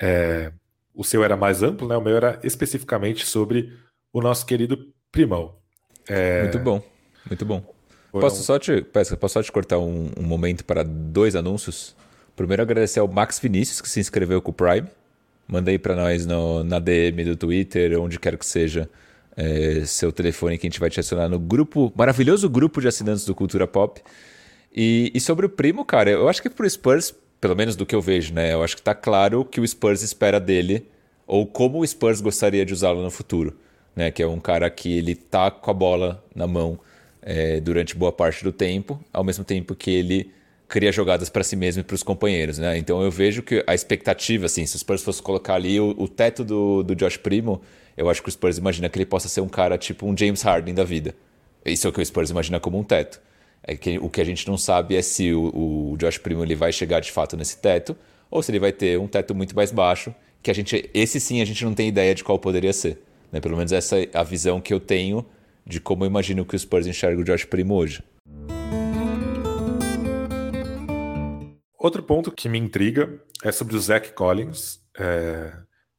É, 0.00 0.52
o 0.98 1.04
seu 1.04 1.22
era 1.22 1.36
mais 1.36 1.62
amplo, 1.62 1.86
né? 1.86 1.96
O 1.96 2.00
meu 2.00 2.16
era 2.16 2.40
especificamente 2.42 3.24
sobre 3.24 3.72
o 4.12 4.20
nosso 4.20 4.44
querido 4.44 4.92
Primão. 5.12 5.54
É... 6.08 6.42
Muito 6.42 6.58
bom, 6.58 6.82
muito 7.24 7.46
bom. 7.46 7.74
Posso, 8.10 8.42
só 8.42 8.58
te, 8.58 8.82
posso 8.82 9.16
só 9.28 9.42
te 9.42 9.52
cortar 9.52 9.78
um, 9.78 10.10
um, 10.18 10.22
momento 10.22 10.64
para 10.64 10.82
dois 10.82 11.36
anúncios? 11.36 11.94
Primeiro, 12.34 12.62
agradecer 12.62 12.98
ao 12.98 13.06
Max 13.06 13.38
Vinícius, 13.38 13.80
que 13.80 13.88
se 13.88 14.00
inscreveu 14.00 14.42
com 14.42 14.50
o 14.50 14.54
Prime. 14.54 14.88
Mandei 15.46 15.78
para 15.78 15.94
nós 15.94 16.26
no, 16.26 16.64
na 16.64 16.80
DM 16.80 17.24
do 17.24 17.36
Twitter, 17.36 18.00
onde 18.00 18.18
quer 18.18 18.36
que 18.36 18.44
seja, 18.44 18.90
é, 19.36 19.84
seu 19.84 20.10
telefone 20.10 20.58
que 20.58 20.66
a 20.66 20.70
gente 20.70 20.80
vai 20.80 20.90
te 20.90 20.98
acionar 20.98 21.28
no 21.28 21.38
grupo, 21.38 21.92
maravilhoso 21.94 22.50
grupo 22.50 22.80
de 22.80 22.88
assinantes 22.88 23.24
do 23.24 23.36
Cultura 23.36 23.68
Pop. 23.68 24.02
E, 24.74 25.12
e 25.14 25.20
sobre 25.20 25.46
o 25.46 25.48
primo, 25.48 25.84
cara, 25.84 26.10
eu 26.10 26.28
acho 26.28 26.42
que 26.42 26.50
pro 26.50 26.68
Spurs 26.68 27.14
pelo 27.40 27.56
menos 27.56 27.76
do 27.76 27.86
que 27.86 27.94
eu 27.94 28.00
vejo, 28.00 28.34
né? 28.34 28.52
Eu 28.52 28.62
acho 28.62 28.74
que 28.74 28.80
está 28.80 28.94
claro 28.94 29.44
que 29.44 29.60
o 29.60 29.66
Spurs 29.66 30.02
espera 30.02 30.40
dele, 30.40 30.86
ou 31.26 31.46
como 31.46 31.80
o 31.80 31.86
Spurs 31.86 32.20
gostaria 32.20 32.64
de 32.64 32.72
usá-lo 32.72 33.02
no 33.02 33.10
futuro, 33.10 33.56
né? 33.94 34.10
Que 34.10 34.22
é 34.22 34.26
um 34.26 34.40
cara 34.40 34.68
que 34.70 34.96
ele 34.96 35.14
tá 35.14 35.50
com 35.50 35.70
a 35.70 35.74
bola 35.74 36.24
na 36.34 36.46
mão 36.46 36.78
é, 37.22 37.60
durante 37.60 37.94
boa 37.94 38.12
parte 38.12 38.42
do 38.42 38.52
tempo, 38.52 39.00
ao 39.12 39.22
mesmo 39.22 39.44
tempo 39.44 39.74
que 39.74 39.90
ele 39.90 40.32
cria 40.68 40.92
jogadas 40.92 41.30
para 41.30 41.42
si 41.42 41.56
mesmo 41.56 41.80
e 41.80 41.84
para 41.84 41.94
os 41.94 42.02
companheiros, 42.02 42.58
né? 42.58 42.76
Então 42.76 43.02
eu 43.02 43.10
vejo 43.10 43.42
que 43.42 43.64
a 43.66 43.74
expectativa, 43.74 44.46
assim, 44.46 44.66
se 44.66 44.76
o 44.76 44.78
Spurs 44.78 45.02
fosse 45.02 45.22
colocar 45.22 45.54
ali 45.54 45.80
o, 45.80 45.94
o 45.96 46.06
teto 46.06 46.44
do, 46.44 46.82
do 46.82 46.94
Josh 46.94 47.16
Primo, 47.16 47.62
eu 47.96 48.08
acho 48.08 48.22
que 48.22 48.28
o 48.28 48.32
Spurs 48.32 48.58
imagina 48.58 48.88
que 48.88 48.98
ele 48.98 49.06
possa 49.06 49.28
ser 49.28 49.40
um 49.40 49.48
cara 49.48 49.78
tipo 49.78 50.06
um 50.06 50.16
James 50.16 50.42
Harden 50.42 50.74
da 50.74 50.84
vida. 50.84 51.14
Isso 51.64 51.86
é 51.86 51.90
o 51.90 51.92
que 51.92 52.00
o 52.00 52.04
Spurs 52.04 52.30
imagina 52.30 52.60
como 52.60 52.78
um 52.78 52.84
teto. 52.84 53.20
É 53.68 53.76
que 53.76 53.98
o 53.98 54.08
que 54.08 54.18
a 54.18 54.24
gente 54.24 54.48
não 54.48 54.56
sabe 54.56 54.96
é 54.96 55.02
se 55.02 55.30
o, 55.30 55.92
o 55.92 55.96
Josh 55.98 56.16
Primo 56.16 56.42
ele 56.42 56.54
vai 56.54 56.72
chegar 56.72 57.00
de 57.00 57.12
fato 57.12 57.36
nesse 57.36 57.58
teto 57.58 57.94
ou 58.30 58.42
se 58.42 58.50
ele 58.50 58.58
vai 58.58 58.72
ter 58.72 58.98
um 58.98 59.06
teto 59.06 59.34
muito 59.34 59.54
mais 59.54 59.70
baixo, 59.70 60.14
que 60.42 60.50
a 60.50 60.54
gente 60.54 60.88
esse 60.94 61.20
sim 61.20 61.42
a 61.42 61.44
gente 61.44 61.62
não 61.66 61.74
tem 61.74 61.86
ideia 61.86 62.14
de 62.14 62.24
qual 62.24 62.38
poderia 62.38 62.72
ser. 62.72 63.02
Né? 63.30 63.42
Pelo 63.42 63.58
menos 63.58 63.70
essa 63.70 64.00
é 64.00 64.08
a 64.14 64.22
visão 64.22 64.58
que 64.58 64.72
eu 64.72 64.80
tenho 64.80 65.22
de 65.66 65.82
como 65.82 66.02
eu 66.02 66.06
imagino 66.06 66.46
que 66.46 66.56
o 66.56 66.58
Spurs 66.58 66.86
enxerga 66.86 67.20
o 67.20 67.24
Josh 67.24 67.44
Primo 67.44 67.74
hoje. 67.74 68.02
Outro 71.78 72.02
ponto 72.02 72.32
que 72.32 72.48
me 72.48 72.58
intriga 72.58 73.22
é 73.44 73.52
sobre 73.52 73.76
o 73.76 73.80
Zach 73.80 74.14
Collins. 74.14 74.80
É... 74.98 75.52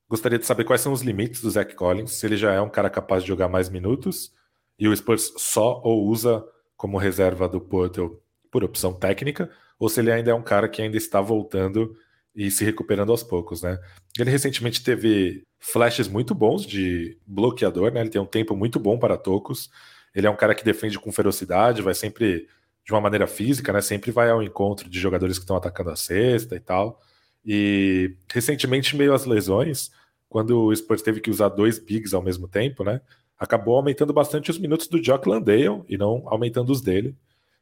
Gostaria 0.09 0.39
de 0.39 0.45
saber 0.47 0.63
quais 0.63 0.81
são 0.81 0.91
os 0.91 1.03
limites 1.03 1.39
do 1.39 1.51
Zach 1.51 1.75
Collins, 1.75 2.13
se 2.13 2.25
ele 2.25 2.35
já 2.35 2.51
é 2.51 2.59
um 2.59 2.69
cara 2.69 2.89
capaz 2.89 3.21
de 3.21 3.27
jogar 3.27 3.47
mais 3.47 3.69
minutos 3.69 4.33
e 4.79 4.88
o 4.88 4.95
Spurs 4.95 5.31
só 5.38 5.79
ou 5.83 6.07
usa 6.07 6.43
como 6.79 6.98
reserva 6.98 7.45
do 7.45 7.59
Porto 7.59 8.21
por 8.50 8.63
opção 8.63 8.93
técnica, 8.93 9.51
ou 9.77 9.89
se 9.89 10.00
ele 10.00 10.13
ainda 10.13 10.31
é 10.31 10.33
um 10.33 10.41
cara 10.41 10.69
que 10.69 10.81
ainda 10.81 10.95
está 10.95 11.19
voltando 11.19 11.93
e 12.33 12.50
se 12.50 12.63
recuperando 12.63 13.12
aos 13.12 13.21
poucos, 13.21 13.62
né? 13.62 13.77
Ele 14.17 14.31
recentemente 14.31 14.81
teve 14.81 15.43
flashes 15.59 16.07
muito 16.07 16.33
bons 16.33 16.65
de 16.65 17.17
bloqueador, 17.27 17.91
né? 17.91 18.00
Ele 18.00 18.09
tem 18.09 18.21
um 18.21 18.25
tempo 18.25 18.55
muito 18.55 18.79
bom 18.79 18.98
para 18.98 19.17
tocos. 19.17 19.69
Ele 20.15 20.25
é 20.25 20.29
um 20.29 20.38
cara 20.38 20.55
que 20.55 20.63
defende 20.63 20.98
com 20.98 21.12
ferocidade, 21.12 21.81
vai 21.81 21.93
sempre 21.93 22.48
de 22.86 22.93
uma 22.93 23.01
maneira 23.01 23.27
física, 23.27 23.74
né? 23.74 23.81
Sempre 23.81 24.09
vai 24.09 24.29
ao 24.29 24.41
encontro 24.41 24.89
de 24.89 25.01
jogadores 25.01 25.38
que 25.38 25.43
estão 25.43 25.57
atacando 25.57 25.89
a 25.89 25.98
cesta 25.98 26.55
e 26.55 26.62
tal. 26.62 27.01
E 27.45 28.15
recentemente, 28.31 28.95
meio 28.95 29.13
às 29.13 29.25
lesões, 29.25 29.91
quando 30.29 30.65
o 30.65 30.75
Spurs 30.75 31.01
teve 31.01 31.19
que 31.19 31.31
usar 31.31 31.50
dois 31.50 31.79
bigs 31.79 32.13
ao 32.13 32.21
mesmo 32.21 32.48
tempo, 32.48 32.83
né? 32.83 33.01
Acabou 33.38 33.75
aumentando 33.75 34.13
bastante 34.13 34.51
os 34.51 34.59
minutos 34.59 34.88
do 34.88 35.03
Jock 35.03 35.27
Landale 35.27 35.83
e 35.89 35.98
não 35.98 36.24
aumentando 36.27 36.71
os 36.71 36.81
dele. 36.81 37.15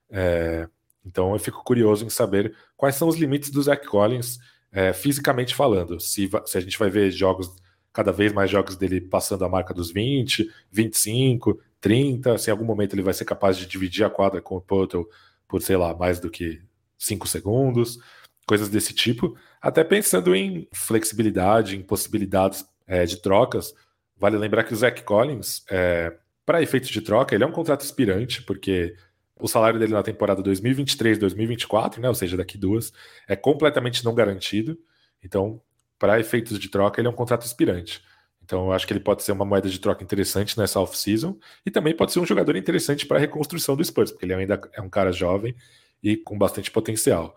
É... 0.09 0.67
Então 1.05 1.33
eu 1.33 1.39
fico 1.39 1.63
curioso 1.63 2.05
em 2.05 2.09
saber 2.09 2.53
quais 2.75 2.95
são 2.95 3.07
os 3.07 3.15
limites 3.15 3.49
do 3.49 3.61
Zach 3.61 3.85
Collins 3.87 4.37
é, 4.71 4.91
fisicamente 4.91 5.55
falando. 5.55 5.99
Se, 5.99 6.29
se 6.45 6.57
a 6.57 6.61
gente 6.61 6.77
vai 6.77 6.89
ver 6.89 7.09
jogos, 7.11 7.49
cada 7.93 8.11
vez 8.11 8.33
mais 8.33 8.51
jogos 8.51 8.75
dele 8.75 8.99
passando 8.99 9.45
a 9.45 9.49
marca 9.49 9.73
dos 9.73 9.91
20, 9.91 10.51
25, 10.71 11.59
30, 11.79 12.37
se 12.37 12.49
em 12.49 12.51
algum 12.51 12.65
momento 12.65 12.93
ele 12.93 13.01
vai 13.01 13.13
ser 13.13 13.25
capaz 13.25 13.57
de 13.57 13.65
dividir 13.65 14.03
a 14.03 14.09
quadra 14.09 14.41
com 14.41 14.57
o 14.57 14.61
Porto 14.61 15.07
por, 15.47 15.61
sei 15.61 15.77
lá, 15.77 15.95
mais 15.95 16.19
do 16.19 16.29
que 16.29 16.61
5 16.97 17.27
segundos, 17.27 17.99
coisas 18.47 18.69
desse 18.69 18.93
tipo. 18.93 19.37
Até 19.61 19.83
pensando 19.83 20.35
em 20.35 20.67
flexibilidade, 20.73 21.75
em 21.75 21.83
possibilidades 21.83 22.65
é, 22.87 23.05
de 23.05 23.21
trocas, 23.21 23.73
vale 24.17 24.37
lembrar 24.37 24.63
que 24.63 24.73
o 24.73 24.75
Zach 24.75 25.03
Collins, 25.03 25.63
é, 25.69 26.17
para 26.45 26.61
efeitos 26.61 26.89
de 26.89 27.01
troca, 27.01 27.35
ele 27.35 27.43
é 27.43 27.47
um 27.47 27.51
contrato 27.51 27.81
expirante, 27.81 28.41
porque 28.41 28.95
o 29.39 29.47
salário 29.47 29.79
dele 29.79 29.93
na 29.93 30.01
temporada 30.01 30.41
2023-2024, 30.41 31.99
né, 31.99 32.07
ou 32.07 32.15
seja, 32.15 32.37
daqui 32.37 32.57
duas, 32.57 32.91
é 33.27 33.35
completamente 33.35 34.03
não 34.03 34.15
garantido. 34.15 34.79
Então, 35.21 35.61
para 35.99 36.19
efeitos 36.19 36.57
de 36.57 36.69
troca, 36.69 37.01
ele 37.01 37.07
é 37.07 37.11
um 37.11 37.15
contrato 37.15 37.45
expirante. 37.45 38.01
Então, 38.43 38.67
eu 38.67 38.71
acho 38.71 38.87
que 38.87 38.93
ele 38.93 39.01
pode 39.01 39.23
ser 39.23 39.33
uma 39.33 39.43
moeda 39.43 39.69
de 39.69 39.77
troca 39.77 40.01
interessante 40.01 40.57
nessa 40.57 40.79
off-season 40.79 41.37
e 41.65 41.69
também 41.69 41.93
pode 41.93 42.13
ser 42.13 42.21
um 42.21 42.25
jogador 42.25 42.55
interessante 42.55 43.05
para 43.05 43.17
a 43.17 43.19
reconstrução 43.19 43.75
do 43.75 43.83
Spurs, 43.83 44.11
porque 44.11 44.25
ele 44.25 44.33
ainda 44.33 44.61
é 44.73 44.81
um 44.81 44.89
cara 44.89 45.11
jovem 45.11 45.53
e 46.01 46.15
com 46.15 46.37
bastante 46.37 46.71
potencial. 46.71 47.35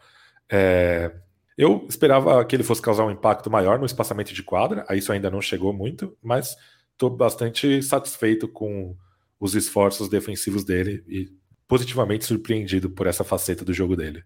É... 0.50 1.12
Eu 1.56 1.86
esperava 1.88 2.42
que 2.44 2.56
ele 2.56 2.62
fosse 2.62 2.80
causar 2.80 3.04
um 3.04 3.10
impacto 3.10 3.50
maior 3.50 3.78
no 3.78 3.84
espaçamento 3.84 4.32
de 4.32 4.42
quadra, 4.42 4.84
a 4.88 4.96
isso 4.96 5.12
ainda 5.12 5.30
não 5.30 5.42
chegou 5.42 5.72
muito, 5.72 6.16
mas 6.22 6.56
estou 6.92 7.10
bastante 7.10 7.82
satisfeito 7.82 8.48
com 8.48 8.96
os 9.38 9.54
esforços 9.54 10.08
defensivos 10.08 10.64
dele 10.64 11.04
e 11.06 11.28
positivamente 11.68 12.24
surpreendido 12.24 12.90
por 12.90 13.06
essa 13.06 13.24
faceta 13.24 13.64
do 13.64 13.72
jogo 13.72 13.94
dele. 13.94 14.24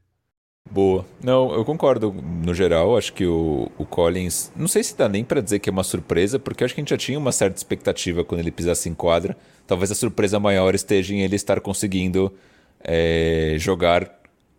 Boa. 0.70 1.04
Não, 1.22 1.52
eu 1.52 1.64
concordo 1.64 2.10
no 2.10 2.54
geral. 2.54 2.96
Acho 2.96 3.12
que 3.12 3.26
o, 3.26 3.70
o 3.76 3.84
Collins. 3.84 4.50
Não 4.56 4.66
sei 4.66 4.82
se 4.82 4.96
dá 4.96 5.08
nem 5.08 5.22
para 5.22 5.42
dizer 5.42 5.58
que 5.58 5.68
é 5.68 5.72
uma 5.72 5.84
surpresa, 5.84 6.38
porque 6.38 6.64
acho 6.64 6.74
que 6.74 6.80
a 6.80 6.82
gente 6.82 6.90
já 6.90 6.96
tinha 6.96 7.18
uma 7.18 7.32
certa 7.32 7.56
expectativa 7.56 8.24
quando 8.24 8.40
ele 8.40 8.50
pisasse 8.50 8.88
em 8.88 8.94
quadra. 8.94 9.36
Talvez 9.66 9.90
a 9.90 9.94
surpresa 9.94 10.40
maior 10.40 10.74
esteja 10.74 11.14
em 11.14 11.20
ele 11.20 11.36
estar 11.36 11.60
conseguindo 11.60 12.32
é, 12.80 13.56
jogar 13.58 14.10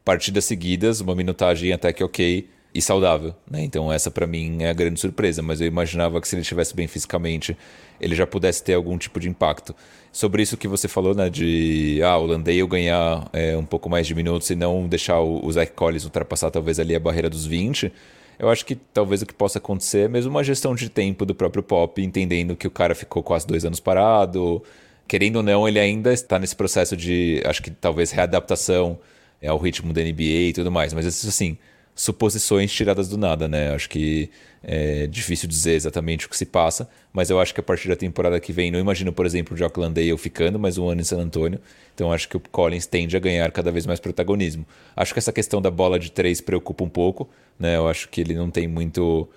partidas 0.06 0.46
seguidas, 0.46 1.02
uma 1.02 1.16
minutagem 1.16 1.74
até 1.74 1.92
que 1.92 2.04
ok 2.04 2.48
e 2.76 2.82
saudável. 2.82 3.34
Né? 3.50 3.64
Então, 3.64 3.92
essa 3.92 4.12
para 4.12 4.28
mim 4.28 4.62
é 4.62 4.70
a 4.70 4.74
grande 4.74 5.00
surpresa. 5.00 5.42
Mas 5.42 5.62
eu 5.62 5.68
imaginava 5.68 6.22
que 6.22 6.28
se 6.28 6.36
ele 6.36 6.42
estivesse 6.42 6.76
bem 6.76 6.88
fisicamente, 6.88 7.58
ele 8.00 8.14
já 8.14 8.28
pudesse 8.28 8.64
ter 8.64 8.74
algum 8.74 8.98
tipo 8.98 9.20
de 9.20 9.30
impacto 9.30 9.74
sobre 10.12 10.44
isso 10.44 10.58
que 10.58 10.68
você 10.68 10.88
falou, 10.88 11.16
né? 11.16 11.30
De 11.30 12.02
ah, 12.04 12.18
o 12.18 12.26
Landale 12.26 12.68
ganhar 12.68 13.30
é, 13.34 13.58
um 13.58 13.66
pouco 13.66 13.90
mais 13.90 14.06
de 14.06 14.14
minutos 14.14 14.50
e 14.50 14.56
não 14.56 14.88
deixar 14.88 15.20
o, 15.22 15.44
o 15.46 15.52
Zach 15.52 15.72
Collins 15.72 16.04
ultrapassar 16.04 16.52
talvez 16.52 16.80
ali 16.80 16.94
a 16.94 17.00
barreira 17.00 17.30
dos 17.30 17.46
20. 17.46 17.92
Eu 18.38 18.50
acho 18.50 18.66
que 18.66 18.76
talvez 18.76 19.22
o 19.22 19.26
que 19.26 19.34
possa 19.34 19.58
acontecer 19.60 20.06
é 20.06 20.08
mesmo 20.10 20.32
uma 20.32 20.44
gestão 20.44 20.76
de 20.76 20.90
tempo 20.90 21.26
do 21.26 21.34
próprio 21.34 21.64
Pop, 21.64 22.02
entendendo 22.02 22.56
que 22.56 22.68
o 22.68 22.72
cara 22.72 22.94
ficou 22.94 23.24
quase 23.24 23.48
dois 23.48 23.64
anos 23.64 23.80
parado. 23.80 24.62
Querendo 25.08 25.38
ou 25.38 25.44
não, 25.44 25.68
ele 25.68 25.80
ainda 25.80 26.12
está 26.12 26.38
nesse 26.38 26.56
processo 26.56 26.98
de, 26.98 27.42
acho 27.46 27.64
que 27.64 27.72
talvez 27.72 28.12
readaptação 28.12 29.00
ao 29.48 29.58
ritmo 29.58 29.94
da 29.94 30.02
NBA 30.02 30.50
e 30.50 30.54
tudo 30.54 30.72
mais. 30.72 30.94
Mas 30.94 31.06
assim, 31.06 31.58
suposições 31.96 32.72
tiradas 32.72 33.08
do 33.08 33.18
nada, 33.18 33.48
né? 33.48 33.74
Acho 33.74 33.90
que 33.90 34.30
é 34.62 35.08
difícil 35.08 35.48
dizer 35.48 35.74
exatamente 35.74 36.26
o 36.26 36.30
que 36.30 36.36
se 36.36 36.46
passa, 36.46 36.90
mas 37.14 37.30
eu 37.30 37.40
acho 37.40 37.54
que 37.54 37.60
a 37.60 37.64
partir 37.64 37.88
da 37.88 37.96
temporada 37.96 38.40
que 38.40 38.52
vem, 38.52 38.70
não 38.70 38.80
imagino, 38.80 39.14
por 39.14 39.26
exemplo, 39.26 39.54
o 39.54 39.58
Jock 39.58 39.80
Landale 39.80 40.18
ficando 40.18 40.60
mais 40.60 40.78
um 40.78 40.90
ano 40.90 41.02
em 41.02 41.04
San 41.04 41.20
Antonio, 41.20 41.60
então 41.94 42.12
acho 42.12 42.28
que 42.28 42.36
o 42.36 42.40
Collins 42.40 42.86
tende 42.86 43.16
a 43.16 43.20
ganhar 43.20 43.50
cada 43.52 43.72
vez 43.72 43.86
mais 43.86 44.00
protagonismo. 44.00 44.66
Acho 44.96 45.14
que 45.14 45.20
essa 45.20 45.32
questão 45.32 45.62
da 45.62 45.72
bola 45.72 45.98
de 45.98 46.12
três 46.12 46.42
preocupa 46.42 46.84
um 46.84 46.90
pouco, 46.90 47.30
né? 47.58 47.78
Eu 47.78 47.88
acho 47.88 48.10
que 48.10 48.20
ele 48.20 48.34
não 48.34 48.50
tem 48.50 48.68
muito. 48.68 49.30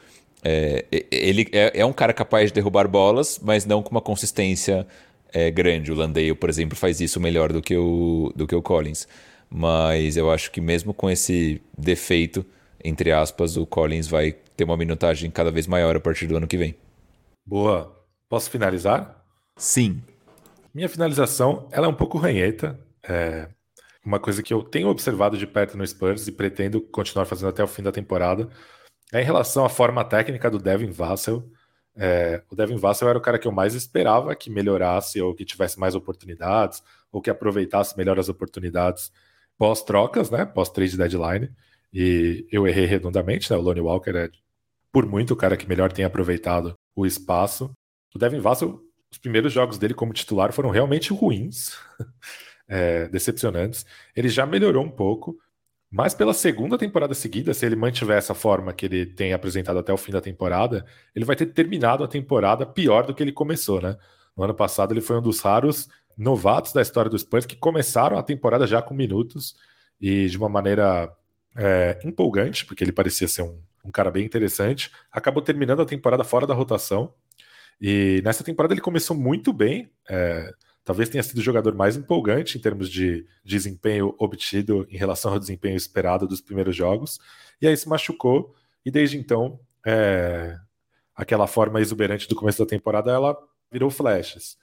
É, 0.42 0.84
ele 1.10 1.46
é, 1.52 1.80
é, 1.80 1.84
um 1.84 1.92
cara 1.92 2.12
capaz 2.12 2.50
de 2.50 2.54
derrubar 2.54 2.88
bolas, 2.88 3.38
mas 3.42 3.66
não 3.66 3.82
com 3.82 3.90
uma 3.90 4.00
consistência 4.00 4.86
é, 5.32 5.50
grande. 5.50 5.92
O 5.92 5.94
Landale, 5.94 6.34
por 6.34 6.48
exemplo, 6.48 6.76
faz 6.76 7.00
isso 7.00 7.20
melhor 7.20 7.52
do 7.52 7.60
que 7.60 7.76
o, 7.76 8.32
do 8.34 8.46
que 8.46 8.54
o 8.54 8.62
Collins. 8.62 9.06
Mas 9.50 10.16
eu 10.16 10.30
acho 10.30 10.50
que 10.50 10.60
mesmo 10.60 10.92
com 10.92 11.10
esse 11.10 11.60
defeito, 11.76 12.44
entre 12.84 13.12
aspas, 13.12 13.56
o 13.56 13.66
Collins 13.66 14.06
vai 14.06 14.32
ter 14.56 14.64
uma 14.64 14.76
minutagem 14.76 15.30
cada 15.30 15.50
vez 15.50 15.66
maior 15.66 15.96
a 15.96 16.00
partir 16.00 16.26
do 16.26 16.36
ano 16.36 16.46
que 16.46 16.56
vem. 16.56 16.74
Boa. 17.46 17.96
Posso 18.28 18.50
finalizar? 18.50 19.24
Sim. 19.56 20.02
Minha 20.74 20.88
finalização 20.88 21.66
ela 21.72 21.86
é 21.86 21.90
um 21.90 21.94
pouco 21.94 22.18
ranheta. 22.18 22.78
É 23.02 23.48
uma 24.04 24.18
coisa 24.18 24.42
que 24.42 24.54
eu 24.54 24.62
tenho 24.62 24.88
observado 24.88 25.36
de 25.36 25.46
perto 25.46 25.76
no 25.76 25.86
Spurs 25.86 26.26
e 26.26 26.32
pretendo 26.32 26.80
continuar 26.80 27.26
fazendo 27.26 27.50
até 27.50 27.62
o 27.62 27.68
fim 27.68 27.82
da 27.82 27.92
temporada 27.92 28.48
é 29.12 29.20
em 29.20 29.24
relação 29.24 29.64
à 29.64 29.68
forma 29.68 30.04
técnica 30.04 30.50
do 30.50 30.58
Devin 30.58 30.90
Vassell. 30.90 31.50
É, 31.96 32.42
o 32.50 32.54
Devin 32.54 32.76
Vassell 32.76 33.08
era 33.08 33.18
o 33.18 33.22
cara 33.22 33.38
que 33.38 33.48
eu 33.48 33.52
mais 33.52 33.74
esperava 33.74 34.34
que 34.36 34.50
melhorasse 34.50 35.20
ou 35.20 35.34
que 35.34 35.44
tivesse 35.44 35.78
mais 35.80 35.94
oportunidades 35.94 36.82
ou 37.10 37.20
que 37.20 37.30
aproveitasse 37.30 37.96
melhor 37.96 38.18
as 38.18 38.28
oportunidades 38.28 39.10
pós-trocas, 39.58 40.30
né? 40.30 40.46
Pós-trade 40.46 40.96
deadline. 40.96 41.50
E 41.92 42.46
eu 42.50 42.66
errei 42.66 42.86
redondamente, 42.86 43.50
né? 43.50 43.58
O 43.58 43.60
Lonnie 43.60 43.82
Walker 43.82 44.16
é, 44.16 44.30
por 44.92 45.04
muito, 45.04 45.34
o 45.34 45.36
cara 45.36 45.56
que 45.56 45.68
melhor 45.68 45.92
tem 45.92 46.04
aproveitado 46.04 46.74
o 46.94 47.04
espaço. 47.04 47.70
O 48.14 48.18
Devin 48.18 48.38
Vassell, 48.38 48.80
os 49.10 49.18
primeiros 49.18 49.52
jogos 49.52 49.78
dele 49.78 49.94
como 49.94 50.12
titular 50.12 50.52
foram 50.52 50.70
realmente 50.70 51.12
ruins, 51.12 51.76
é, 52.68 53.08
decepcionantes. 53.08 53.84
Ele 54.14 54.28
já 54.28 54.46
melhorou 54.46 54.84
um 54.84 54.90
pouco, 54.90 55.36
mas 55.90 56.14
pela 56.14 56.34
segunda 56.34 56.78
temporada 56.78 57.14
seguida, 57.14 57.52
se 57.52 57.66
ele 57.66 57.76
mantiver 57.76 58.18
essa 58.18 58.34
forma 58.34 58.72
que 58.72 58.86
ele 58.86 59.06
tem 59.06 59.32
apresentado 59.32 59.78
até 59.78 59.92
o 59.92 59.96
fim 59.96 60.12
da 60.12 60.20
temporada, 60.20 60.84
ele 61.14 61.24
vai 61.24 61.34
ter 61.34 61.46
terminado 61.46 62.04
a 62.04 62.08
temporada 62.08 62.66
pior 62.66 63.06
do 63.06 63.14
que 63.14 63.22
ele 63.22 63.32
começou, 63.32 63.80
né? 63.80 63.96
No 64.36 64.44
ano 64.44 64.54
passado, 64.54 64.92
ele 64.92 65.00
foi 65.00 65.18
um 65.18 65.22
dos 65.22 65.40
raros 65.40 65.88
novatos 66.18 66.72
da 66.72 66.82
história 66.82 67.08
do 67.08 67.18
Spurs 67.18 67.46
que 67.46 67.54
começaram 67.54 68.18
a 68.18 68.22
temporada 68.22 68.66
já 68.66 68.82
com 68.82 68.92
minutos 68.92 69.54
e 70.00 70.28
de 70.28 70.36
uma 70.36 70.48
maneira 70.48 71.14
é, 71.56 71.98
empolgante, 72.04 72.66
porque 72.66 72.82
ele 72.82 72.92
parecia 72.92 73.28
ser 73.28 73.42
um, 73.42 73.60
um 73.84 73.90
cara 73.90 74.10
bem 74.10 74.24
interessante. 74.24 74.90
Acabou 75.12 75.42
terminando 75.42 75.80
a 75.80 75.86
temporada 75.86 76.24
fora 76.24 76.46
da 76.46 76.54
rotação. 76.54 77.14
E 77.80 78.20
nessa 78.24 78.42
temporada 78.42 78.74
ele 78.74 78.80
começou 78.80 79.16
muito 79.16 79.52
bem. 79.52 79.90
É, 80.08 80.52
talvez 80.84 81.08
tenha 81.08 81.22
sido 81.22 81.38
o 81.38 81.42
jogador 81.42 81.74
mais 81.74 81.96
empolgante 81.96 82.58
em 82.58 82.60
termos 82.60 82.90
de 82.90 83.24
desempenho 83.44 84.14
obtido 84.18 84.86
em 84.90 84.96
relação 84.96 85.32
ao 85.32 85.38
desempenho 85.38 85.76
esperado 85.76 86.26
dos 86.26 86.40
primeiros 86.40 86.74
jogos. 86.74 87.20
E 87.62 87.66
aí 87.68 87.76
se 87.76 87.88
machucou, 87.88 88.54
e 88.84 88.90
desde 88.90 89.18
então, 89.18 89.60
é, 89.86 90.56
aquela 91.14 91.46
forma 91.46 91.80
exuberante 91.80 92.28
do 92.28 92.34
começo 92.34 92.58
da 92.58 92.68
temporada 92.68 93.10
ela 93.10 93.36
virou 93.70 93.90
flashes. 93.90 94.56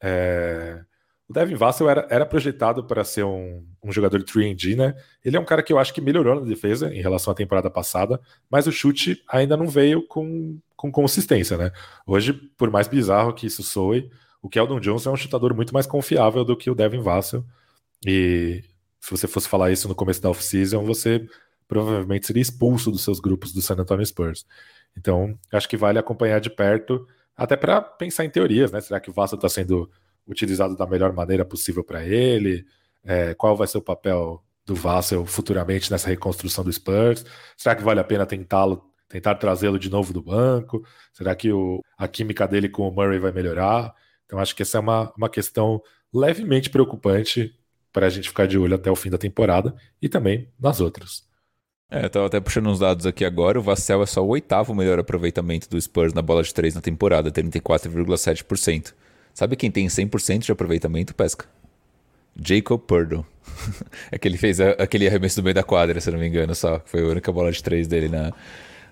É, 0.00 0.84
O 1.28 1.32
Devin 1.32 1.54
Vassell 1.54 1.88
era, 1.88 2.06
era 2.10 2.26
projetado 2.26 2.84
para 2.84 3.04
ser 3.04 3.24
um, 3.24 3.64
um 3.82 3.92
jogador 3.92 4.22
3D, 4.22 4.76
né? 4.76 4.94
Ele 5.24 5.36
é 5.36 5.40
um 5.40 5.44
cara 5.44 5.62
que 5.62 5.72
eu 5.72 5.78
acho 5.78 5.94
que 5.94 6.00
melhorou 6.00 6.40
na 6.40 6.46
defesa 6.46 6.92
em 6.92 7.00
relação 7.00 7.32
à 7.32 7.34
temporada 7.34 7.70
passada, 7.70 8.20
mas 8.50 8.66
o 8.66 8.72
chute 8.72 9.22
ainda 9.28 9.56
não 9.56 9.66
veio 9.66 10.06
com, 10.06 10.58
com 10.76 10.90
consistência, 10.90 11.56
né? 11.56 11.70
Hoje, 12.06 12.32
por 12.32 12.70
mais 12.70 12.88
bizarro 12.88 13.32
que 13.32 13.46
isso 13.46 13.62
soe, 13.62 14.10
o 14.42 14.48
Keldon 14.48 14.80
Johnson 14.80 15.10
é 15.10 15.12
um 15.12 15.16
chutador 15.16 15.54
muito 15.54 15.72
mais 15.72 15.86
confiável 15.86 16.44
do 16.44 16.56
que 16.56 16.68
o 16.68 16.74
Devin 16.74 17.00
Vassell. 17.00 17.44
E 18.04 18.64
se 19.00 19.10
você 19.10 19.28
fosse 19.28 19.48
falar 19.48 19.70
isso 19.70 19.88
no 19.88 19.94
começo 19.94 20.20
da 20.20 20.30
off-season, 20.30 20.84
você 20.84 21.26
provavelmente 21.68 22.26
seria 22.26 22.42
expulso 22.42 22.90
dos 22.90 23.02
seus 23.02 23.20
grupos 23.20 23.52
do 23.52 23.62
San 23.62 23.76
Antonio 23.76 24.04
Spurs. 24.04 24.44
Então, 24.96 25.38
acho 25.52 25.68
que 25.68 25.76
vale 25.76 25.98
acompanhar 25.98 26.40
de 26.40 26.50
perto, 26.50 27.06
até 27.36 27.56
para 27.56 27.80
pensar 27.80 28.24
em 28.24 28.30
teorias, 28.30 28.70
né? 28.70 28.80
Será 28.80 29.00
que 29.00 29.08
o 29.08 29.12
Vassell 29.12 29.36
está 29.36 29.48
sendo 29.48 29.90
utilizado 30.26 30.76
da 30.76 30.86
melhor 30.86 31.12
maneira 31.12 31.44
possível 31.44 31.84
para 31.84 32.04
ele? 32.04 32.64
É, 33.04 33.34
qual 33.34 33.56
vai 33.56 33.66
ser 33.66 33.78
o 33.78 33.82
papel 33.82 34.42
do 34.64 34.74
Vassell 34.74 35.24
futuramente 35.26 35.90
nessa 35.90 36.08
reconstrução 36.08 36.64
do 36.64 36.72
Spurs? 36.72 37.24
Será 37.56 37.74
que 37.74 37.82
vale 37.82 38.00
a 38.00 38.04
pena 38.04 38.24
tentá-lo, 38.24 38.84
tentar 39.08 39.34
trazê-lo 39.36 39.78
de 39.78 39.90
novo 39.90 40.12
do 40.12 40.22
banco? 40.22 40.84
Será 41.12 41.34
que 41.34 41.52
o, 41.52 41.80
a 41.98 42.06
química 42.06 42.46
dele 42.46 42.68
com 42.68 42.88
o 42.88 42.92
Murray 42.92 43.18
vai 43.18 43.32
melhorar? 43.32 43.94
Então 44.26 44.38
acho 44.38 44.54
que 44.54 44.62
essa 44.62 44.78
é 44.78 44.80
uma, 44.80 45.12
uma 45.16 45.28
questão 45.28 45.82
levemente 46.12 46.70
preocupante 46.70 47.54
para 47.92 48.06
a 48.06 48.10
gente 48.10 48.28
ficar 48.28 48.46
de 48.46 48.58
olho 48.58 48.74
até 48.74 48.90
o 48.90 48.96
fim 48.96 49.10
da 49.10 49.18
temporada 49.18 49.74
e 50.00 50.08
também 50.08 50.50
nas 50.58 50.80
outras. 50.80 51.30
É, 51.90 52.08
tava 52.08 52.26
até 52.26 52.40
puxando 52.40 52.70
uns 52.70 52.78
dados 52.78 53.04
aqui 53.04 53.22
agora. 53.22 53.58
O 53.58 53.62
Vassell 53.62 54.02
é 54.02 54.06
só 54.06 54.24
o 54.24 54.28
oitavo 54.28 54.74
melhor 54.74 54.98
aproveitamento 54.98 55.68
do 55.68 55.78
Spurs 55.78 56.14
na 56.14 56.22
bola 56.22 56.42
de 56.42 56.54
três 56.54 56.74
na 56.74 56.80
temporada, 56.80 57.30
34,7%. 57.30 58.94
Sabe 59.34 59.56
quem 59.56 59.70
tem 59.70 59.86
100% 59.86 60.40
de 60.40 60.52
aproveitamento, 60.52 61.14
Pesca? 61.14 61.46
Jacob 62.36 62.80
Purdo. 62.80 63.26
é 64.10 64.18
que 64.18 64.28
ele 64.28 64.36
fez 64.36 64.60
aquele 64.60 65.06
arremesso 65.06 65.36
do 65.36 65.44
meio 65.44 65.54
da 65.54 65.62
quadra, 65.62 66.00
se 66.00 66.10
não 66.10 66.18
me 66.18 66.26
engano, 66.26 66.54
só. 66.54 66.80
Foi 66.84 67.02
a 67.02 67.06
única 67.06 67.32
bola 67.32 67.50
de 67.50 67.62
três 67.62 67.86
dele 67.86 68.08
na, 68.08 68.32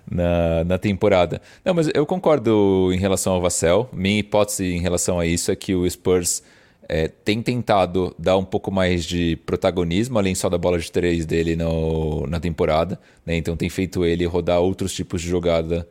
na, 0.09 0.63
na 0.63 0.77
temporada. 0.77 1.41
Não, 1.63 1.73
mas 1.73 1.89
eu 1.93 2.05
concordo 2.05 2.91
em 2.93 2.97
relação 2.97 3.33
ao 3.33 3.41
Vassell. 3.41 3.89
Minha 3.93 4.19
hipótese 4.19 4.65
em 4.65 4.79
relação 4.79 5.19
a 5.19 5.25
isso 5.25 5.51
é 5.51 5.55
que 5.55 5.75
o 5.75 5.89
Spurs 5.89 6.43
é, 6.87 7.07
tem 7.07 7.41
tentado 7.41 8.15
dar 8.17 8.37
um 8.37 8.43
pouco 8.43 8.71
mais 8.71 9.05
de 9.05 9.35
protagonismo, 9.45 10.17
além 10.17 10.35
só 10.35 10.49
da 10.49 10.57
bola 10.57 10.77
de 10.77 10.91
três 10.91 11.25
dele 11.25 11.55
no, 11.55 12.27
na 12.27 12.39
temporada. 12.39 12.99
Né? 13.25 13.37
Então 13.37 13.55
tem 13.55 13.69
feito 13.69 14.05
ele 14.05 14.25
rodar 14.25 14.59
outros 14.59 14.93
tipos 14.93 15.21
de 15.21 15.29
jogada 15.29 15.87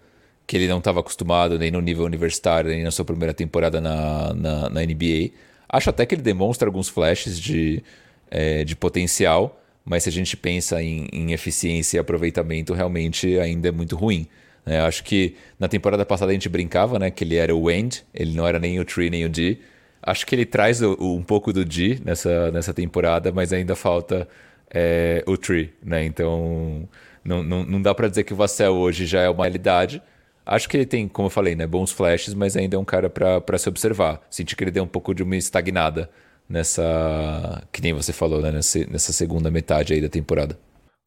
que 0.51 0.57
ele 0.57 0.67
não 0.67 0.79
estava 0.79 0.99
acostumado 0.99 1.57
nem 1.57 1.71
no 1.71 1.81
nível 1.81 2.05
universitário, 2.05 2.71
nem 2.71 2.83
na 2.83 2.91
sua 2.91 3.05
primeira 3.05 3.33
temporada 3.33 3.81
na, 3.81 4.35
na, 4.35 4.69
na 4.69 4.81
NBA. 4.81 5.31
Acho 5.69 5.91
até 5.91 6.05
que 6.05 6.13
ele 6.13 6.23
demonstra 6.23 6.69
alguns 6.69 6.89
flashes 6.89 7.39
de, 7.39 7.85
é, 8.29 8.65
de 8.65 8.75
potencial, 8.75 9.63
mas 9.85 10.03
se 10.03 10.09
a 10.09 10.13
gente 10.13 10.37
pensa 10.37 10.83
em, 10.83 11.07
em, 11.13 11.31
eficiência 11.31 11.99
e 11.99 12.01
aproveitamento, 12.01 12.75
realmente 12.75 13.39
ainda 13.39 13.69
é 13.69 13.71
muito 13.71 13.95
ruim. 13.95 14.27
Né? 14.67 14.81
Acho 14.81 15.05
que 15.05 15.37
na 15.57 15.69
temporada 15.69 16.05
passada 16.05 16.33
a 16.33 16.35
gente 16.35 16.49
brincava 16.49 16.99
né, 16.99 17.13
que 17.13 17.23
ele 17.23 17.37
era 17.37 17.55
o 17.55 17.71
end, 17.71 18.05
ele 18.13 18.35
não 18.35 18.45
era 18.45 18.59
nem 18.59 18.81
o 18.81 18.85
tree 18.85 19.09
nem 19.09 19.25
o 19.25 19.29
D. 19.29 19.57
Acho 20.03 20.27
que 20.27 20.35
ele 20.35 20.45
traz 20.45 20.83
o, 20.83 20.97
um 20.99 21.23
pouco 21.23 21.53
do 21.53 21.65
D 21.65 22.01
nessa, 22.05 22.51
nessa 22.51 22.75
temporada, 22.75 23.31
mas 23.31 23.53
ainda 23.53 23.77
falta 23.77 24.27
é, 24.69 25.23
o 25.29 25.37
tree. 25.37 25.73
Né? 25.81 26.05
Então 26.07 26.89
não, 27.25 27.41
não, 27.45 27.63
não 27.65 27.81
dá 27.81 27.95
para 27.95 28.09
dizer 28.09 28.25
que 28.25 28.33
o 28.33 28.37
Vassell 28.37 28.75
hoje 28.75 29.07
já 29.07 29.21
é 29.21 29.31
uma 29.31 29.45
realidade, 29.45 30.03
Acho 30.51 30.69
que 30.69 30.77
ele 30.77 30.85
tem, 30.85 31.07
como 31.07 31.27
eu 31.27 31.31
falei, 31.31 31.55
né, 31.55 31.65
bons 31.65 31.93
flashes, 31.93 32.35
mas 32.35 32.57
ainda 32.57 32.75
é 32.75 32.79
um 32.79 32.85
cara 32.85 33.09
para 33.09 33.57
se 33.57 33.69
observar. 33.69 34.21
Senti 34.29 34.57
que 34.57 34.65
ele 34.65 34.73
deu 34.73 34.83
um 34.83 34.89
pouco 34.89 35.15
de 35.15 35.23
uma 35.23 35.37
estagnada 35.37 36.11
nessa. 36.49 37.63
Que 37.71 37.81
nem 37.81 37.93
você 37.93 38.13
falou, 38.13 38.43
né? 38.43 38.51
Nessa, 38.51 38.81
nessa 38.91 39.13
segunda 39.13 39.49
metade 39.49 39.93
aí 39.93 40.01
da 40.01 40.09
temporada. 40.09 40.59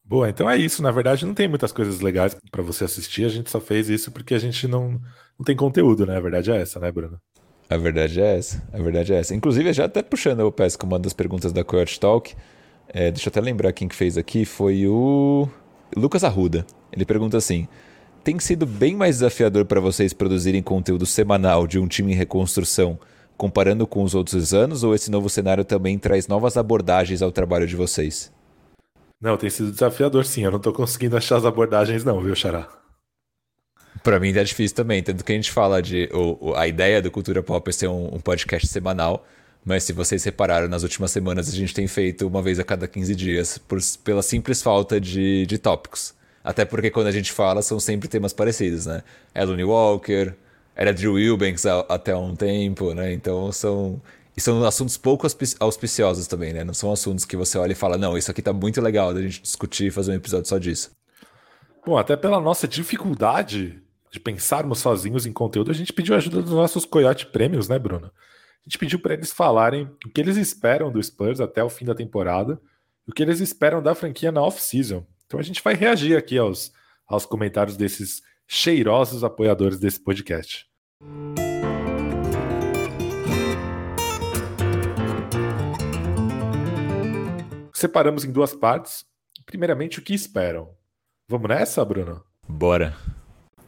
Boa, 0.02 0.30
então 0.30 0.48
é 0.48 0.56
isso. 0.56 0.82
Na 0.82 0.90
verdade, 0.90 1.26
não 1.26 1.34
tem 1.34 1.46
muitas 1.46 1.72
coisas 1.72 2.00
legais 2.00 2.34
para 2.50 2.62
você 2.62 2.84
assistir. 2.84 3.26
A 3.26 3.28
gente 3.28 3.50
só 3.50 3.60
fez 3.60 3.90
isso 3.90 4.10
porque 4.10 4.32
a 4.32 4.38
gente 4.38 4.66
não, 4.66 4.92
não 5.38 5.44
tem 5.44 5.54
conteúdo, 5.54 6.06
né? 6.06 6.16
A 6.16 6.20
verdade 6.20 6.50
é 6.50 6.62
essa, 6.62 6.80
né, 6.80 6.90
Bruno? 6.90 7.18
A 7.68 7.76
verdade 7.76 8.22
é 8.22 8.38
essa. 8.38 8.66
A 8.72 8.78
verdade 8.78 9.12
é 9.12 9.18
essa. 9.18 9.34
Inclusive, 9.34 9.70
já 9.74 9.84
até 9.84 10.02
puxando 10.02 10.40
o 10.40 10.52
PES 10.52 10.74
com 10.74 10.86
uma 10.86 10.98
das 10.98 11.12
perguntas 11.12 11.52
da 11.52 11.62
Coyote 11.62 12.00
Talk. 12.00 12.34
É, 12.88 13.10
deixa 13.10 13.28
eu 13.28 13.30
até 13.30 13.42
lembrar 13.42 13.74
quem 13.74 13.88
que 13.88 13.94
fez 13.94 14.16
aqui. 14.16 14.46
Foi 14.46 14.86
o 14.86 15.46
Lucas 15.94 16.24
Arruda. 16.24 16.64
Ele 16.90 17.04
pergunta 17.04 17.36
assim: 17.36 17.68
tem 18.24 18.40
sido 18.40 18.64
bem 18.64 18.96
mais 18.96 19.16
desafiador 19.16 19.66
para 19.66 19.80
vocês 19.80 20.14
produzirem 20.14 20.62
conteúdo 20.62 21.04
semanal 21.04 21.66
de 21.66 21.78
um 21.78 21.86
time 21.86 22.12
em 22.12 22.16
reconstrução, 22.16 22.98
comparando 23.36 23.86
com 23.86 24.02
os 24.02 24.14
outros 24.14 24.54
anos, 24.54 24.82
ou 24.82 24.94
esse 24.94 25.10
novo 25.10 25.28
cenário 25.28 25.62
também 25.62 25.98
traz 25.98 26.26
novas 26.26 26.56
abordagens 26.56 27.20
ao 27.20 27.30
trabalho 27.30 27.66
de 27.66 27.76
vocês? 27.76 28.32
Não, 29.20 29.36
tem 29.36 29.50
sido 29.50 29.70
desafiador 29.70 30.24
sim. 30.24 30.42
Eu 30.42 30.50
não 30.50 30.56
estou 30.56 30.72
conseguindo 30.72 31.16
achar 31.18 31.36
as 31.36 31.44
abordagens, 31.44 32.02
não, 32.02 32.18
viu, 32.20 32.34
Xará? 32.34 32.66
Para 34.02 34.18
mim 34.18 34.30
é 34.30 34.42
difícil 34.42 34.74
também. 34.74 35.02
Tanto 35.02 35.22
que 35.22 35.32
a 35.32 35.34
gente 35.34 35.52
fala 35.52 35.82
de. 35.82 36.08
O, 36.12 36.54
a 36.54 36.66
ideia 36.66 37.02
do 37.02 37.10
Cultura 37.10 37.42
Pop 37.42 37.68
é 37.68 37.72
ser 37.72 37.88
um, 37.88 38.14
um 38.14 38.20
podcast 38.20 38.66
semanal. 38.68 39.26
Mas 39.64 39.84
se 39.84 39.92
vocês 39.92 40.22
repararam, 40.24 40.68
nas 40.68 40.82
últimas 40.82 41.10
semanas 41.10 41.48
a 41.48 41.52
gente 41.52 41.72
tem 41.72 41.86
feito 41.86 42.26
uma 42.26 42.42
vez 42.42 42.58
a 42.58 42.64
cada 42.64 42.86
15 42.86 43.14
dias, 43.14 43.56
por, 43.56 43.78
pela 44.02 44.22
simples 44.22 44.62
falta 44.62 45.00
de, 45.00 45.46
de 45.46 45.56
tópicos. 45.56 46.14
Até 46.44 46.66
porque 46.66 46.90
quando 46.90 47.06
a 47.06 47.12
gente 47.12 47.32
fala, 47.32 47.62
são 47.62 47.80
sempre 47.80 48.06
temas 48.06 48.34
parecidos, 48.34 48.84
né? 48.84 49.02
Elony 49.34 49.64
Walker, 49.64 50.34
era 50.76 50.92
Drew 50.92 51.14
Wilbanks 51.14 51.64
até 51.88 52.14
um 52.14 52.36
tempo, 52.36 52.92
né? 52.92 53.12
Então 53.14 53.50
são. 53.50 54.00
E 54.36 54.40
são 54.40 54.64
assuntos 54.64 54.96
pouco 54.96 55.26
auspiciosos 55.60 56.26
também, 56.26 56.52
né? 56.52 56.64
Não 56.64 56.74
são 56.74 56.92
assuntos 56.92 57.24
que 57.24 57.36
você 57.36 57.56
olha 57.56 57.70
e 57.70 57.76
fala, 57.76 57.96
não, 57.96 58.18
isso 58.18 58.30
aqui 58.32 58.42
tá 58.42 58.52
muito 58.52 58.80
legal 58.80 59.14
da 59.14 59.22
gente 59.22 59.40
discutir 59.40 59.86
e 59.86 59.90
fazer 59.92 60.10
um 60.10 60.16
episódio 60.16 60.48
só 60.48 60.58
disso. 60.58 60.90
Bom, 61.86 61.96
até 61.96 62.16
pela 62.16 62.40
nossa 62.40 62.66
dificuldade 62.66 63.80
de 64.10 64.18
pensarmos 64.18 64.80
sozinhos 64.80 65.24
em 65.24 65.32
conteúdo, 65.32 65.70
a 65.70 65.74
gente 65.74 65.92
pediu 65.92 66.16
ajuda 66.16 66.42
dos 66.42 66.50
nossos 66.50 66.84
Coyote 66.84 67.26
Prêmios, 67.26 67.68
né, 67.68 67.78
Bruno? 67.78 68.06
A 68.06 68.68
gente 68.68 68.76
pediu 68.76 68.98
para 68.98 69.14
eles 69.14 69.32
falarem 69.32 69.88
o 70.04 70.10
que 70.10 70.20
eles 70.20 70.36
esperam 70.36 70.90
do 70.90 71.00
Spurs 71.00 71.40
até 71.40 71.62
o 71.62 71.70
fim 71.70 71.84
da 71.84 71.94
temporada, 71.94 72.60
o 73.06 73.12
que 73.12 73.22
eles 73.22 73.38
esperam 73.38 73.80
da 73.80 73.94
franquia 73.94 74.32
na 74.32 74.42
off-season. 74.42 75.06
Então 75.26 75.40
a 75.40 75.42
gente 75.42 75.62
vai 75.62 75.74
reagir 75.74 76.16
aqui 76.16 76.38
aos, 76.38 76.72
aos 77.06 77.24
comentários 77.24 77.76
desses 77.76 78.22
cheirosos 78.46 79.24
apoiadores 79.24 79.78
desse 79.78 80.02
podcast. 80.02 80.66
Separamos 87.72 88.24
em 88.24 88.32
duas 88.32 88.54
partes. 88.54 89.04
Primeiramente, 89.46 89.98
o 89.98 90.02
que 90.02 90.14
esperam? 90.14 90.70
Vamos 91.28 91.48
nessa, 91.48 91.84
Bruno? 91.84 92.22
Bora. 92.48 92.96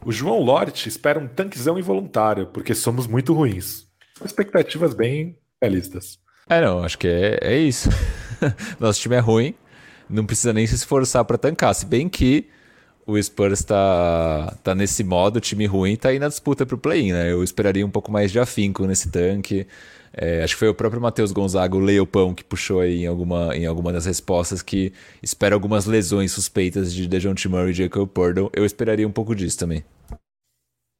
O 0.05 0.12
João 0.12 0.40
Lort 0.40 0.87
espera 0.87 1.19
um 1.19 1.27
tanquezão 1.27 1.79
involuntário, 1.79 2.47
porque 2.47 2.75
somos 2.75 3.07
muito 3.07 3.35
ruins. 3.35 3.87
Expectativas 4.25 4.95
bem 4.95 5.38
realistas. 5.61 6.19
É, 6.49 6.61
não, 6.61 6.85
acho 6.85 6.97
que 6.97 7.09
é, 7.09 7.38
é 7.42 7.59
isso. 7.59 7.88
Nosso 8.79 9.01
time 9.01 9.16
é 9.16 9.19
ruim, 9.19 9.55
não 10.09 10.25
precisa 10.25 10.53
nem 10.53 10.66
se 10.66 10.75
esforçar 10.75 11.25
para 11.25 11.38
tancar. 11.38 11.75
Se 11.75 11.87
bem 11.87 12.09
que 12.09 12.49
o 13.07 13.21
Spurs 13.23 13.61
está 13.61 14.57
tá 14.62 14.75
nesse 14.75 15.05
modo, 15.05 15.40
time 15.40 15.64
ruim, 15.66 15.92
está 15.92 16.09
aí 16.09 16.19
na 16.19 16.29
disputa 16.29 16.66
para 16.66 16.75
o 16.75 16.79
play-in, 16.79 17.12
né? 17.12 17.31
Eu 17.31 17.45
esperaria 17.45 17.87
um 17.87 17.90
pouco 17.90 18.11
mais 18.11 18.33
de 18.33 18.40
afinco 18.40 18.85
nesse 18.85 19.11
tanque. 19.11 19.66
É, 20.12 20.42
acho 20.42 20.55
que 20.55 20.61
foi 20.61 20.69
o 20.69 20.75
próprio 20.75 21.01
Matheus 21.01 21.31
Gonzaga, 21.31 21.77
o 21.77 21.79
Leopão, 21.79 22.35
que 22.35 22.42
puxou 22.42 22.81
aí 22.81 23.03
em 23.03 23.07
alguma, 23.07 23.55
em 23.55 23.66
alguma 23.66 23.92
das 23.92 24.07
respostas 24.07 24.62
que 24.62 24.92
espera 25.23 25.55
algumas 25.55 25.85
lesões 25.85 26.33
suspeitas 26.33 26.92
de 26.92 27.07
DeJounte 27.07 27.49
Murray 27.49 27.71
e 27.71 27.75
Jacob 27.75 28.09
Purdle. 28.09 28.51
Eu 28.53 28.64
esperaria 28.64 29.07
um 29.07 29.12
pouco 29.12 29.35
disso 29.35 29.59
também. 29.59 29.85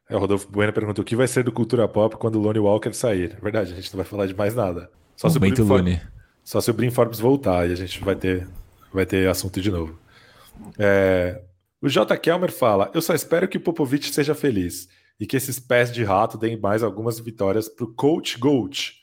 É, 0.09 0.15
o 0.15 0.19
Rodolfo 0.21 0.49
Bueno 0.51 0.73
perguntou 0.73 1.03
o 1.03 1.05
que 1.05 1.17
vai 1.17 1.27
ser 1.27 1.43
do 1.43 1.51
Cultura 1.51 1.89
Pop 1.89 2.17
quando 2.17 2.37
o 2.37 2.41
Lonnie 2.41 2.61
Walker 2.61 2.93
sair. 2.93 3.35
É 3.37 3.41
verdade, 3.41 3.73
a 3.73 3.77
gente 3.77 3.93
não 3.93 3.97
vai 3.97 4.07
falar 4.07 4.27
de 4.27 4.35
mais 4.35 4.55
nada. 4.55 4.91
Só 5.17 5.29
Momento 5.29 5.57
se 5.57 5.63
o 5.63 5.83
Brim 5.83 6.01
Só 6.45 6.61
se 6.61 6.71
o 6.71 6.75
Brim 6.75 6.91
Forbes 6.91 7.19
voltar 7.19 7.69
e 7.69 7.73
a 7.73 7.77
gente 7.77 8.05
vai 8.05 8.15
ter 8.15 8.47
vai 8.97 9.07
ter 9.07 9.29
assunto 9.29 9.61
de 9.61 9.71
novo. 9.71 9.99
É, 10.79 11.41
o 11.81 11.89
J. 11.89 12.17
Kelmer 12.17 12.51
fala: 12.51 12.91
Eu 12.93 13.01
só 13.01 13.15
espero 13.15 13.47
que 13.47 13.59
o 13.59 13.61
Popovich 13.61 14.13
seja 14.13 14.35
feliz 14.35 14.89
e 15.21 15.27
que 15.27 15.37
esses 15.37 15.61
pés 15.61 15.93
de 15.93 16.03
rato 16.03 16.37
deem 16.37 16.59
mais 16.59 16.83
algumas 16.83 17.19
vitórias 17.21 17.69
pro 17.69 17.93
Coach 17.95 18.39
Gold. 18.39 18.95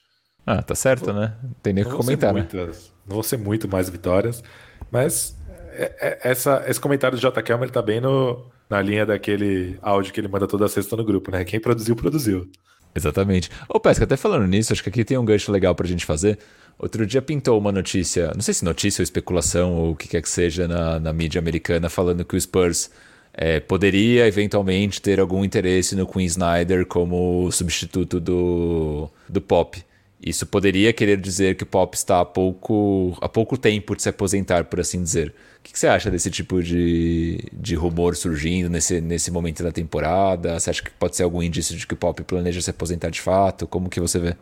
Ah, 0.45 0.61
tá 0.61 0.75
certo, 0.75 1.13
né? 1.13 1.37
Não 1.41 1.55
tem 1.61 1.73
nem 1.73 1.85
o 1.85 1.89
que 1.89 1.95
comentar, 1.95 2.33
né? 2.33 2.41
Muitas, 2.41 2.91
não 3.07 3.15
vão 3.15 3.23
ser 3.23 3.37
muito 3.37 3.67
mais 3.67 3.89
vitórias, 3.89 4.43
mas 4.91 5.37
é, 5.71 5.95
é, 6.01 6.19
essa, 6.31 6.63
esse 6.67 6.79
comentário 6.79 7.17
do 7.17 7.21
J. 7.21 7.41
Kelmer 7.41 7.69
tá 7.69 7.81
bem 7.81 8.01
no, 8.01 8.51
na 8.69 8.81
linha 8.81 9.05
daquele 9.05 9.77
áudio 9.81 10.13
que 10.13 10.19
ele 10.19 10.27
manda 10.27 10.47
toda 10.47 10.67
sexta 10.67 10.95
no 10.95 11.05
grupo, 11.05 11.31
né? 11.31 11.45
Quem 11.45 11.59
produziu, 11.59 11.95
produziu. 11.95 12.49
Exatamente. 12.95 13.49
Ô, 13.67 13.79
Pesca, 13.79 14.03
até 14.03 14.15
falando 14.15 14.45
nisso, 14.45 14.71
acho 14.71 14.83
que 14.83 14.89
aqui 14.89 15.03
tem 15.03 15.17
um 15.17 15.25
gancho 15.25 15.51
legal 15.51 15.73
pra 15.73 15.87
gente 15.87 16.05
fazer. 16.05 16.37
Outro 16.77 17.05
dia 17.05 17.21
pintou 17.21 17.57
uma 17.57 17.71
notícia, 17.71 18.31
não 18.33 18.41
sei 18.41 18.53
se 18.53 18.65
notícia 18.65 19.01
ou 19.01 19.03
especulação 19.03 19.73
ou 19.73 19.91
o 19.91 19.95
que 19.95 20.07
quer 20.07 20.21
que 20.21 20.29
seja 20.29 20.67
na, 20.67 20.99
na 20.99 21.13
mídia 21.13 21.39
americana, 21.39 21.89
falando 21.89 22.25
que 22.25 22.35
o 22.35 22.41
Spurs 22.41 22.89
é, 23.33 23.59
poderia 23.59 24.27
eventualmente 24.27 25.01
ter 25.01 25.19
algum 25.19 25.43
interesse 25.43 25.95
no 25.95 26.05
Queen 26.05 26.25
Snyder 26.25 26.85
como 26.85 27.51
substituto 27.51 28.19
do, 28.19 29.09
do 29.27 29.41
Pop. 29.41 29.83
Isso 30.25 30.45
poderia 30.45 30.93
querer 30.93 31.17
dizer 31.19 31.55
que 31.55 31.63
o 31.63 31.65
Pop 31.65 31.93
está 31.95 32.21
a 32.21 32.25
pouco, 32.25 33.17
a 33.19 33.27
pouco 33.27 33.57
tempo 33.57 33.93
de 33.93 34.03
se 34.03 34.09
aposentar, 34.09 34.63
por 34.65 34.79
assim 34.79 35.03
dizer. 35.03 35.33
O 35.59 35.63
que, 35.63 35.77
você 35.77 35.87
acha 35.87 36.09
desse 36.09 36.31
tipo 36.31 36.63
de, 36.63 37.43
de 37.51 37.75
rumor 37.75 38.15
surgindo 38.15 38.69
nesse, 38.69 39.01
nesse 39.01 39.29
momento 39.31 39.63
da 39.63 39.71
temporada? 39.71 40.57
Você 40.57 40.69
acha 40.69 40.81
que 40.81 40.91
pode 40.91 41.17
ser 41.17 41.23
algum 41.23 41.43
indício 41.43 41.75
de 41.75 41.85
que 41.85 41.93
o 41.93 41.97
Pop 41.97 42.21
planeja 42.23 42.61
se 42.61 42.69
aposentar 42.69 43.09
de 43.09 43.19
fato? 43.19 43.67
Como 43.67 43.89
que 43.89 43.99
você 43.99 44.17
vê? 44.17 44.35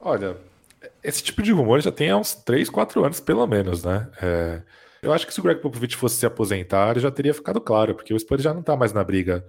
Olha, 0.00 0.36
esse 1.02 1.22
tipo 1.22 1.42
de 1.42 1.52
rumor 1.52 1.80
já 1.80 1.92
tem 1.92 2.10
há 2.10 2.16
uns 2.16 2.34
3, 2.34 2.70
4 2.70 3.04
anos, 3.04 3.20
pelo 3.20 3.46
menos, 3.46 3.84
né? 3.84 4.08
É, 4.20 4.62
eu 5.02 5.12
acho 5.12 5.26
que 5.26 5.34
se 5.34 5.40
o 5.40 5.42
Greg 5.42 5.60
Popovich 5.60 5.96
fosse 5.96 6.16
se 6.16 6.26
aposentar, 6.26 6.98
já 6.98 7.10
teria 7.10 7.34
ficado 7.34 7.60
claro, 7.60 7.94
porque 7.94 8.12
o 8.14 8.18
Spurs 8.18 8.42
já 8.42 8.52
não 8.52 8.62
tá 8.62 8.76
mais 8.76 8.92
na 8.92 9.02
briga 9.04 9.44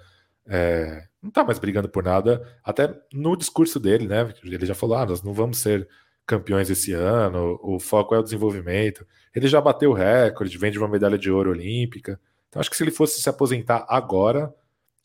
é, 0.47 1.07
não 1.21 1.29
está 1.29 1.43
mais 1.43 1.59
brigando 1.59 1.89
por 1.89 2.03
nada. 2.03 2.45
Até 2.63 2.93
no 3.13 3.35
discurso 3.35 3.79
dele, 3.79 4.07
né? 4.07 4.33
Ele 4.43 4.65
já 4.65 4.75
falou: 4.75 4.97
ah, 4.97 5.05
nós 5.05 5.21
não 5.21 5.33
vamos 5.33 5.59
ser 5.59 5.87
campeões 6.25 6.69
esse 6.69 6.93
ano, 6.93 7.59
o 7.61 7.79
foco 7.79 8.15
é 8.15 8.19
o 8.19 8.23
desenvolvimento. 8.23 9.05
Ele 9.35 9.47
já 9.47 9.59
bateu 9.59 9.91
o 9.91 9.93
recorde, 9.93 10.57
vende 10.57 10.77
uma 10.77 10.87
medalha 10.87 11.17
de 11.17 11.31
ouro 11.31 11.51
olímpica. 11.51 12.19
Então 12.49 12.59
acho 12.59 12.69
que 12.69 12.77
se 12.77 12.83
ele 12.83 12.91
fosse 12.91 13.21
se 13.21 13.29
aposentar 13.29 13.85
agora, 13.87 14.53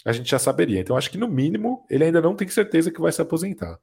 a 0.04 0.12
gente 0.12 0.30
já 0.30 0.38
saberia. 0.38 0.80
Então 0.80 0.96
acho 0.96 1.10
que 1.10 1.18
no 1.18 1.28
mínimo 1.28 1.84
ele 1.90 2.04
ainda 2.04 2.20
não 2.20 2.34
tem 2.34 2.48
certeza 2.48 2.90
que 2.90 3.00
vai 3.00 3.12
se 3.12 3.22
aposentar. 3.22 3.78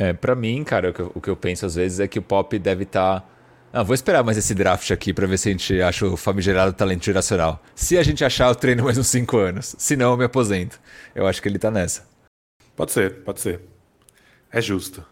É, 0.00 0.12
para 0.12 0.36
mim, 0.36 0.62
cara, 0.62 0.90
o 0.90 0.94
que, 0.94 1.00
eu, 1.00 1.12
o 1.12 1.20
que, 1.20 1.28
eu, 1.28 1.36
penso 1.36 1.66
às 1.66 1.74
vezes 1.74 1.98
é 1.98 2.06
que 2.06 2.20
o 2.20 2.22
Pop 2.22 2.56
deve 2.56 2.84
estar 2.84 3.20
tá 3.20 3.28
ah, 3.72 3.82
vou 3.82 3.94
esperar 3.94 4.22
mais 4.22 4.38
esse 4.38 4.54
draft 4.54 4.92
aqui 4.92 5.12
para 5.12 5.26
ver 5.26 5.36
se 5.38 5.48
a 5.48 5.52
gente 5.52 5.82
acha 5.82 6.06
o 6.06 6.16
famigerado 6.16 6.72
talento 6.72 7.04
geracional. 7.04 7.60
Se 7.74 7.98
a 7.98 8.02
gente 8.04 8.24
achar, 8.24 8.48
eu 8.48 8.54
treino 8.54 8.84
mais 8.84 8.96
uns 8.96 9.08
5 9.08 9.36
anos. 9.36 9.74
Se 9.76 9.96
não, 9.96 10.12
eu 10.12 10.16
me 10.16 10.24
aposento. 10.24 10.80
Eu 11.16 11.26
acho 11.26 11.42
que 11.42 11.48
ele 11.48 11.58
tá 11.58 11.68
nessa. 11.68 12.08
Pode 12.76 12.92
ser, 12.92 13.24
pode 13.24 13.40
ser. 13.40 13.60
É 14.52 14.60
justo. 14.60 15.04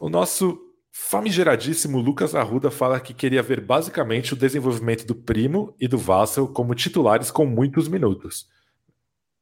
O 0.00 0.08
nosso 0.08 0.58
famigeradíssimo 0.90 1.98
Lucas 1.98 2.34
Arruda 2.34 2.70
fala 2.70 2.98
que 2.98 3.12
queria 3.12 3.42
ver 3.42 3.60
basicamente 3.60 4.32
o 4.32 4.36
desenvolvimento 4.36 5.06
do 5.06 5.14
Primo 5.14 5.76
e 5.78 5.86
do 5.86 5.98
Vassell 5.98 6.48
como 6.48 6.74
titulares 6.74 7.30
com 7.30 7.44
muitos 7.44 7.88
minutos. 7.88 8.48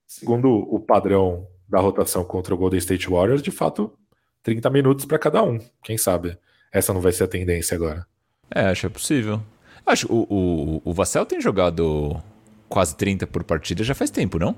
Segundo 0.08 0.48
o 0.50 0.80
padrão 0.80 1.46
da 1.68 1.78
rotação 1.78 2.24
contra 2.24 2.52
o 2.52 2.58
Golden 2.58 2.78
State 2.78 3.08
Warriors, 3.08 3.42
de 3.42 3.52
fato, 3.52 3.96
30 4.42 4.70
minutos 4.70 5.05
para 5.05 5.18
cada 5.18 5.42
um. 5.42 5.59
Quem 5.83 5.96
sabe 5.96 6.37
essa 6.72 6.94
não 6.94 7.00
vai 7.00 7.12
ser 7.12 7.24
a 7.24 7.28
tendência 7.28 7.74
agora. 7.74 8.07
É, 8.50 8.62
acho 8.62 8.83
que 8.83 8.87
é 8.87 8.90
possível. 8.90 9.42
Acho 9.85 10.11
o, 10.11 10.26
o, 10.28 10.83
o 10.85 10.92
Vassell 10.92 11.26
tem 11.26 11.40
jogado 11.40 12.20
quase 12.68 12.96
30 12.96 13.26
por 13.26 13.44
partida 13.44 13.85
já 13.85 13.94
faz 13.94 14.11
tempo, 14.11 14.38
não? 14.38 14.57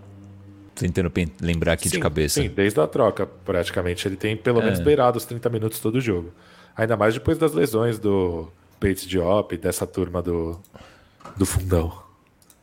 Tentando 0.75 1.13
lembrar 1.41 1.73
aqui 1.73 1.89
sim, 1.89 1.97
de 1.97 2.01
cabeça. 2.01 2.41
Sim, 2.41 2.49
desde 2.49 2.81
a 2.81 2.87
troca, 2.87 3.27
praticamente. 3.27 4.07
Ele 4.07 4.17
tem 4.17 4.37
pelo 4.37 4.61
é. 4.61 4.65
menos 4.65 4.81
beirado 4.81 5.19
os 5.19 5.25
30 5.25 5.49
minutos 5.49 5.81
todo 5.81 6.01
jogo. 6.01 6.33
Ainda 6.77 6.97
mais 6.97 7.15
depois 7.15 7.39
das 7.39 7.53
lesões 7.53 7.99
do 7.99 8.49
Bates 8.81 9.07
Diop, 9.07 9.57
dessa 9.57 9.87
turma 9.87 10.23
do, 10.23 10.61
do 11.37 11.47
fundão. 11.47 12.05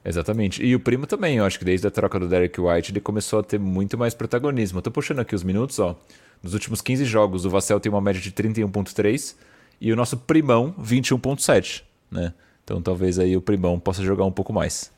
Exatamente. 0.03 0.63
E 0.63 0.75
o 0.75 0.79
primo 0.79 1.05
também, 1.05 1.37
eu 1.37 1.45
acho 1.45 1.59
que 1.59 1.65
desde 1.65 1.87
a 1.87 1.91
troca 1.91 2.19
do 2.19 2.27
Derek 2.27 2.59
White 2.59 2.91
ele 2.91 2.99
começou 2.99 3.39
a 3.39 3.43
ter 3.43 3.59
muito 3.59 3.97
mais 3.97 4.13
protagonismo. 4.13 4.79
Eu 4.79 4.81
tô 4.81 4.91
puxando 4.91 5.19
aqui 5.19 5.35
os 5.35 5.43
minutos, 5.43 5.79
ó. 5.79 5.95
Nos 6.41 6.53
últimos 6.53 6.81
15 6.81 7.05
jogos, 7.05 7.45
o 7.45 7.49
Vassell 7.49 7.79
tem 7.79 7.91
uma 7.91 8.01
média 8.01 8.21
de 8.21 8.31
31.3 8.31 9.35
e 9.79 9.91
o 9.91 9.95
nosso 9.95 10.17
primão 10.17 10.73
21.7, 10.79 11.83
né? 12.09 12.33
Então 12.63 12.81
talvez 12.81 13.19
aí 13.19 13.35
o 13.35 13.41
primão 13.41 13.79
possa 13.79 14.03
jogar 14.03 14.25
um 14.25 14.31
pouco 14.31 14.53
mais. 14.53 14.91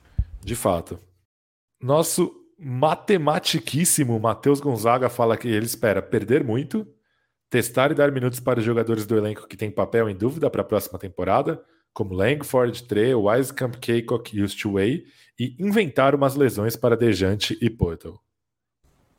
De 0.44 0.56
fato. 0.56 1.00
Nosso 1.82 2.34
matematiquíssimo 2.58 4.20
Matheus 4.20 4.60
Gonzaga 4.60 5.10
fala 5.10 5.36
que 5.36 5.48
ele 5.48 5.66
espera 5.66 6.02
perder 6.02 6.44
muito, 6.44 6.88
testar 7.50 7.92
e 7.92 7.96
dar 7.96 8.12
minutos 8.12 8.40
para 8.40 8.60
os 8.60 8.66
jogadores 8.66 9.06
do 9.06 9.18
elenco 9.18 9.48
que 9.48 9.58
têm 9.58 9.70
papel 9.70 10.10
em 10.10 10.16
dúvida 10.16 10.50
para 10.50 10.62
a 10.62 10.66
próxima 10.66 10.98
temporada, 10.98 11.62
como 11.94 12.14
Langford, 12.14 12.84
Trey, 12.84 13.14
Wisekamp, 13.14 13.76
Kaycock 13.76 14.36
e 14.36 14.42
Ustway, 14.42 15.04
e 15.40 15.56
inventar 15.60 16.16
umas 16.16 16.36
lesões 16.36 16.76
para 16.76 16.98
Dejante 16.98 17.58
e 17.62 17.70
Portal. 17.70 18.22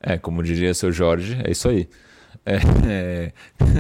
É, 0.01 0.19
como 0.19 0.43
diria 0.43 0.75
seu 0.75 0.93
Jorge, 0.93 1.41
é 1.45 1.51
isso 1.51 1.69
aí. 1.69 1.89
É, 2.47 2.57
é... 2.87 3.33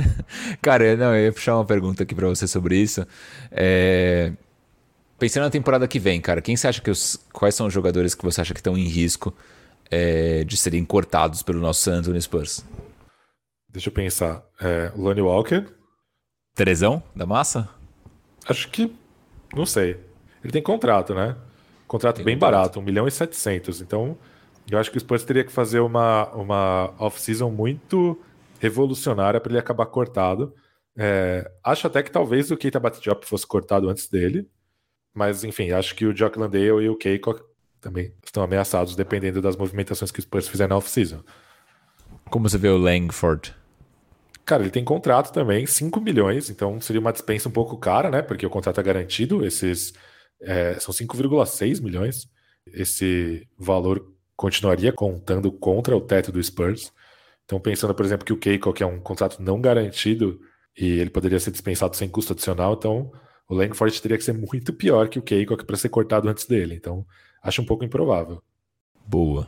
Cara, 0.63 0.97
não, 0.97 1.15
eu 1.15 1.27
ia 1.27 1.33
puxar 1.33 1.57
uma 1.57 1.65
pergunta 1.65 2.03
aqui 2.03 2.15
para 2.15 2.29
você 2.29 2.47
sobre 2.47 2.77
isso. 2.77 3.07
É... 3.51 4.33
Pensando 5.19 5.45
na 5.45 5.51
temporada 5.51 5.87
que 5.87 5.99
vem, 5.99 6.21
cara, 6.21 6.43
quem 6.43 6.57
você 6.57 6.67
acha 6.67 6.83
que 6.83 6.91
os... 6.91 7.19
quais 7.33 7.55
são 7.55 7.67
os 7.67 7.73
jogadores 7.73 8.15
que 8.15 8.25
você 8.25 8.41
acha 8.41 8.53
que 8.53 8.61
estão 8.61 8.77
em 8.77 8.89
risco 8.89 9.35
é, 9.91 10.45
de 10.45 10.57
serem 10.57 10.85
cortados 10.85 11.43
pelo 11.43 11.61
nosso 11.61 11.83
San 11.83 11.99
Antonio 11.99 12.21
Spurs? 12.21 12.65
Deixa 13.71 13.89
eu 13.89 13.93
pensar. 13.93 14.45
É, 14.61 14.93
Lonnie 14.97 15.23
Walker. 15.23 15.65
Terezão 16.55 17.03
da 17.15 17.27
massa? 17.27 17.69
Acho 18.47 18.69
que. 18.71 18.95
Não 19.55 19.67
sei. 19.67 20.01
Ele 20.43 20.53
tem 20.53 20.63
contrato, 20.63 21.15
né? 21.15 21.37
Contrato 21.87 22.17
tem 22.17 22.25
bem 22.25 22.37
contrato. 22.37 22.53
barato, 22.53 22.81
1 22.81 22.83
milhão 22.83 23.09
e 23.09 23.11
700. 23.11 23.81
Então, 23.81 24.17
eu 24.71 24.79
acho 24.79 24.91
que 24.91 24.97
o 24.97 25.01
Spurs 25.01 25.25
teria 25.25 25.45
que 25.45 25.53
fazer 25.53 25.81
uma, 25.81 26.29
uma 26.35 26.95
off-season 26.99 27.51
muito 27.51 28.19
revolucionária 28.61 29.41
para 29.41 29.53
ele 29.53 29.59
acabar 29.59 29.87
cortado. 29.87 30.55
É, 30.97 31.51
acho 31.63 31.87
até 31.87 32.03
que 32.03 32.11
talvez 32.11 32.51
o 32.51 32.57
Keita 32.57 32.79
Batjop 32.79 33.27
fosse 33.27 33.47
cortado 33.47 33.89
antes 33.89 34.09
dele, 34.09 34.49
mas 35.13 35.45
enfim, 35.45 35.71
acho 35.71 35.95
que 35.95 36.07
o 36.07 36.15
Jock 36.15 36.39
Landale 36.39 36.85
e 36.85 36.89
o 36.89 36.97
Keiko 36.97 37.35
também 37.81 38.13
estão 38.25 38.43
ameaçados, 38.43 38.97
dependendo 38.97 39.43
das 39.43 39.57
movimentações 39.57 40.11
que 40.11 40.19
os 40.19 40.25
Spurs 40.25 40.49
fizerem 40.49 40.71
na 40.71 40.77
off-season. 40.77 41.23
Como 42.31 42.49
você 42.49 42.57
vê 42.57 42.69
o 42.69 42.79
Langford? 42.79 43.55
Cara, 44.45 44.63
ele 44.63 44.71
tem 44.71 44.85
contrato 44.85 45.33
também, 45.33 45.67
5 45.67 46.01
milhões, 46.01 46.51
então 46.51 46.81
seria 46.81 47.01
uma 47.01 47.13
dispensa 47.13 47.49
um 47.49 47.53
pouco 47.53 47.79
cara, 47.79 48.11
né? 48.11 48.23
Porque 48.23 48.47
o 48.47 48.51
contrato 48.51 48.81
é 48.81 48.83
garantido, 48.83 49.45
esses 49.45 49.95
é, 50.41 50.79
são 50.79 50.93
5,6 50.93 51.83
milhões. 51.83 52.29
Esse 52.67 53.47
valor 53.59 54.13
continuaria 54.37 54.93
contando 54.93 55.51
contra 55.53 55.97
o 55.97 56.01
teto 56.01 56.33
do 56.33 56.43
Spurs. 56.43 56.93
Então, 57.45 57.61
pensando, 57.61 57.95
por 57.95 58.05
exemplo, 58.05 58.25
que 58.25 58.33
o 58.33 58.39
Keiko, 58.39 58.73
que 58.73 58.83
é 58.83 58.87
um 58.87 59.01
contrato 59.01 59.43
não 59.43 59.61
garantido, 59.61 60.41
e 60.77 60.99
ele 60.99 61.11
poderia 61.11 61.39
ser 61.39 61.51
dispensado 61.51 61.97
sem 61.97 62.09
custo 62.09 62.33
adicional, 62.33 62.75
então 62.75 63.13
o 63.49 63.55
Langford 63.55 64.01
teria 64.01 64.17
que 64.17 64.25
ser 64.25 64.33
muito 64.33 64.73
pior 64.73 65.09
que 65.09 65.19
o 65.19 65.23
Keiko 65.23 65.63
para 65.65 65.77
ser 65.77 65.89
cortado 65.89 66.29
antes 66.29 66.47
dele. 66.47 66.75
Então, 66.75 67.07
acho 67.43 67.61
um 67.61 67.67
pouco 67.67 67.85
improvável. 67.85 68.43
Boa. 69.07 69.47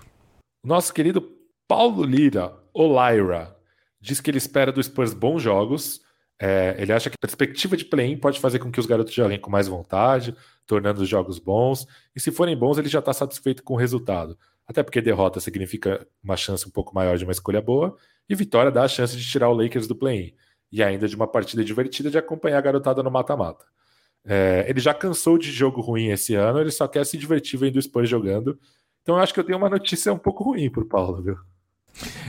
Nosso 0.63 0.93
querido 0.93 1.23
Paulo 1.67 2.05
Lira, 2.05 2.53
Lyra, 2.75 3.57
diz 4.01 4.21
que 4.21 4.31
ele 4.31 4.39
espera 4.39 4.71
do 4.71 4.83
Spurs 4.83 5.15
bons 5.15 5.43
jogos. 5.43 6.01
É, 6.39 6.77
ele 6.79 6.93
acha 6.93 7.09
que 7.09 7.17
a 7.17 7.27
perspectiva 7.27 7.77
de 7.77 7.87
play-in 7.87 8.19
pode 8.19 8.39
fazer 8.39 8.59
com 8.59 8.71
que 8.71 8.79
os 8.79 8.85
garotos 8.85 9.15
joguem 9.15 9.41
com 9.41 9.51
mais 9.51 9.69
vontade, 9.69 10.37
tornando 10.67 11.01
os 11.03 11.09
jogos 11.09 11.39
bons. 11.39 11.87
E 12.15 12.21
se 12.21 12.31
forem 12.31 12.57
bons, 12.57 12.77
ele 12.77 12.89
já 12.89 12.99
está 12.99 13.13
satisfeito 13.13 13.63
com 13.63 13.75
o 13.75 13.79
resultado. 13.79 14.39
Até 14.66 14.83
porque 14.83 15.00
derrota 15.00 15.38
significa 15.40 16.07
uma 16.22 16.37
chance 16.37 16.66
um 16.66 16.70
pouco 16.70 16.94
maior 16.94 17.16
de 17.16 17.24
uma 17.24 17.33
escolha 17.33 17.61
boa, 17.61 17.96
e 18.29 18.35
vitória 18.35 18.70
dá 18.70 18.83
a 18.83 18.88
chance 18.88 19.16
de 19.16 19.24
tirar 19.24 19.48
o 19.48 19.55
Lakers 19.55 19.87
do 19.87 19.94
play-in. 19.94 20.35
E 20.72 20.83
ainda 20.83 21.07
de 21.07 21.14
uma 21.14 21.29
partida 21.29 21.64
divertida 21.64 22.11
de 22.11 22.18
acompanhar 22.18 22.59
a 22.59 22.61
garotada 22.61 23.02
no 23.02 23.11
mata-mata. 23.11 23.64
É, 24.24 24.66
ele 24.68 24.81
já 24.81 24.92
cansou 24.92 25.38
de 25.38 25.52
jogo 25.52 25.81
ruim 25.81 26.09
esse 26.09 26.35
ano, 26.35 26.61
ele 26.61 26.72
só 26.72 26.88
quer 26.88 27.07
se 27.07 27.16
divertir 27.16 27.59
vendo 27.59 27.76
o 27.76 27.83
Spurs 27.83 28.09
jogando. 28.09 28.59
Então 29.02 29.16
eu 29.16 29.22
acho 29.22 29.33
que 29.33 29.38
eu 29.38 29.44
tenho 29.44 29.57
uma 29.57 29.70
notícia 29.70 30.12
um 30.12 30.18
pouco 30.18 30.42
ruim 30.42 30.68
pro 30.68 30.85
Paulo, 30.85 31.22
viu? 31.22 31.37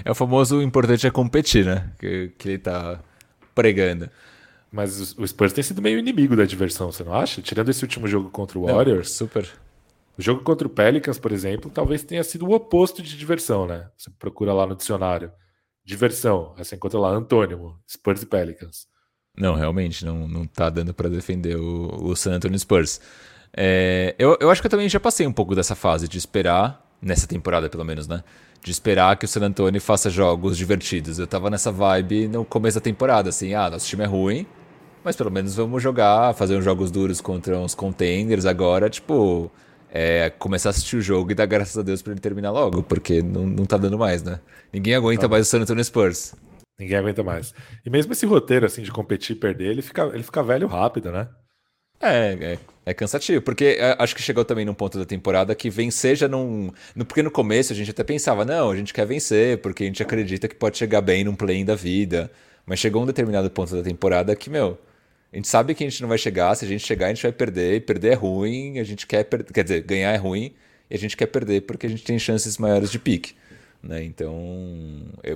É 0.06 0.12
o 0.12 0.16
famoso 0.16 0.62
importante 0.62 1.08
é 1.08 1.12
competir, 1.12 1.66
né? 1.66 1.92
Que, 2.00 2.32
que 2.38 2.50
ele 2.50 2.58
tá 2.60 3.00
pregando. 3.56 4.10
Mas 4.72 5.16
o 5.18 5.26
Spurs 5.26 5.54
tem 5.54 5.64
sido 5.64 5.82
meio 5.82 5.98
inimigo 5.98 6.36
da 6.36 6.46
diversão, 6.46 6.92
você 6.92 7.04
não 7.04 7.14
acha? 7.14 7.42
Tirando 7.42 7.70
esse 7.70 7.84
último 7.84 8.08
jogo 8.08 8.30
contra 8.30 8.60
o 8.60 8.66
Warriors. 8.66 9.10
Não, 9.10 9.28
super. 9.28 9.50
O 10.18 10.22
jogo 10.22 10.42
contra 10.42 10.66
o 10.66 10.70
Pelicans, 10.70 11.20
por 11.20 11.32
exemplo, 11.32 11.70
talvez 11.70 12.04
tenha 12.04 12.24
sido 12.24 12.48
o 12.48 12.54
oposto 12.54 13.04
de 13.04 13.16
diversão, 13.16 13.68
né? 13.68 13.90
Você 13.96 14.10
procura 14.18 14.54
lá 14.54 14.66
no 14.66 14.76
dicionário. 14.76 15.32
Diversão, 15.86 16.54
aí 16.58 16.66
você 16.66 16.76
encontra 16.76 17.00
lá 17.00 17.10
antônimo, 17.10 17.80
Spurs 17.90 18.24
e 18.24 18.26
Pelicans. 18.26 18.88
Não, 19.38 19.54
realmente, 19.54 20.04
não, 20.04 20.28
não 20.28 20.46
tá 20.46 20.70
dando 20.70 20.94
para 20.94 21.08
defender 21.08 21.56
o, 21.56 22.10
o 22.10 22.16
San 22.16 22.34
Antonio 22.34 22.58
Spurs. 22.58 23.00
É, 23.56 24.16
eu, 24.18 24.36
eu 24.42 24.50
acho 24.50 24.62
que 24.62 24.66
eu 24.66 24.72
também 24.72 24.90
já 24.90 25.00
passei 25.00 25.28
um 25.28 25.32
pouco 25.32 25.56
dessa 25.56 25.76
fase 25.76 26.08
de 26.08 26.18
esperar, 26.18 26.84
nessa 27.02 27.28
temporada 27.28 27.70
pelo 27.70 27.86
menos, 27.86 28.08
né? 28.08 28.24
De 28.64 28.72
esperar 28.72 29.16
que 29.18 29.26
o 29.26 29.28
San 29.28 29.46
Antonio 29.46 29.80
faça 29.80 30.10
jogos 30.10 30.58
divertidos. 30.58 31.20
Eu 31.20 31.28
tava 31.28 31.50
nessa 31.52 31.72
vibe 31.72 32.28
no 32.28 32.44
começo 32.44 32.80
da 32.80 32.82
temporada, 32.82 33.30
assim, 33.30 33.54
ah, 33.54 33.70
nosso 33.70 33.88
time 33.88 34.04
é 34.04 34.08
ruim, 34.08 34.48
mas 35.04 35.16
pelo 35.16 35.32
menos 35.32 35.56
vamos 35.56 35.82
jogar, 35.82 36.34
fazer 36.34 36.58
uns 36.58 36.66
jogos 36.66 36.90
duros 36.90 37.22
contra 37.22 37.58
uns 37.58 37.76
contenders 37.76 38.46
agora, 38.46 38.90
tipo, 38.90 39.52
é, 39.92 40.30
começar 40.30 40.70
a 40.70 40.72
assistir 40.72 40.98
o 40.98 41.02
jogo 41.02 41.32
e 41.32 41.36
dar 41.36 41.46
graças 41.46 41.78
a 41.78 41.82
Deus 41.82 42.02
para 42.02 42.14
ele 42.14 42.22
terminar 42.22 42.52
logo, 42.52 42.84
porque 42.84 43.22
não, 43.22 43.46
não 43.46 43.66
tá 43.66 43.78
dando 43.78 43.98
mais, 43.98 44.24
né? 44.24 44.40
Ninguém 44.72 44.96
aguenta 44.96 45.24
tá. 45.24 45.28
mais 45.28 45.48
o 45.48 45.50
San 45.50 45.62
Antonio 45.62 45.84
Spurs. 45.84 46.36
Ninguém 46.80 46.98
aguenta 46.98 47.24
mais. 47.24 47.54
E 47.86 47.90
mesmo 47.90 48.14
esse 48.14 48.26
roteiro 48.26 48.66
assim 48.66 48.84
de 48.84 48.92
competir 48.92 49.36
e 49.36 49.40
perder, 49.40 49.72
ele 49.72 49.82
fica, 49.82 50.04
ele 50.14 50.24
fica 50.24 50.44
velho 50.44 50.68
rápido, 50.68 51.12
né? 51.12 51.28
É, 52.00 52.54
é, 52.54 52.60
é, 52.86 52.94
cansativo, 52.94 53.42
porque 53.42 53.78
é, 53.80 53.96
acho 53.98 54.16
que 54.16 54.22
chegou 54.22 54.46
também 54.46 54.64
num 54.64 54.74
ponto 54.74 55.00
da 55.00 55.06
temporada 55.06 55.56
que 55.56 55.70
vencer 55.70 56.16
já 56.16 56.28
não. 56.28 56.72
No, 56.96 57.04
porque 57.06 57.24
no 57.24 57.32
começo 57.32 57.74
a 57.74 57.76
gente 57.76 57.90
até 57.90 58.04
pensava, 58.04 58.46
não, 58.46 58.70
a 58.70 58.76
gente 58.76 58.94
quer 58.94 59.06
vencer, 59.06 59.58
porque 59.62 59.84
a 59.84 59.88
gente 59.88 60.04
acredita 60.04 60.48
que 60.48 60.54
pode 60.54 60.78
chegar 60.78 61.02
bem 61.02 61.24
num 61.24 61.36
play 61.36 61.64
da 61.64 61.76
vida. 61.76 62.32
Mas 62.66 62.80
chegou 62.80 63.02
um 63.02 63.06
determinado 63.06 63.50
ponto 63.50 63.76
da 63.76 63.82
temporada 63.82 64.36
que, 64.36 64.50
meu, 64.50 64.78
a 65.32 65.36
gente 65.36 65.48
sabe 65.48 65.76
que 65.76 65.84
a 65.84 65.90
gente 65.90 66.02
não 66.02 66.10
vai 66.10 66.18
chegar, 66.18 66.56
se 66.56 66.66
a 66.66 66.68
gente 66.68 66.86
chegar 66.86 67.08
a 67.08 67.10
gente 67.10 67.22
vai 67.22 67.32
perder, 67.32 67.76
e 67.76 67.80
perder 67.80 68.14
é 68.14 68.16
ruim, 68.16 68.80
a 68.80 68.84
gente 68.84 69.06
quer 69.06 69.24
perder, 69.24 69.54
quer 69.54 69.64
dizer, 69.64 69.82
ganhar 69.82 70.14
é 70.14 70.18
ruim, 70.18 70.54
e 70.90 70.96
a 70.96 70.98
gente 70.98 71.18
quer 71.18 71.28
perder 71.28 71.62
porque 71.62 71.86
a 71.86 71.90
gente 71.90 72.04
tem 72.04 72.18
chances 72.18 72.58
maiores 72.58 72.90
de 72.90 72.98
pique. 72.98 73.36
Né? 73.84 74.04
Então, 74.04 74.34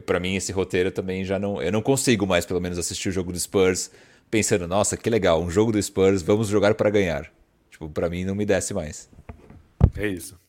para 0.05 0.19
mim 0.19 0.35
esse 0.35 0.51
roteiro 0.51 0.91
também 0.91 1.23
já 1.23 1.37
não, 1.37 1.61
eu 1.61 1.71
não 1.71 1.81
consigo 1.81 2.25
mais 2.25 2.45
pelo 2.45 2.61
menos 2.61 2.77
assistir 2.77 3.09
o 3.09 3.11
jogo 3.11 3.31
do 3.31 3.39
Spurs 3.39 3.91
pensando, 4.29 4.67
nossa, 4.67 4.95
que 4.95 5.09
legal, 5.09 5.41
um 5.43 5.51
jogo 5.51 5.73
do 5.73 5.83
Spurs, 5.83 6.21
vamos 6.21 6.47
jogar 6.47 6.73
para 6.75 6.89
ganhar. 6.89 7.29
Tipo, 7.69 7.89
para 7.89 8.09
mim 8.09 8.23
não 8.23 8.33
me 8.33 8.45
desce 8.45 8.73
mais. 8.73 9.09
É 9.97 10.07
isso. 10.07 10.40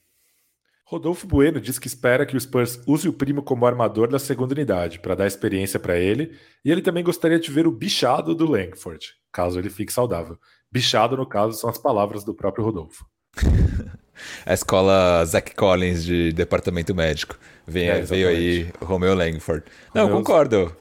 Rodolfo 0.93 1.27
Bueno 1.27 1.59
diz 1.59 1.79
que 1.79 1.87
espera 1.87 2.27
que 2.27 2.37
o 2.37 2.41
Spurs 2.41 2.79
use 2.87 3.09
o 3.09 3.15
primo 3.15 3.43
como 3.43 3.65
armador 3.65 4.09
da 4.09 4.19
segunda 4.19 4.53
unidade 4.53 4.99
para 4.99 5.15
dar 5.15 5.27
experiência 5.27 5.81
para 5.81 5.97
ele, 5.97 6.37
e 6.63 6.71
ele 6.71 6.83
também 6.83 7.03
gostaria 7.03 7.41
de 7.41 7.51
ver 7.51 7.67
o 7.67 7.73
bichado 7.73 8.35
do 8.35 8.45
Langford, 8.45 9.07
caso 9.33 9.59
ele 9.59 9.71
fique 9.71 9.91
saudável. 9.91 10.37
Bichado, 10.71 11.17
no 11.17 11.25
caso, 11.25 11.59
são 11.59 11.71
as 11.71 11.79
palavras 11.79 12.25
do 12.25 12.35
próprio 12.35 12.63
Rodolfo. 12.63 13.07
A 14.45 14.53
escola 14.53 15.25
Zach 15.25 15.55
Collins 15.55 16.05
de 16.05 16.31
departamento 16.33 16.95
médico. 16.95 17.39
Vem, 17.67 17.89
é, 17.89 18.03
veio 18.03 18.29
aí 18.29 18.69
Romeo 18.79 19.15
Langford. 19.15 19.65
Não, 19.95 20.03
Romeo's... 20.03 20.19
concordo. 20.19 20.77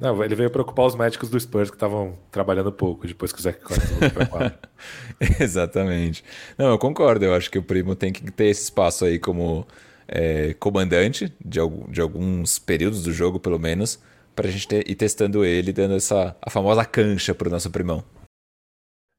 Não, 0.00 0.24
ele 0.24 0.34
veio 0.34 0.50
preocupar 0.50 0.86
os 0.86 0.94
médicos 0.94 1.28
do 1.28 1.38
Spurs 1.38 1.68
que 1.68 1.76
estavam 1.76 2.18
trabalhando 2.30 2.72
pouco 2.72 3.06
depois 3.06 3.32
que 3.32 3.38
o 3.38 3.42
Zach 3.42 3.60
Collins 3.60 3.90
voltou 3.90 4.10
para 4.10 4.26
quadra. 4.26 4.58
Exatamente. 5.38 6.24
Não, 6.56 6.70
eu 6.70 6.78
concordo. 6.78 7.24
Eu 7.24 7.34
acho 7.34 7.50
que 7.50 7.58
o 7.58 7.62
primo 7.62 7.94
tem 7.94 8.10
que 8.10 8.30
ter 8.30 8.46
esse 8.46 8.62
espaço 8.62 9.04
aí 9.04 9.18
como 9.18 9.66
é, 10.08 10.54
comandante 10.54 11.30
de, 11.44 11.60
de 11.88 12.00
alguns 12.00 12.58
períodos 12.58 13.02
do 13.02 13.12
jogo, 13.12 13.38
pelo 13.38 13.58
menos, 13.58 14.00
para 14.34 14.48
a 14.48 14.50
gente 14.50 14.66
ter, 14.66 14.88
ir 14.88 14.94
testando 14.94 15.44
ele, 15.44 15.70
dando 15.70 15.94
essa 15.94 16.34
a 16.40 16.48
famosa 16.48 16.82
cancha 16.86 17.34
para 17.34 17.48
o 17.48 17.50
nosso 17.50 17.70
primão. 17.70 18.02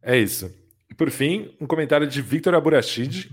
É 0.02 0.17
isso. 0.17 0.52
E 0.89 0.96
por 0.96 1.12
fim, 1.12 1.56
um 1.62 1.67
comentário 1.67 2.08
de 2.08 2.24
Victor 2.24 2.56
Aburachid, 2.56 3.30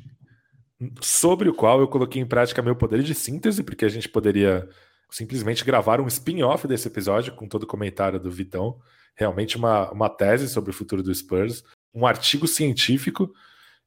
sobre 1.00 1.48
o 1.48 1.54
qual 1.54 1.80
eu 1.80 1.88
coloquei 1.88 2.20
em 2.20 2.26
prática 2.26 2.60
meu 2.60 2.76
poder 2.76 3.02
de 3.02 3.14
síntese, 3.14 3.62
porque 3.62 3.86
a 3.86 3.88
gente 3.88 4.06
poderia 4.06 4.68
simplesmente 5.10 5.64
gravar 5.64 6.00
um 6.00 6.06
spin-off 6.06 6.66
desse 6.66 6.88
episódio 6.88 7.34
com 7.34 7.48
todo 7.48 7.62
o 7.64 7.66
comentário 7.66 8.20
do 8.20 8.30
Vitão. 8.30 8.78
Realmente 9.14 9.56
uma, 9.56 9.90
uma 9.90 10.08
tese 10.08 10.48
sobre 10.48 10.70
o 10.70 10.74
futuro 10.74 11.02
do 11.02 11.14
Spurs, 11.14 11.64
um 11.94 12.06
artigo 12.06 12.46
científico 12.46 13.32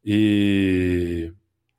e 0.03 1.34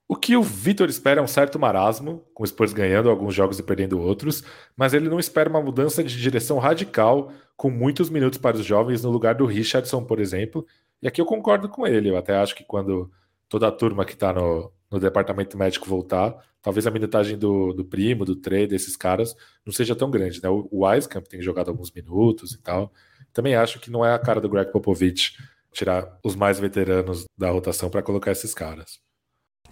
o 0.09 0.17
que 0.17 0.37
o 0.37 0.43
Vitor 0.43 0.89
espera 0.89 1.21
é 1.21 1.25
um 1.25 1.27
certo 1.27 1.59
marasmo, 1.59 2.25
com 2.35 2.43
o 2.43 2.47
Spurs 2.47 2.73
ganhando 2.73 3.09
alguns 3.09 3.35
jogos 3.35 3.59
e 3.59 3.63
perdendo 3.63 3.99
outros, 4.01 4.45
mas 4.77 4.93
ele 4.93 5.09
não 5.09 5.19
espera 5.19 5.49
uma 5.49 5.63
mudança 5.63 6.05
de 6.05 6.21
direção 6.21 6.59
radical 6.59 7.33
com 7.57 7.71
muitos 7.71 8.11
minutos 8.11 8.39
para 8.39 8.57
os 8.57 8.65
jovens 8.65 9.03
no 9.03 9.11
lugar 9.11 9.35
do 9.35 9.47
Richardson, 9.47 10.05
por 10.05 10.21
exemplo. 10.21 10.67
E 11.01 11.09
aqui 11.09 11.21
eu 11.21 11.27
concordo 11.27 11.69
com 11.69 11.87
ele. 11.87 12.11
Eu 12.11 12.17
até 12.17 12.37
acho 12.37 12.55
que 12.55 12.65
quando 12.65 13.11
toda 13.49 13.69
a 13.69 13.73
turma 13.73 14.05
que 14.05 14.13
está 14.13 14.33
no, 14.33 14.71
no 14.91 15.01
departamento 15.01 15.57
médico 15.57 15.89
voltar, 15.89 16.37
talvez 16.63 16.87
a 16.87 16.91
minutagem 16.91 17.37
do, 17.37 17.73
do 17.73 17.85
primo, 17.85 18.25
do 18.25 18.37
Trey, 18.37 18.67
desses 18.67 18.97
caras, 18.97 19.35
não 19.67 19.73
seja 19.73 19.97
tão 19.97 20.11
grande. 20.11 20.43
Né? 20.43 20.49
O, 20.49 20.69
o 20.71 20.87
Weiskamp 20.87 21.27
tem 21.27 21.43
jogado 21.43 21.69
alguns 21.69 21.91
minutos 21.91 22.53
e 22.53 22.59
tal. 22.59 22.93
Também 23.33 23.55
acho 23.55 23.81
que 23.81 23.91
não 23.91 24.05
é 24.05 24.15
a 24.15 24.19
cara 24.19 24.41
do 24.41 24.49
Greg 24.49 24.71
Popovich 24.71 25.37
tirar 25.73 26.19
os 26.23 26.37
mais 26.37 26.61
veteranos 26.61 27.25
da 27.37 27.51
rotação 27.51 27.91
para 27.91 28.03
colocar 28.03 28.31
esses 28.31 28.55
caras. 28.55 29.01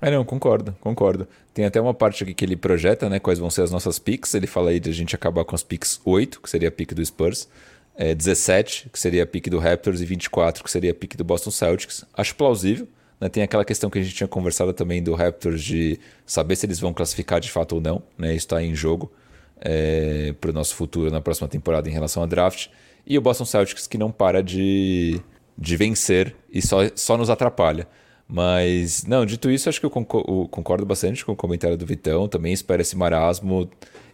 É, 0.03 0.11
não, 0.11 0.25
concordo, 0.25 0.75
concordo. 0.81 1.29
Tem 1.53 1.67
até 1.67 1.79
uma 1.79 1.93
parte 1.93 2.25
aqui 2.25 2.33
que 2.33 2.45
ele 2.45 2.57
projeta, 2.57 3.09
né, 3.09 3.21
quais 3.21 3.39
vão 3.39 3.51
ser 3.51 3.63
as 3.63 3.71
nossas 3.71 3.99
picks. 3.99 4.35
Ele 4.35 4.47
fala 4.47 4.71
aí 4.71 4.81
de 4.81 4.89
a 4.89 4.95
gente 4.95 5.15
acabar 5.15 5.45
com 5.45 5.55
as 5.55 5.63
picks 5.63 6.01
8, 6.05 6.41
que 6.41 6.49
seria 6.49 6.69
a 6.69 6.73
pick 6.73 6.95
do 6.95 7.05
Spurs, 7.05 7.49
é, 7.95 8.15
17, 8.15 8.89
que 8.91 8.99
seria 8.99 9.25
a 9.25 9.27
pick 9.27 9.49
do 9.49 9.59
Raptors, 9.59 10.01
e 10.01 10.07
24, 10.07 10.65
que 10.65 10.71
seria 10.71 10.93
a 10.93 10.95
pick 10.95 11.17
do 11.17 11.25
Boston 11.25 11.51
Celtics. 11.51 12.05
Acho 12.15 12.35
plausível. 12.35 12.89
Né? 13.21 13.29
Tem 13.29 13.43
aquela 13.43 13.65
questão 13.65 13.91
que 13.91 13.99
a 13.99 14.03
gente 14.03 14.15
tinha 14.15 14.29
conversado 14.29 14.73
também 14.73 15.03
do 15.03 15.15
Raptors 15.15 15.63
de 15.63 16.01
saber 16.25 16.57
se 16.57 16.67
eles 16.67 16.81
vão 16.81 16.95
classificar 16.95 17.41
de 17.41 17.51
fato 17.51 17.77
ou 17.77 17.81
não. 17.81 18.03
Né? 18.17 18.29
Isso 18.29 18.47
está 18.47 18.63
em 18.63 18.75
jogo 18.75 19.13
é, 19.61 20.35
para 20.41 20.51
o 20.51 20.53
nosso 20.53 20.75
futuro 20.75 21.11
na 21.11 21.21
próxima 21.21 21.49
temporada 21.49 21.89
em 21.89 21.93
relação 21.93 22.23
a 22.23 22.27
draft. 22.27 22.69
E 23.07 23.19
o 23.19 23.21
Boston 23.21 23.45
Celtics 23.45 23.87
que 23.87 23.99
não 23.99 24.11
para 24.11 24.43
de, 24.43 25.21
de 25.57 25.77
vencer 25.77 26.35
e 26.51 26.63
só, 26.63 26.79
só 26.95 27.17
nos 27.17 27.29
atrapalha. 27.29 27.87
Mas, 28.33 29.05
não, 29.05 29.27
dito 29.27 29.51
isso, 29.51 29.69
acho 29.69 29.81
que 29.81 29.87
eu 29.87 29.91
concordo 29.91 30.87
bastante 30.87 31.25
com 31.25 31.33
o 31.33 31.37
comentário 31.37 31.77
do 31.77 31.85
Vitão. 31.85 32.29
Também 32.29 32.53
espero 32.53 32.81
esse 32.81 32.97
marasmo. 32.97 33.69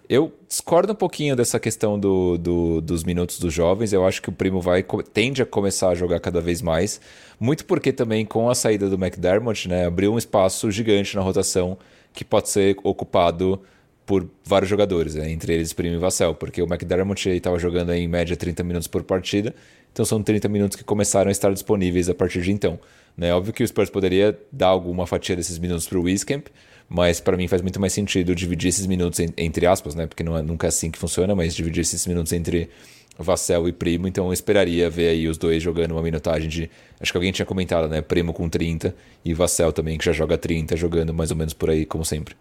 Eu 0.09 0.33
discordo 0.47 0.93
um 0.93 0.97
pouquinho 0.97 1.35
dessa 1.35 1.59
questão 1.59 1.99
do, 1.99 2.39
do, 2.39 2.81
dos 2.81 3.03
minutos 3.03 3.41
dos 3.41 3.53
jovens. 3.53 3.93
Eu 3.93 4.07
acho 4.07 4.23
que 4.23 4.29
o 4.29 4.33
primo 4.33 4.61
vai 4.61 4.85
tende 5.13 5.43
a 5.43 5.47
começar 5.47 5.89
a 5.89 5.95
jogar 5.95 6.21
cada 6.21 6.41
vez 6.41 6.63
mais. 6.63 7.01
Muito 7.41 7.65
porque 7.65 7.93
também 7.93 8.25
com 8.25 8.49
a 8.49 8.55
saída 8.55 8.89
do 8.89 8.95
McDermott, 8.95 9.69
né, 9.69 9.87
abriu 9.87 10.13
um 10.13 10.19
espaço 10.19 10.71
gigante 10.71 11.17
na 11.17 11.23
rotação 11.23 11.77
que 12.13 12.25
pode 12.25 12.49
ser 12.49 12.77
ocupado 12.85 13.61
por 14.07 14.29
vários 14.45 14.71
jogadores, 14.71 15.17
né, 15.17 15.29
entre 15.31 15.53
eles 15.53 15.73
Primo 15.73 15.97
e 15.97 15.99
Vassell, 15.99 16.33
porque 16.33 16.63
o 16.63 16.67
McDermott 16.67 17.29
estava 17.29 17.59
jogando 17.59 17.93
em 17.93 18.07
média 18.07 18.37
30 18.37 18.63
minutos 18.63 18.87
por 18.87 19.03
partida, 19.03 19.53
então 19.93 20.05
são 20.05 20.23
30 20.23 20.49
minutos 20.49 20.77
que 20.77 20.85
começaram 20.85 21.29
a 21.29 21.33
estar 21.33 21.53
disponíveis 21.53 22.09
a 22.09 22.15
partir 22.15 22.41
de 22.41 22.53
então. 22.53 22.79
Né? 23.17 23.35
Óbvio 23.35 23.53
que 23.53 23.65
o 23.65 23.67
Spurs 23.67 23.91
poderia 23.91 24.39
dar 24.53 24.69
alguma 24.69 25.07
fatia 25.09 25.35
desses 25.35 25.59
minutos 25.59 25.89
para 25.89 25.99
o 25.99 26.03
Wiscamp, 26.03 26.47
mas 26.89 27.21
para 27.21 27.37
mim 27.37 27.49
faz 27.49 27.63
muito 27.63 27.81
mais 27.81 27.93
sentido 27.93 28.35
dividir 28.35 28.69
esses 28.69 28.87
minutos 28.87 29.21
entre 29.37 29.67
aspas, 29.67 29.95
né? 29.95 30.07
Porque 30.07 30.23
não 30.23 30.37
é, 30.37 30.43
nunca 30.43 30.67
é 30.67 30.69
assim 30.69 30.91
que 30.91 30.99
funciona, 30.99 31.35
mas 31.35 31.55
dividir 31.55 31.81
esses 31.81 32.07
minutos 32.07 32.33
entre 32.33 32.71
Vassell 33.19 33.69
e 33.69 33.73
Primo, 33.73 34.07
então 34.07 34.27
eu 34.27 34.33
esperaria 34.33 34.91
ver 34.91 35.09
aí 35.09 35.29
os 35.29 35.39
dois 35.39 35.63
jogando 35.63 35.93
uma 35.93 36.03
minutagem 36.03 36.49
de. 36.49 36.71
Acho 37.01 37.13
que 37.13 37.17
alguém 37.17 37.33
tinha 37.33 37.47
comentado, 37.47 37.89
né? 37.89 38.03
Primo 38.03 38.33
com 38.33 38.49
30 38.49 38.95
e 39.25 39.33
Vassell 39.33 39.73
também, 39.73 39.97
que 39.97 40.05
já 40.05 40.13
joga 40.13 40.37
30, 40.37 40.77
jogando 40.77 41.15
mais 41.15 41.31
ou 41.31 41.37
menos 41.37 41.55
por 41.55 41.71
aí, 41.71 41.87
como 41.87 42.05
sempre. 42.05 42.37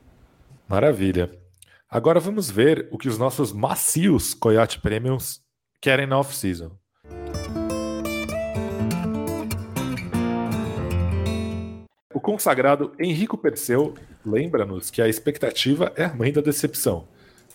Maravilha. 0.68 1.32
Agora 1.90 2.20
vamos 2.20 2.50
ver 2.50 2.88
o 2.92 2.98
que 2.98 3.08
os 3.08 3.18
nossos 3.18 3.54
macios 3.54 4.34
Coyote 4.34 4.80
Premiums 4.80 5.40
querem 5.82 6.06
na 6.06 6.20
off-season. 6.20 6.72
O 12.14 12.20
consagrado 12.20 12.92
Henrico 13.00 13.38
Perseu 13.38 13.94
lembra-nos 14.26 14.90
que 14.90 15.02
a 15.02 15.08
expectativa 15.08 15.94
é 15.96 16.06
a 16.06 16.14
mãe 16.14 16.32
da 16.32 16.42
decepção, 16.42 17.08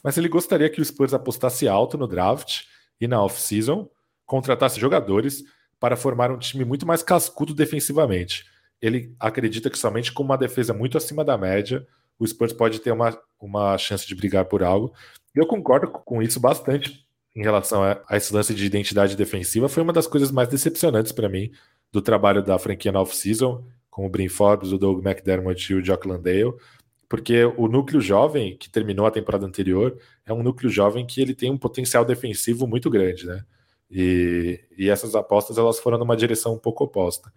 mas 0.02 0.16
ele 0.16 0.28
gostaria 0.28 0.70
que 0.70 0.80
o 0.80 0.84
Spurs 0.84 1.12
apostasse 1.12 1.68
alto 1.68 1.98
no 1.98 2.06
draft 2.06 2.62
e 3.00 3.06
na 3.06 3.22
off-season 3.22 3.88
contratasse 4.24 4.80
jogadores 4.80 5.44
para 5.78 5.96
formar 5.96 6.30
um 6.30 6.38
time 6.38 6.64
muito 6.64 6.86
mais 6.86 7.02
cascudo 7.02 7.54
defensivamente. 7.54 8.44
Ele 8.80 9.14
acredita 9.18 9.68
que 9.68 9.78
somente 9.78 10.12
com 10.12 10.22
uma 10.22 10.38
defesa 10.38 10.72
muito 10.72 10.96
acima 10.96 11.24
da 11.24 11.36
média, 11.36 11.86
o 12.18 12.26
Spurs 12.26 12.52
pode 12.52 12.80
ter 12.80 12.92
uma, 12.92 13.18
uma 13.40 13.76
chance 13.78 14.06
de 14.06 14.14
brigar 14.14 14.44
por 14.44 14.62
algo. 14.62 14.92
Eu 15.34 15.46
concordo 15.46 15.88
com 15.88 16.22
isso 16.22 16.38
bastante 16.38 17.06
em 17.34 17.42
relação 17.42 17.82
a, 17.82 18.00
a 18.08 18.16
esse 18.16 18.32
lance 18.32 18.54
de 18.54 18.64
identidade 18.64 19.16
defensiva. 19.16 19.68
Foi 19.68 19.82
uma 19.82 19.92
das 19.92 20.06
coisas 20.06 20.30
mais 20.30 20.48
decepcionantes 20.48 21.12
para 21.12 21.28
mim 21.28 21.50
do 21.90 22.02
trabalho 22.02 22.42
da 22.42 22.58
franquia 22.58 22.92
na 22.92 23.00
off-season 23.00 23.64
com 23.90 24.06
o 24.06 24.08
Brin 24.08 24.28
Forbes, 24.28 24.72
o 24.72 24.78
Doug 24.78 25.04
McDermott 25.04 25.72
e 25.72 25.76
o 25.76 25.84
Jock 25.84 26.06
Landale, 26.06 26.54
porque 27.08 27.44
o 27.56 27.66
núcleo 27.66 28.00
jovem 28.00 28.56
que 28.56 28.70
terminou 28.70 29.04
a 29.04 29.10
temporada 29.10 29.44
anterior 29.44 29.98
é 30.24 30.32
um 30.32 30.42
núcleo 30.42 30.70
jovem 30.70 31.04
que 31.04 31.20
ele 31.20 31.34
tem 31.34 31.50
um 31.50 31.58
potencial 31.58 32.04
defensivo 32.04 32.66
muito 32.66 32.88
grande, 32.88 33.26
né? 33.26 33.44
E, 33.90 34.60
e 34.78 34.88
essas 34.88 35.16
apostas 35.16 35.58
elas 35.58 35.80
foram 35.80 35.98
numa 35.98 36.16
direção 36.16 36.54
um 36.54 36.58
pouco 36.58 36.84
oposta. 36.84 37.32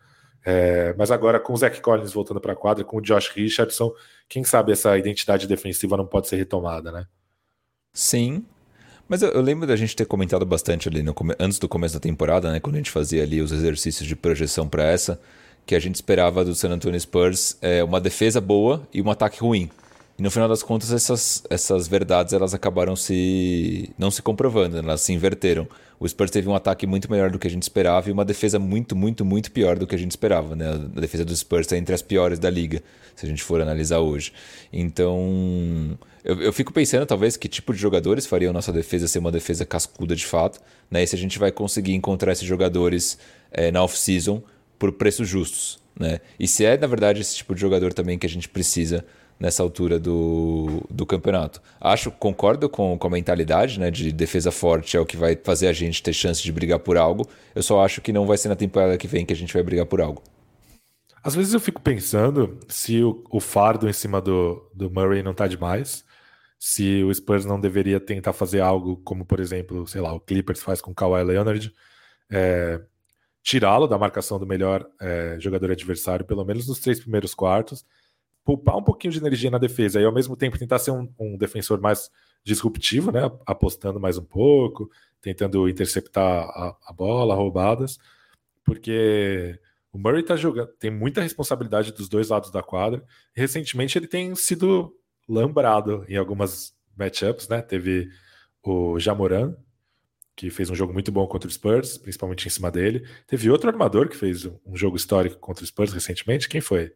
É, 0.45 0.93
mas 0.97 1.09
agora 1.09 1.39
com 1.39 1.53
o 1.53 1.57
Zach 1.57 1.81
Collins 1.81 2.13
voltando 2.13 2.39
para 2.39 2.53
a 2.53 2.55
quadra, 2.55 2.83
com 2.83 2.97
o 2.97 3.01
Josh 3.01 3.29
Richardson, 3.29 3.91
quem 4.29 4.43
sabe 4.43 4.73
essa 4.73 4.95
identidade 4.97 5.47
defensiva 5.47 5.97
não 5.97 6.05
pode 6.05 6.27
ser 6.27 6.35
retomada, 6.35 6.91
né? 6.91 7.07
Sim. 7.93 8.45
Mas 9.07 9.21
eu, 9.21 9.29
eu 9.29 9.41
lembro 9.41 9.65
da 9.65 9.75
gente 9.75 9.95
ter 9.95 10.05
comentado 10.05 10.45
bastante 10.45 10.87
ali 10.87 11.01
no, 11.01 11.15
antes 11.39 11.57
do 11.57 11.67
começo 11.67 11.95
da 11.95 11.99
temporada, 11.99 12.51
né? 12.51 12.59
Quando 12.59 12.75
a 12.75 12.77
gente 12.77 12.91
fazia 12.91 13.23
ali 13.23 13.41
os 13.41 13.51
exercícios 13.51 14.07
de 14.07 14.15
projeção 14.15 14.67
para 14.67 14.83
essa 14.83 15.19
que 15.65 15.75
a 15.75 15.79
gente 15.79 15.95
esperava 15.95 16.43
do 16.43 16.53
San 16.53 16.69
Antonio 16.69 16.99
Spurs 16.99 17.57
é 17.61 17.83
uma 17.83 18.01
defesa 18.01 18.41
boa 18.41 18.87
e 18.93 19.01
um 19.01 19.09
ataque 19.09 19.39
ruim. 19.39 19.69
E 20.17 20.21
no 20.21 20.29
final 20.29 20.47
das 20.47 20.61
contas, 20.61 20.91
essas, 20.91 21.43
essas 21.49 21.87
verdades 21.87 22.33
elas 22.33 22.53
acabaram 22.53 22.95
se 22.95 23.89
não 23.97 24.11
se 24.11 24.21
comprovando, 24.21 24.77
elas 24.77 25.01
se 25.01 25.11
inverteram. 25.11 25.67
O 25.99 26.07
Spurs 26.07 26.29
teve 26.29 26.47
um 26.49 26.53
ataque 26.53 26.85
muito 26.85 27.09
melhor 27.09 27.31
do 27.31 27.39
que 27.39 27.47
a 27.47 27.49
gente 27.49 27.63
esperava 27.63 28.09
e 28.09 28.11
uma 28.11 28.25
defesa 28.25 28.59
muito, 28.59 28.95
muito, 28.95 29.23
muito 29.23 29.51
pior 29.51 29.79
do 29.79 29.87
que 29.87 29.95
a 29.95 29.97
gente 29.97 30.11
esperava. 30.11 30.55
Né? 30.55 30.69
A 30.69 30.99
defesa 30.99 31.23
do 31.23 31.35
Spurs 31.35 31.61
está 31.61 31.77
entre 31.77 31.95
as 31.95 32.01
piores 32.01 32.37
da 32.37 32.49
liga, 32.49 32.83
se 33.15 33.25
a 33.25 33.29
gente 33.29 33.41
for 33.41 33.61
analisar 33.61 33.99
hoje. 33.99 34.33
Então, 34.71 35.97
eu, 36.23 36.41
eu 36.41 36.53
fico 36.53 36.73
pensando, 36.73 37.05
talvez, 37.05 37.37
que 37.37 37.47
tipo 37.47 37.73
de 37.73 37.79
jogadores 37.79 38.27
fariam 38.27 38.53
nossa 38.53 38.71
defesa 38.71 39.07
ser 39.07 39.19
uma 39.19 39.31
defesa 39.31 39.65
cascuda 39.65 40.15
de 40.15 40.25
fato. 40.25 40.59
Né? 40.91 41.03
E 41.03 41.07
se 41.07 41.15
a 41.15 41.19
gente 41.19 41.39
vai 41.39 41.51
conseguir 41.51 41.93
encontrar 41.93 42.33
esses 42.33 42.45
jogadores 42.45 43.17
é, 43.51 43.71
na 43.71 43.81
off-season 43.81 44.43
por 44.83 44.91
preços 44.91 45.29
justos. 45.29 45.81
Né? 45.97 46.19
E 46.37 46.45
se 46.45 46.65
é, 46.65 46.77
na 46.77 46.87
verdade, 46.87 47.21
esse 47.21 47.37
tipo 47.37 47.55
de 47.55 47.61
jogador 47.61 47.93
também 47.93 48.19
que 48.19 48.25
a 48.25 48.29
gente 48.29 48.49
precisa 48.49 49.05
nessa 49.39 49.63
altura 49.63 49.97
do, 49.97 50.85
do 50.89 51.05
campeonato. 51.05 51.61
Acho, 51.79 52.11
concordo 52.11 52.67
com, 52.67 52.97
com 52.97 53.07
a 53.07 53.09
mentalidade 53.09 53.79
né, 53.79 53.89
de 53.89 54.11
defesa 54.11 54.51
forte 54.51 54.97
é 54.97 54.99
o 54.99 55.05
que 55.05 55.15
vai 55.15 55.37
fazer 55.41 55.67
a 55.67 55.73
gente 55.73 56.03
ter 56.03 56.11
chance 56.11 56.43
de 56.43 56.51
brigar 56.51 56.79
por 56.79 56.97
algo. 56.97 57.25
Eu 57.55 57.63
só 57.63 57.81
acho 57.81 58.01
que 58.01 58.11
não 58.11 58.25
vai 58.25 58.37
ser 58.37 58.49
na 58.49 58.57
temporada 58.57 58.97
que 58.97 59.07
vem 59.07 59.25
que 59.25 59.31
a 59.31 59.35
gente 59.37 59.53
vai 59.53 59.63
brigar 59.63 59.85
por 59.85 60.01
algo. 60.01 60.21
Às 61.23 61.33
vezes 61.33 61.53
eu 61.53 61.61
fico 61.61 61.81
pensando 61.81 62.59
se 62.67 63.01
o, 63.01 63.23
o 63.31 63.39
fardo 63.39 63.87
em 63.87 63.93
cima 63.93 64.19
do, 64.19 64.69
do 64.75 64.91
Murray 64.91 65.23
não 65.23 65.33
tá 65.33 65.47
demais, 65.47 66.03
se 66.59 67.01
o 67.05 67.13
Spurs 67.13 67.45
não 67.45 67.57
deveria 67.57 68.01
tentar 68.01 68.33
fazer 68.33 68.59
algo 68.59 68.97
como, 68.97 69.23
por 69.23 69.39
exemplo, 69.39 69.87
sei 69.87 70.01
lá, 70.01 70.11
o 70.11 70.19
Clippers 70.19 70.61
faz 70.61 70.81
com 70.81 70.91
o 70.91 70.95
Kawhi 70.95 71.23
Leonard, 71.23 71.73
é, 72.29 72.81
tirá-lo 73.43 73.85
da 73.87 73.97
marcação 73.97 74.39
do 74.39 74.47
melhor 74.47 74.89
é, 75.01 75.37
jogador 75.39 75.69
adversário, 75.69 76.25
pelo 76.25 76.45
menos 76.45 76.67
nos 76.67 76.79
três 76.79 76.99
primeiros 76.99 77.35
quartos, 77.35 77.85
poupar 78.43 78.77
um 78.77 78.83
pouquinho 78.83 79.11
de 79.11 79.19
energia 79.19 79.51
na 79.51 79.57
defesa 79.57 79.99
e 79.99 80.05
ao 80.05 80.13
mesmo 80.13 80.35
tempo 80.35 80.57
tentar 80.57 80.79
ser 80.79 80.91
um, 80.91 81.07
um 81.19 81.37
defensor 81.37 81.79
mais 81.79 82.09
disruptivo, 82.43 83.11
né? 83.11 83.29
Apostando 83.45 83.99
mais 83.99 84.17
um 84.17 84.23
pouco, 84.23 84.89
tentando 85.21 85.67
interceptar 85.69 86.25
a, 86.25 86.77
a 86.87 86.93
bola, 86.93 87.35
roubadas, 87.35 87.99
porque 88.63 89.59
o 89.91 89.97
Murray 89.97 90.23
tá 90.23 90.35
jogando, 90.35 90.67
tem 90.79 90.89
muita 90.89 91.21
responsabilidade 91.21 91.91
dos 91.91 92.09
dois 92.09 92.29
lados 92.29 92.49
da 92.49 92.63
quadra. 92.63 93.03
Recentemente 93.33 93.97
ele 93.97 94.07
tem 94.07 94.33
sido 94.35 94.95
lambrado 95.27 96.05
em 96.07 96.15
algumas 96.15 96.73
matchups, 96.97 97.47
né? 97.47 97.61
Teve 97.61 98.09
o 98.63 98.97
Jamoran, 98.99 99.55
que 100.35 100.49
fez 100.49 100.69
um 100.69 100.75
jogo 100.75 100.93
muito 100.93 101.11
bom 101.11 101.27
contra 101.27 101.47
o 101.47 101.51
Spurs, 101.51 101.97
principalmente 101.97 102.47
em 102.47 102.49
cima 102.49 102.71
dele. 102.71 103.05
Teve 103.27 103.49
outro 103.49 103.69
armador 103.69 104.07
que 104.07 104.17
fez 104.17 104.45
um 104.45 104.75
jogo 104.75 104.97
histórico 104.97 105.37
contra 105.37 105.63
o 105.63 105.67
Spurs 105.67 105.93
recentemente. 105.93 106.49
Quem 106.49 106.61
foi? 106.61 106.91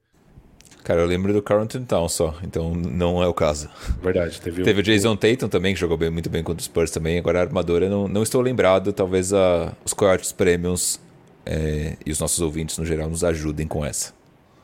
Cara, 0.84 1.02
eu 1.02 1.06
lembro 1.06 1.34
do 1.34 1.42
Carlton 1.42 1.84
Town 1.84 2.08
só, 2.08 2.34
então 2.44 2.74
não 2.74 3.22
é 3.22 3.28
o 3.28 3.34
caso. 3.34 3.70
Verdade, 4.02 4.40
teve, 4.40 4.64
teve 4.64 4.80
o, 4.80 4.82
o 4.82 4.84
Jason 4.84 5.16
Tatum 5.18 5.50
também, 5.50 5.74
que 5.74 5.80
jogou 5.80 5.98
bem, 5.98 6.10
muito 6.10 6.30
bem 6.30 6.42
contra 6.42 6.60
os 6.60 6.66
Spurs 6.66 6.92
também. 6.92 7.18
Agora 7.20 7.40
a 7.40 7.42
armadora, 7.42 7.90
não, 7.90 8.08
não 8.08 8.24
estou 8.24 8.42
lembrado, 8.42 8.94
talvez 8.94 9.34
a, 9.34 9.76
os 9.84 9.94
Coyotes 9.94 10.32
Premiums 10.32 11.00
é, 11.46 11.98
e 12.06 12.12
os 12.12 12.20
nossos 12.20 12.40
ouvintes 12.40 12.78
no 12.78 12.86
geral 12.86 13.10
nos 13.10 13.24
ajudem 13.24 13.68
com 13.68 13.86
essa. 13.86 14.14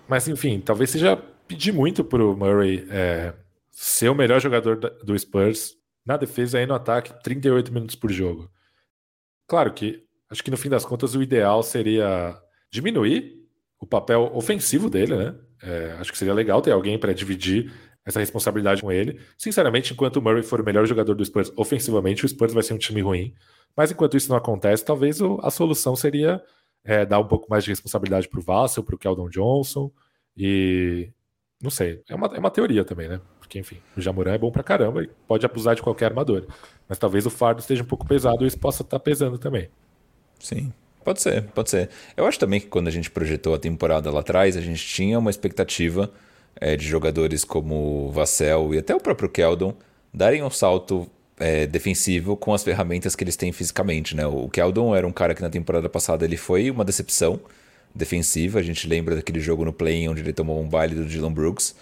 Mas 0.08 0.28
enfim, 0.28 0.62
talvez 0.62 0.92
seja 0.92 1.18
pedir 1.48 1.74
muito 1.74 2.04
pro 2.04 2.38
Murray 2.38 2.88
é, 2.90 3.34
ser 3.70 4.10
o 4.10 4.16
melhor 4.16 4.40
jogador 4.40 4.78
do 5.04 5.18
Spurs 5.18 5.74
na 6.06 6.18
defesa 6.18 6.62
e 6.62 6.66
no 6.66 6.74
ataque 6.74 7.14
38 7.24 7.72
minutos 7.72 7.96
por 7.96 8.12
jogo. 8.12 8.50
Claro 9.54 9.72
que 9.72 10.04
acho 10.32 10.44
que 10.44 10.50
no 10.50 10.58
fim 10.58 10.68
das 10.68 10.84
contas 10.84 11.14
o 11.14 11.22
ideal 11.22 11.62
seria 11.62 12.36
diminuir 12.72 13.46
o 13.80 13.86
papel 13.86 14.32
ofensivo 14.34 14.90
dele, 14.90 15.16
né? 15.16 15.36
É, 15.62 15.96
acho 16.00 16.12
que 16.12 16.18
seria 16.18 16.34
legal 16.34 16.60
ter 16.60 16.72
alguém 16.72 16.98
para 16.98 17.14
dividir 17.14 17.72
essa 18.04 18.20
responsabilidade 18.20 18.82
com 18.82 18.92
ele. 18.92 19.20
Sinceramente, 19.38 19.94
enquanto 19.94 20.16
o 20.18 20.22
Murray 20.24 20.42
for 20.42 20.60
o 20.60 20.64
melhor 20.66 20.88
jogador 20.88 21.14
do 21.14 21.24
Spurs 21.24 21.54
ofensivamente, 21.56 22.26
o 22.26 22.28
Spurs 22.28 22.52
vai 22.52 22.64
ser 22.64 22.74
um 22.74 22.80
time 22.80 23.00
ruim. 23.02 23.36
Mas 23.78 23.92
enquanto 23.92 24.18
isso 24.18 24.28
não 24.28 24.38
acontece, 24.38 24.84
talvez 24.84 25.20
a 25.22 25.52
solução 25.52 25.96
seria 25.96 26.42
é, 26.84 27.06
dar 27.06 27.20
um 27.20 27.28
pouco 27.28 27.48
mais 27.48 27.64
de 27.64 27.70
responsabilidade 27.70 28.28
para 28.28 28.40
o 28.40 28.44
Vassell, 28.44 28.84
para 28.84 28.96
o 28.96 28.98
Keldon 28.98 29.30
Johnson. 29.30 29.92
E 30.36 31.12
não 31.62 31.70
sei, 31.70 32.02
é 32.10 32.16
uma, 32.16 32.26
é 32.26 32.40
uma 32.40 32.50
teoria 32.50 32.84
também, 32.84 33.08
né? 33.08 33.22
Porque, 33.54 33.60
enfim, 33.60 33.78
o 33.96 34.02
Jamoran 34.02 34.34
é 34.34 34.38
bom 34.38 34.52
pra 34.52 34.64
caramba 34.64 35.04
e 35.04 35.10
pode 35.28 35.46
abusar 35.46 35.76
de 35.76 35.82
qualquer 35.84 36.06
armador. 36.06 36.48
Mas 36.90 36.98
talvez 36.98 37.24
o 37.28 37.30
fardo 37.30 37.62
esteja 37.62 37.84
um 37.84 37.86
pouco 37.86 38.04
pesado 38.04 38.44
e 38.44 38.48
isso 38.48 38.58
possa 38.58 38.82
estar 38.82 38.98
tá 38.98 39.04
pesando 39.04 39.38
também. 39.38 39.70
Sim. 40.40 40.74
Pode 41.04 41.22
ser, 41.22 41.44
pode 41.50 41.70
ser. 41.70 41.90
Eu 42.18 42.26
acho 42.26 42.40
também 42.40 42.60
que 42.60 42.68
quando 42.68 42.88
a 42.88 42.92
gente 42.92 43.12
projetou 43.12 43.54
a 43.54 43.60
temporada 43.60 44.10
lá 44.10 44.22
atrás, 44.22 44.58
a 44.58 44.62
gente 44.62 44.84
tinha 44.84 45.20
uma 45.20 45.30
expectativa 45.30 46.12
é, 46.56 46.76
de 46.76 46.88
jogadores 46.88 47.44
como 47.44 48.10
Vassell 48.12 48.74
e 48.74 48.80
até 48.80 48.96
o 48.96 49.00
próprio 49.00 49.30
Keldon 49.30 49.76
darem 50.12 50.42
um 50.42 50.50
salto 50.50 51.08
é, 51.38 51.68
defensivo 51.68 52.36
com 52.36 52.54
as 52.54 52.64
ferramentas 52.64 53.16
que 53.16 53.24
eles 53.24 53.36
têm 53.36 53.52
fisicamente. 53.52 54.16
Né? 54.16 54.26
O 54.26 54.50
Keldon 54.50 54.96
era 54.96 55.06
um 55.06 55.12
cara 55.12 55.36
que 55.36 55.42
na 55.44 55.50
temporada 55.50 55.90
passada 55.90 56.26
ele 56.26 56.38
foi 56.38 56.72
uma 56.72 56.86
decepção 56.86 57.40
defensiva. 57.94 58.60
A 58.60 58.64
gente 58.64 58.88
lembra 58.88 59.16
daquele 59.16 59.42
jogo 59.42 59.64
no 59.64 59.74
play 59.74 60.08
onde 60.08 60.22
ele 60.22 60.34
tomou 60.34 60.60
um 60.60 60.68
baile 60.68 60.96
do 60.96 61.06
Dylan 61.06 61.34
Brooks, 61.34 61.76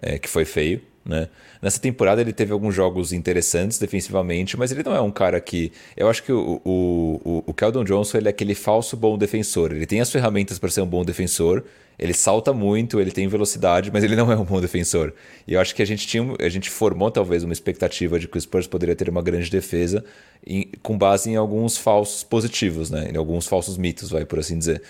é, 0.00 0.18
que 0.18 0.28
foi 0.28 0.44
feio. 0.44 0.82
Né? 1.06 1.28
Nessa 1.62 1.80
temporada 1.80 2.20
ele 2.20 2.32
teve 2.32 2.52
alguns 2.52 2.74
jogos 2.74 3.12
interessantes 3.12 3.78
defensivamente, 3.78 4.56
mas 4.58 4.72
ele 4.72 4.82
não 4.82 4.94
é 4.94 5.00
um 5.00 5.10
cara 5.10 5.40
que. 5.40 5.70
Eu 5.96 6.08
acho 6.08 6.22
que 6.22 6.32
o, 6.32 6.60
o, 6.64 7.44
o, 7.46 7.54
Keldon 7.54 7.84
Johnson 7.84 8.18
ele 8.18 8.26
é 8.26 8.30
aquele 8.30 8.56
falso 8.56 8.96
bom 8.96 9.16
defensor. 9.16 9.70
Ele 9.70 9.86
tem 9.86 10.00
as 10.00 10.10
ferramentas 10.10 10.58
para 10.58 10.68
ser 10.68 10.80
um 10.80 10.86
bom 10.86 11.04
defensor, 11.04 11.62
ele 11.96 12.12
salta 12.12 12.52
muito, 12.52 13.00
ele 13.00 13.12
tem 13.12 13.28
velocidade, 13.28 13.90
mas 13.92 14.02
ele 14.02 14.16
não 14.16 14.32
é 14.32 14.36
um 14.36 14.44
bom 14.44 14.60
defensor. 14.60 15.14
E 15.46 15.54
eu 15.54 15.60
acho 15.60 15.76
que 15.76 15.82
a 15.82 15.86
gente 15.86 16.08
tinha, 16.08 16.34
a 16.40 16.48
gente 16.48 16.68
formou 16.68 17.08
talvez 17.08 17.44
uma 17.44 17.52
expectativa 17.52 18.18
de 18.18 18.26
que 18.26 18.36
o 18.36 18.40
Spurs 18.40 18.66
poderia 18.66 18.96
ter 18.96 19.08
uma 19.08 19.22
grande 19.22 19.48
defesa 19.48 20.04
em, 20.44 20.68
com 20.82 20.98
base 20.98 21.30
em 21.30 21.36
alguns 21.36 21.76
falsos 21.76 22.24
positivos, 22.24 22.90
né? 22.90 23.10
Em 23.12 23.16
alguns 23.16 23.46
falsos 23.46 23.78
mitos, 23.78 24.10
vai 24.10 24.24
por 24.24 24.40
assim 24.40 24.58
dizer. 24.58 24.82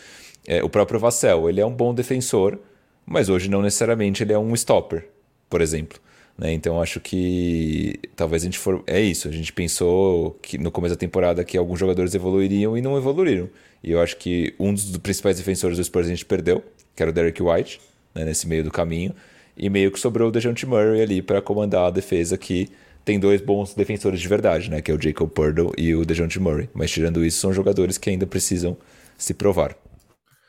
É, 0.46 0.64
o 0.64 0.68
próprio 0.70 0.98
Vassell, 0.98 1.50
ele 1.50 1.60
é 1.60 1.66
um 1.66 1.74
bom 1.74 1.92
defensor, 1.92 2.58
mas 3.04 3.28
hoje 3.28 3.50
não 3.50 3.60
necessariamente 3.60 4.22
ele 4.22 4.32
é 4.32 4.38
um 4.38 4.54
stopper, 4.54 5.06
por 5.50 5.60
exemplo. 5.60 6.05
Né? 6.38 6.52
Então 6.52 6.80
acho 6.80 7.00
que 7.00 7.98
talvez 8.14 8.42
a 8.42 8.46
gente 8.46 8.58
for. 8.58 8.82
É 8.86 9.00
isso. 9.00 9.28
A 9.28 9.32
gente 9.32 9.52
pensou 9.52 10.32
que 10.42 10.58
no 10.58 10.70
começo 10.70 10.94
da 10.94 10.98
temporada 10.98 11.44
que 11.44 11.56
alguns 11.56 11.78
jogadores 11.78 12.14
evoluiriam 12.14 12.76
e 12.76 12.82
não 12.82 12.96
evoluíram. 12.96 13.48
E 13.82 13.92
eu 13.92 14.00
acho 14.00 14.16
que 14.16 14.54
um 14.58 14.74
dos 14.74 14.96
principais 14.98 15.36
defensores 15.36 15.78
do 15.78 15.84
Spurs 15.84 16.06
a 16.06 16.10
gente 16.10 16.24
perdeu, 16.24 16.62
que 16.94 17.02
era 17.02 17.10
o 17.10 17.14
Derek 17.14 17.42
White, 17.42 17.80
né? 18.14 18.24
nesse 18.24 18.46
meio 18.46 18.64
do 18.64 18.70
caminho. 18.70 19.14
E 19.56 19.70
meio 19.70 19.90
que 19.90 19.98
sobrou 19.98 20.28
o 20.28 20.32
DeJounte 20.32 20.66
Murray 20.66 21.00
ali 21.00 21.22
para 21.22 21.40
comandar 21.40 21.86
a 21.86 21.90
defesa 21.90 22.36
que 22.36 22.68
tem 23.06 23.18
dois 23.18 23.40
bons 23.40 23.72
defensores 23.72 24.20
de 24.20 24.28
verdade, 24.28 24.68
né? 24.68 24.82
Que 24.82 24.90
é 24.90 24.94
o 24.94 25.00
Jacob 25.00 25.30
Purdle 25.30 25.72
e 25.78 25.94
o 25.94 26.04
DeJounte 26.04 26.38
Murray. 26.38 26.68
Mas 26.74 26.90
tirando 26.90 27.24
isso, 27.24 27.38
são 27.38 27.52
jogadores 27.52 27.96
que 27.96 28.10
ainda 28.10 28.26
precisam 28.26 28.76
se 29.16 29.32
provar. 29.32 29.74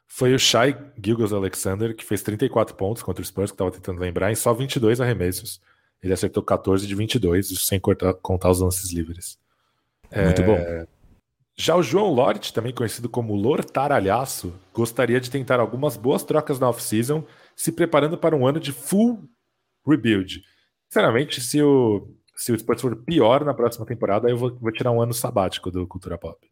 Foi 0.07 0.33
o 0.33 0.39
Shai 0.39 0.75
Gilgos 1.01 1.31
Alexander 1.31 1.95
que 1.95 2.03
fez 2.03 2.21
34 2.23 2.75
pontos 2.75 3.03
contra 3.03 3.21
o 3.21 3.25
Spurs, 3.25 3.51
que 3.51 3.55
estava 3.55 3.71
tentando 3.71 4.01
lembrar, 4.01 4.31
em 4.31 4.35
só 4.35 4.53
22 4.53 4.99
arremessos. 4.99 5.61
Ele 6.01 6.13
acertou 6.13 6.43
14 6.43 6.85
de 6.85 6.95
22, 6.95 7.47
sem 7.65 7.79
cortar, 7.79 8.13
contar 8.15 8.49
os 8.49 8.59
lances 8.59 8.91
livres. 8.91 9.37
Muito 10.13 10.41
é... 10.41 10.45
bom. 10.45 10.87
Já 11.59 11.75
o 11.75 11.81
João 11.81 12.13
Lort, 12.13 12.53
também 12.53 12.71
conhecido 12.71 13.09
como 13.09 13.33
Lortaralhaço, 13.33 14.53
gostaria 14.71 15.19
de 15.19 15.31
tentar 15.31 15.59
algumas 15.59 15.97
boas 15.97 16.23
trocas 16.23 16.59
na 16.59 16.69
off-season, 16.69 17.23
se 17.55 17.71
preparando 17.71 18.15
para 18.15 18.35
um 18.35 18.45
ano 18.45 18.59
de 18.59 18.71
full 18.71 19.23
rebuild. 19.85 20.43
Sinceramente, 20.87 21.41
se 21.41 21.59
o, 21.61 22.07
se 22.35 22.51
o 22.51 22.59
Spurs 22.59 22.81
for 22.81 22.95
pior 22.95 23.43
na 23.43 23.55
próxima 23.55 23.87
temporada, 23.87 24.29
eu 24.29 24.37
vou, 24.37 24.55
vou 24.55 24.71
tirar 24.71 24.91
um 24.91 25.01
ano 25.01 25.13
sabático 25.13 25.71
do 25.71 25.87
Cultura 25.87 26.15
Pop. 26.15 26.47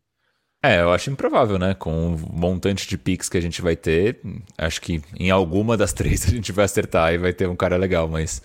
É, 0.64 0.82
eu 0.82 0.92
acho 0.92 1.12
improvável, 1.12 1.60
né? 1.60 1.76
Com 1.76 2.16
o 2.16 2.18
montante 2.18 2.88
de 2.88 2.98
picks 2.98 3.30
que 3.30 3.38
a 3.38 3.42
gente 3.42 3.62
vai 3.62 3.76
ter, 3.76 4.20
acho 4.58 4.82
que 4.82 5.00
em 5.20 5.30
alguma 5.30 5.78
das 5.78 5.94
três 5.94 6.26
a 6.28 6.32
gente 6.32 6.52
vai 6.52 6.66
acertar 6.66 7.14
e 7.14 7.20
vai 7.20 7.32
ter 7.32 7.48
um 7.48 7.56
cara 7.56 7.78
legal, 7.78 8.08
mas 8.08 8.42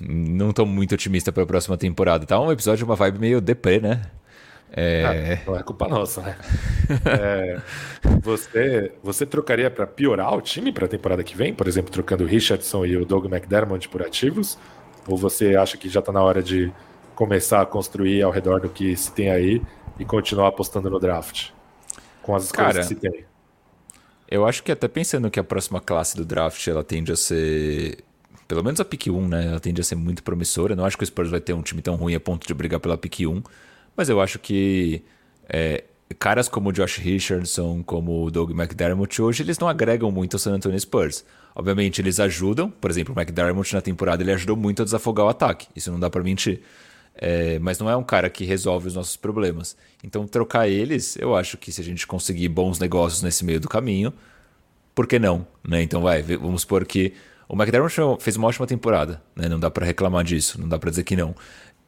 não 0.00 0.52
tô 0.52 0.66
muito 0.66 0.94
otimista 0.94 1.32
para 1.32 1.42
a 1.42 1.46
próxima 1.46 1.76
temporada. 1.76 2.26
Tá 2.26 2.40
um 2.40 2.52
episódio, 2.52 2.84
uma 2.84 2.96
vibe 2.96 3.18
meio 3.18 3.40
deprê, 3.40 3.80
né? 3.80 4.02
É... 4.72 5.38
Ah, 5.42 5.50
não 5.50 5.56
é 5.56 5.62
culpa 5.62 5.88
nossa, 5.88 6.20
né? 6.20 6.36
é, 7.06 7.60
você, 8.20 8.92
você 9.02 9.24
trocaria 9.24 9.70
para 9.70 9.86
piorar 9.86 10.34
o 10.34 10.40
time 10.40 10.72
para 10.72 10.86
a 10.86 10.88
temporada 10.88 11.22
que 11.22 11.36
vem? 11.36 11.54
Por 11.54 11.66
exemplo, 11.68 11.90
trocando 11.90 12.24
o 12.24 12.26
Richardson 12.26 12.84
e 12.84 12.96
o 12.96 13.04
Doug 13.04 13.26
McDermott 13.26 13.88
por 13.88 14.02
ativos? 14.02 14.58
Ou 15.06 15.16
você 15.16 15.56
acha 15.56 15.76
que 15.76 15.88
já 15.88 16.00
está 16.00 16.12
na 16.12 16.22
hora 16.22 16.42
de 16.42 16.72
começar 17.14 17.62
a 17.62 17.66
construir 17.66 18.22
ao 18.22 18.30
redor 18.30 18.60
do 18.60 18.68
que 18.68 18.94
se 18.96 19.12
tem 19.12 19.30
aí 19.30 19.62
e 19.98 20.04
continuar 20.04 20.48
apostando 20.48 20.90
no 20.90 20.98
draft? 20.98 21.50
Com 22.20 22.34
as 22.34 22.50
Cara, 22.50 22.80
que 22.80 22.86
se 22.86 22.96
tem. 22.96 23.24
Eu 24.28 24.44
acho 24.44 24.62
que 24.64 24.72
até 24.72 24.88
pensando 24.88 25.30
que 25.30 25.38
a 25.38 25.44
próxima 25.44 25.80
classe 25.80 26.16
do 26.16 26.24
draft 26.24 26.66
ela 26.66 26.82
tende 26.82 27.12
a 27.12 27.16
ser 27.16 28.04
pelo 28.46 28.62
menos 28.62 28.80
a 28.80 28.84
pick 28.84 29.08
1, 29.08 29.28
né? 29.28 29.46
Ela 29.46 29.60
tende 29.60 29.80
a 29.80 29.84
ser 29.84 29.96
muito 29.96 30.22
promissora. 30.22 30.72
Eu 30.72 30.76
não 30.76 30.84
acho 30.84 30.96
que 30.96 31.04
o 31.04 31.06
Spurs 31.06 31.30
vai 31.30 31.40
ter 31.40 31.52
um 31.52 31.62
time 31.62 31.82
tão 31.82 31.96
ruim 31.96 32.14
a 32.14 32.20
ponto 32.20 32.46
de 32.46 32.54
brigar 32.54 32.80
pela 32.80 32.96
pick 32.96 33.20
1. 33.20 33.42
Mas 33.96 34.08
eu 34.08 34.20
acho 34.20 34.38
que 34.38 35.02
é, 35.48 35.84
caras 36.18 36.48
como 36.48 36.68
o 36.68 36.72
Josh 36.72 36.98
Richardson, 36.98 37.82
como 37.82 38.24
o 38.24 38.30
Doug 38.30 38.50
McDermott, 38.50 39.20
hoje 39.20 39.42
eles 39.42 39.58
não 39.58 39.68
agregam 39.68 40.10
muito 40.10 40.34
ao 40.34 40.38
San 40.38 40.54
Antonio 40.54 40.78
Spurs. 40.78 41.24
Obviamente 41.54 42.00
eles 42.00 42.20
ajudam. 42.20 42.70
Por 42.70 42.90
exemplo, 42.90 43.14
o 43.14 43.18
McDermott 43.18 43.74
na 43.74 43.80
temporada 43.80 44.22
ele 44.22 44.32
ajudou 44.32 44.56
muito 44.56 44.82
a 44.82 44.84
desafogar 44.84 45.26
o 45.26 45.28
ataque. 45.28 45.68
Isso 45.74 45.90
não 45.90 45.98
dá 45.98 46.08
para 46.08 46.22
mentir. 46.22 46.60
É, 47.18 47.58
mas 47.58 47.78
não 47.78 47.88
é 47.88 47.96
um 47.96 48.04
cara 48.04 48.28
que 48.28 48.44
resolve 48.44 48.88
os 48.88 48.94
nossos 48.94 49.16
problemas. 49.16 49.76
Então, 50.04 50.26
trocar 50.26 50.68
eles, 50.68 51.16
eu 51.16 51.34
acho 51.34 51.56
que 51.56 51.72
se 51.72 51.80
a 51.80 51.84
gente 51.84 52.06
conseguir 52.06 52.48
bons 52.48 52.78
negócios 52.78 53.22
nesse 53.22 53.42
meio 53.42 53.58
do 53.58 53.68
caminho, 53.68 54.12
por 54.94 55.06
que 55.06 55.18
não? 55.18 55.46
Né? 55.66 55.82
Então, 55.82 56.02
vai, 56.02 56.22
vamos 56.22 56.60
supor 56.60 56.84
que 56.84 57.14
o 57.48 57.54
McDermott 57.54 57.94
fez 58.20 58.36
uma 58.36 58.48
ótima 58.48 58.66
temporada, 58.66 59.22
né? 59.34 59.48
Não 59.48 59.58
dá 59.58 59.70
para 59.70 59.86
reclamar 59.86 60.24
disso, 60.24 60.60
não 60.60 60.68
dá 60.68 60.78
para 60.78 60.90
dizer 60.90 61.04
que 61.04 61.14
não. 61.14 61.34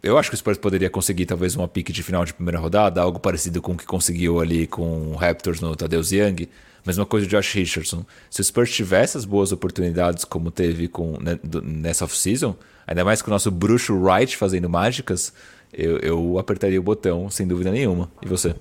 eu 0.02 0.16
acho 0.16 0.30
que 0.30 0.34
o 0.34 0.38
Spurs 0.38 0.58
poderia 0.58 0.88
conseguir 0.88 1.26
talvez 1.26 1.56
uma 1.56 1.66
pique 1.66 1.92
de 1.92 2.02
final 2.02 2.24
de 2.24 2.32
primeira 2.32 2.58
rodada, 2.58 3.00
algo 3.00 3.18
parecido 3.18 3.60
com 3.60 3.72
o 3.72 3.76
que 3.76 3.86
conseguiu 3.86 4.40
ali 4.40 4.66
com 4.66 5.12
o 5.12 5.16
Raptors 5.16 5.60
no 5.60 5.74
Tadeusz 5.74 6.12
Young. 6.12 6.48
Mesma 6.86 7.04
coisa 7.04 7.26
de 7.26 7.36
Josh 7.36 7.52
Richardson. 7.52 8.04
Se 8.30 8.40
o 8.40 8.44
Spurs 8.44 8.70
tivesse 8.70 9.18
as 9.18 9.24
boas 9.24 9.52
oportunidades 9.52 10.24
como 10.24 10.50
teve 10.50 10.88
com, 10.88 11.18
né, 11.20 11.38
nessa 11.62 12.04
off-season, 12.04 12.56
ainda 12.86 13.04
mais 13.04 13.20
com 13.20 13.30
o 13.30 13.32
nosso 13.32 13.50
bruxo 13.50 13.94
Wright 13.94 14.36
fazendo 14.36 14.70
mágicas, 14.70 15.32
eu, 15.72 15.98
eu 15.98 16.38
apertaria 16.38 16.80
o 16.80 16.82
botão 16.82 17.28
sem 17.28 17.46
dúvida 17.46 17.70
nenhuma. 17.70 18.10
E 18.22 18.28
você? 18.28 18.54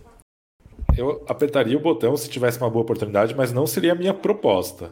Eu 0.98 1.24
apertaria 1.28 1.78
o 1.78 1.82
botão 1.82 2.18
se 2.18 2.30
tivesse 2.30 2.58
uma 2.60 2.70
boa 2.70 2.82
oportunidade, 2.82 3.36
mas 3.36 3.54
não 3.54 3.68
seria 3.68 3.94
a 3.94 3.96
minha 3.96 4.14
proposta. 4.14 4.92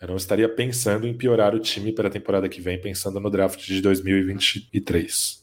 Eu 0.00 0.08
não 0.08 0.16
estaria 0.16 0.48
pensando 0.48 1.06
em 1.06 1.14
piorar 1.14 1.54
o 1.54 1.58
time 1.58 1.90
para 1.90 2.08
a 2.08 2.10
temporada 2.10 2.48
que 2.48 2.60
vem, 2.60 2.78
pensando 2.78 3.18
no 3.18 3.30
draft 3.30 3.64
de 3.64 3.80
2023. 3.80 5.42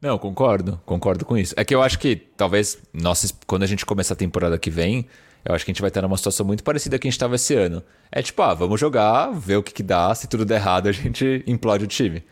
Não, 0.00 0.18
concordo, 0.18 0.80
concordo 0.86 1.24
com 1.24 1.36
isso. 1.36 1.54
É 1.56 1.64
que 1.64 1.74
eu 1.74 1.82
acho 1.82 1.98
que 1.98 2.16
talvez 2.16 2.78
nós, 2.92 3.34
quando 3.46 3.62
a 3.62 3.66
gente 3.66 3.84
começar 3.84 4.14
a 4.14 4.16
temporada 4.16 4.58
que 4.58 4.70
vem, 4.70 5.06
eu 5.44 5.54
acho 5.54 5.64
que 5.64 5.70
a 5.70 5.74
gente 5.74 5.82
vai 5.82 5.88
estar 5.88 6.00
numa 6.00 6.16
situação 6.16 6.46
muito 6.46 6.64
parecida 6.64 6.98
que 6.98 7.06
a 7.06 7.10
gente 7.10 7.16
estava 7.16 7.34
esse 7.34 7.54
ano. 7.54 7.82
É 8.10 8.22
tipo, 8.22 8.40
ah, 8.40 8.54
vamos 8.54 8.80
jogar, 8.80 9.30
ver 9.32 9.56
o 9.56 9.62
que, 9.62 9.72
que 9.72 9.82
dá, 9.82 10.14
se 10.14 10.26
tudo 10.28 10.46
der 10.46 10.56
errado, 10.56 10.88
a 10.88 10.92
gente 10.92 11.44
implode 11.46 11.84
o 11.84 11.86
time. 11.86 12.24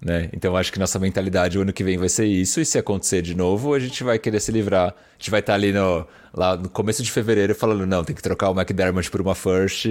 Né? 0.00 0.28
Então 0.32 0.56
acho 0.56 0.70
que 0.70 0.78
nossa 0.78 0.98
mentalidade 0.98 1.58
o 1.58 1.62
ano 1.62 1.72
que 1.72 1.82
vem 1.82 1.96
vai 1.96 2.08
ser 2.08 2.26
isso, 2.26 2.60
e 2.60 2.66
se 2.66 2.78
acontecer 2.78 3.22
de 3.22 3.34
novo, 3.34 3.72
a 3.72 3.78
gente 3.78 4.04
vai 4.04 4.18
querer 4.18 4.40
se 4.40 4.52
livrar. 4.52 4.90
A 4.90 5.12
gente 5.18 5.30
vai 5.30 5.40
estar 5.40 5.54
ali 5.54 5.72
no, 5.72 6.06
lá 6.34 6.54
no 6.56 6.68
começo 6.68 7.02
de 7.02 7.10
fevereiro 7.10 7.54
falando, 7.54 7.86
não, 7.86 8.04
tem 8.04 8.14
que 8.14 8.22
trocar 8.22 8.50
o 8.50 8.58
McDermott 8.58 9.10
por 9.10 9.22
uma 9.22 9.34
first 9.34 9.86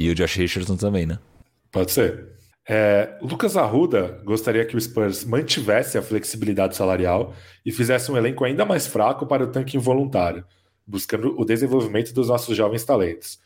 e 0.00 0.10
o 0.10 0.14
Josh 0.14 0.36
Richardson 0.36 0.76
também, 0.76 1.04
né? 1.04 1.18
Pode 1.70 1.92
ser. 1.92 2.30
É, 2.66 3.18
Lucas 3.20 3.56
Arruda 3.56 4.20
gostaria 4.24 4.64
que 4.64 4.76
o 4.76 4.80
Spurs 4.80 5.24
mantivesse 5.24 5.98
a 5.98 6.02
flexibilidade 6.02 6.76
salarial 6.76 7.34
e 7.66 7.70
fizesse 7.70 8.10
um 8.10 8.16
elenco 8.16 8.44
ainda 8.44 8.64
mais 8.64 8.86
fraco 8.86 9.26
para 9.26 9.44
o 9.44 9.48
tanque 9.48 9.76
involuntário, 9.76 10.44
buscando 10.86 11.38
o 11.38 11.44
desenvolvimento 11.44 12.14
dos 12.14 12.28
nossos 12.28 12.56
jovens 12.56 12.84
talentos. 12.84 13.38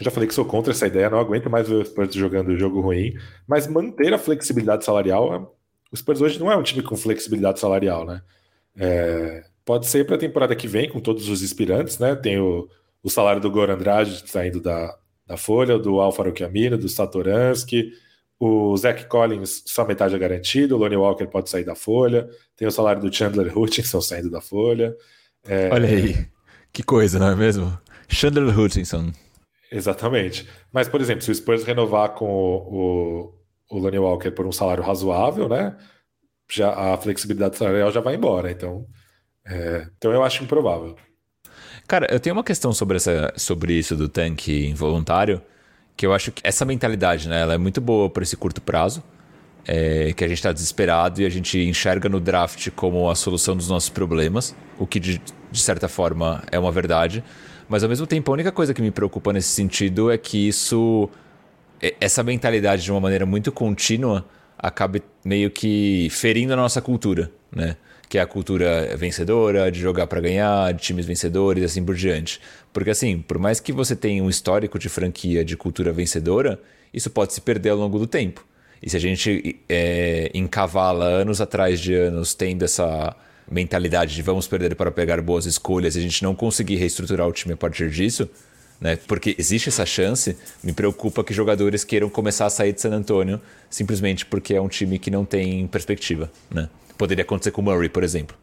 Já 0.00 0.10
falei 0.10 0.28
que 0.28 0.34
sou 0.34 0.44
contra 0.44 0.72
essa 0.72 0.86
ideia, 0.86 1.10
não 1.10 1.18
aguento 1.18 1.50
mais 1.50 1.68
ver 1.68 1.74
o 1.74 1.84
Spurs 1.84 2.14
jogando 2.14 2.56
jogo 2.56 2.80
ruim, 2.80 3.14
mas 3.46 3.66
manter 3.66 4.14
a 4.14 4.18
flexibilidade 4.18 4.84
salarial. 4.84 5.56
O 5.90 5.96
Spurs 5.96 6.20
hoje 6.20 6.38
não 6.38 6.52
é 6.52 6.56
um 6.56 6.62
time 6.62 6.82
com 6.82 6.96
flexibilidade 6.96 7.58
salarial, 7.58 8.06
né? 8.06 8.22
É, 8.76 9.44
pode 9.64 9.86
ser 9.86 10.06
para 10.06 10.14
a 10.14 10.18
temporada 10.18 10.54
que 10.54 10.68
vem, 10.68 10.88
com 10.88 11.00
todos 11.00 11.28
os 11.28 11.42
inspirantes, 11.42 11.98
né? 11.98 12.14
Tem 12.14 12.38
o, 12.38 12.68
o 13.02 13.10
salário 13.10 13.40
do 13.40 13.50
Goran 13.50 13.74
Andrade 13.74 14.22
saindo 14.28 14.60
da, 14.60 14.96
da 15.28 15.36
Folha, 15.36 15.78
do 15.78 16.00
Alfaro 16.00 16.34
Chiamino, 16.36 16.76
do 16.76 16.88
Satoransky 16.88 17.92
o 18.38 18.76
Zach 18.76 19.06
Collins, 19.06 19.64
só 19.66 19.84
metade 19.84 20.14
é 20.14 20.18
garantido. 20.18 20.76
O 20.76 20.78
Lonnie 20.78 20.96
Walker 20.96 21.26
pode 21.26 21.50
sair 21.50 21.64
da 21.64 21.74
folha. 21.74 22.28
Tem 22.56 22.68
o 22.68 22.70
salário 22.70 23.02
do 23.02 23.12
Chandler 23.12 23.56
Hutchinson 23.56 24.00
saindo 24.00 24.30
da 24.30 24.40
folha. 24.40 24.96
É... 25.44 25.68
Olha 25.72 25.88
aí, 25.88 26.26
que 26.72 26.82
coisa, 26.82 27.18
não 27.18 27.30
é 27.30 27.34
mesmo? 27.34 27.76
Chandler 28.08 28.56
Hutchinson. 28.56 29.12
Exatamente. 29.70 30.48
Mas, 30.72 30.88
por 30.88 31.00
exemplo, 31.00 31.22
se 31.22 31.30
o 31.30 31.34
Spurs 31.34 31.64
renovar 31.64 32.10
com 32.10 32.26
o, 32.30 33.32
o, 33.70 33.76
o 33.76 33.78
Lonnie 33.78 33.98
Walker 33.98 34.30
por 34.30 34.46
um 34.46 34.52
salário 34.52 34.84
razoável, 34.84 35.48
né? 35.48 35.76
Já, 36.50 36.94
a 36.94 36.96
flexibilidade 36.96 37.56
salarial 37.56 37.90
já 37.90 38.00
vai 38.00 38.14
embora. 38.14 38.50
Então, 38.50 38.86
é... 39.44 39.88
então 39.96 40.12
eu 40.12 40.22
acho 40.22 40.44
improvável. 40.44 40.94
Cara, 41.88 42.06
eu 42.10 42.20
tenho 42.20 42.36
uma 42.36 42.44
questão 42.44 42.70
sobre, 42.70 42.98
essa, 42.98 43.32
sobre 43.34 43.72
isso 43.72 43.96
do 43.96 44.10
tanque 44.10 44.66
involuntário 44.66 45.40
que 45.96 46.06
eu 46.06 46.12
acho 46.12 46.30
que 46.30 46.42
essa 46.44 46.66
mentalidade, 46.66 47.26
né, 47.28 47.40
ela 47.40 47.54
é 47.54 47.58
muito 47.58 47.80
boa 47.80 48.10
para 48.10 48.22
esse 48.22 48.36
curto 48.36 48.60
prazo, 48.60 49.02
é, 49.66 50.12
que 50.12 50.22
a 50.22 50.28
gente 50.28 50.36
está 50.36 50.52
desesperado 50.52 51.22
e 51.22 51.24
a 51.24 51.30
gente 51.30 51.58
enxerga 51.58 52.06
no 52.06 52.20
draft 52.20 52.70
como 52.76 53.08
a 53.08 53.14
solução 53.14 53.56
dos 53.56 53.70
nossos 53.70 53.88
problemas, 53.88 54.54
o 54.78 54.86
que 54.86 55.00
de, 55.00 55.20
de 55.50 55.60
certa 55.60 55.88
forma 55.88 56.44
é 56.52 56.58
uma 56.58 56.70
verdade, 56.70 57.24
mas 57.70 57.82
ao 57.82 57.88
mesmo 57.88 58.06
tempo 58.06 58.30
a 58.30 58.34
única 58.34 58.52
coisa 58.52 58.74
que 58.74 58.82
me 58.82 58.90
preocupa 58.90 59.32
nesse 59.32 59.48
sentido 59.48 60.10
é 60.10 60.18
que 60.18 60.46
isso, 60.46 61.08
essa 61.98 62.22
mentalidade 62.22 62.82
de 62.82 62.92
uma 62.92 63.00
maneira 63.00 63.24
muito 63.24 63.50
contínua, 63.50 64.26
acabe 64.58 65.02
meio 65.24 65.50
que 65.50 66.08
ferindo 66.10 66.52
a 66.52 66.56
nossa 66.56 66.82
cultura, 66.82 67.32
né? 67.50 67.76
Que 68.08 68.18
é 68.18 68.20
a 68.20 68.26
cultura 68.26 68.96
vencedora, 68.96 69.70
de 69.70 69.80
jogar 69.80 70.06
para 70.06 70.20
ganhar, 70.20 70.72
de 70.72 70.82
times 70.82 71.04
vencedores 71.04 71.62
e 71.62 71.66
assim 71.66 71.84
por 71.84 71.94
diante. 71.94 72.40
Porque 72.72 72.90
assim, 72.90 73.20
por 73.20 73.38
mais 73.38 73.60
que 73.60 73.72
você 73.72 73.94
tenha 73.94 74.22
um 74.22 74.30
histórico 74.30 74.78
de 74.78 74.88
franquia 74.88 75.44
de 75.44 75.56
cultura 75.56 75.92
vencedora, 75.92 76.60
isso 76.92 77.10
pode 77.10 77.34
se 77.34 77.40
perder 77.40 77.70
ao 77.70 77.76
longo 77.76 77.98
do 77.98 78.06
tempo. 78.06 78.44
E 78.82 78.88
se 78.88 78.96
a 78.96 79.00
gente 79.00 79.60
é, 79.68 80.30
encavala 80.32 81.04
anos 81.04 81.40
atrás 81.40 81.80
de 81.80 81.94
anos 81.94 82.32
tendo 82.32 82.64
essa 82.64 83.14
mentalidade 83.50 84.14
de 84.14 84.22
vamos 84.22 84.46
perder 84.46 84.74
para 84.74 84.90
pegar 84.90 85.20
boas 85.20 85.46
escolhas 85.46 85.96
e 85.96 85.98
a 85.98 86.02
gente 86.02 86.22
não 86.22 86.34
conseguir 86.34 86.76
reestruturar 86.76 87.26
o 87.26 87.32
time 87.32 87.54
a 87.54 87.56
partir 87.56 87.90
disso, 87.90 88.28
né? 88.80 88.96
Porque 89.08 89.34
existe 89.38 89.68
essa 89.68 89.84
chance, 89.84 90.36
me 90.62 90.72
preocupa 90.72 91.24
que 91.24 91.34
jogadores 91.34 91.82
queiram 91.82 92.08
começar 92.08 92.46
a 92.46 92.50
sair 92.50 92.72
de 92.72 92.80
San 92.80 92.94
Antonio 92.94 93.40
simplesmente 93.68 94.24
porque 94.24 94.54
é 94.54 94.60
um 94.60 94.68
time 94.68 94.98
que 94.98 95.10
não 95.10 95.24
tem 95.24 95.66
perspectiva, 95.66 96.30
né? 96.50 96.68
Poderia 96.98 97.22
acontecer 97.22 97.52
com 97.52 97.60
o 97.60 97.64
Murray, 97.64 97.88
por 97.88 98.02
exemplo. 98.02 98.36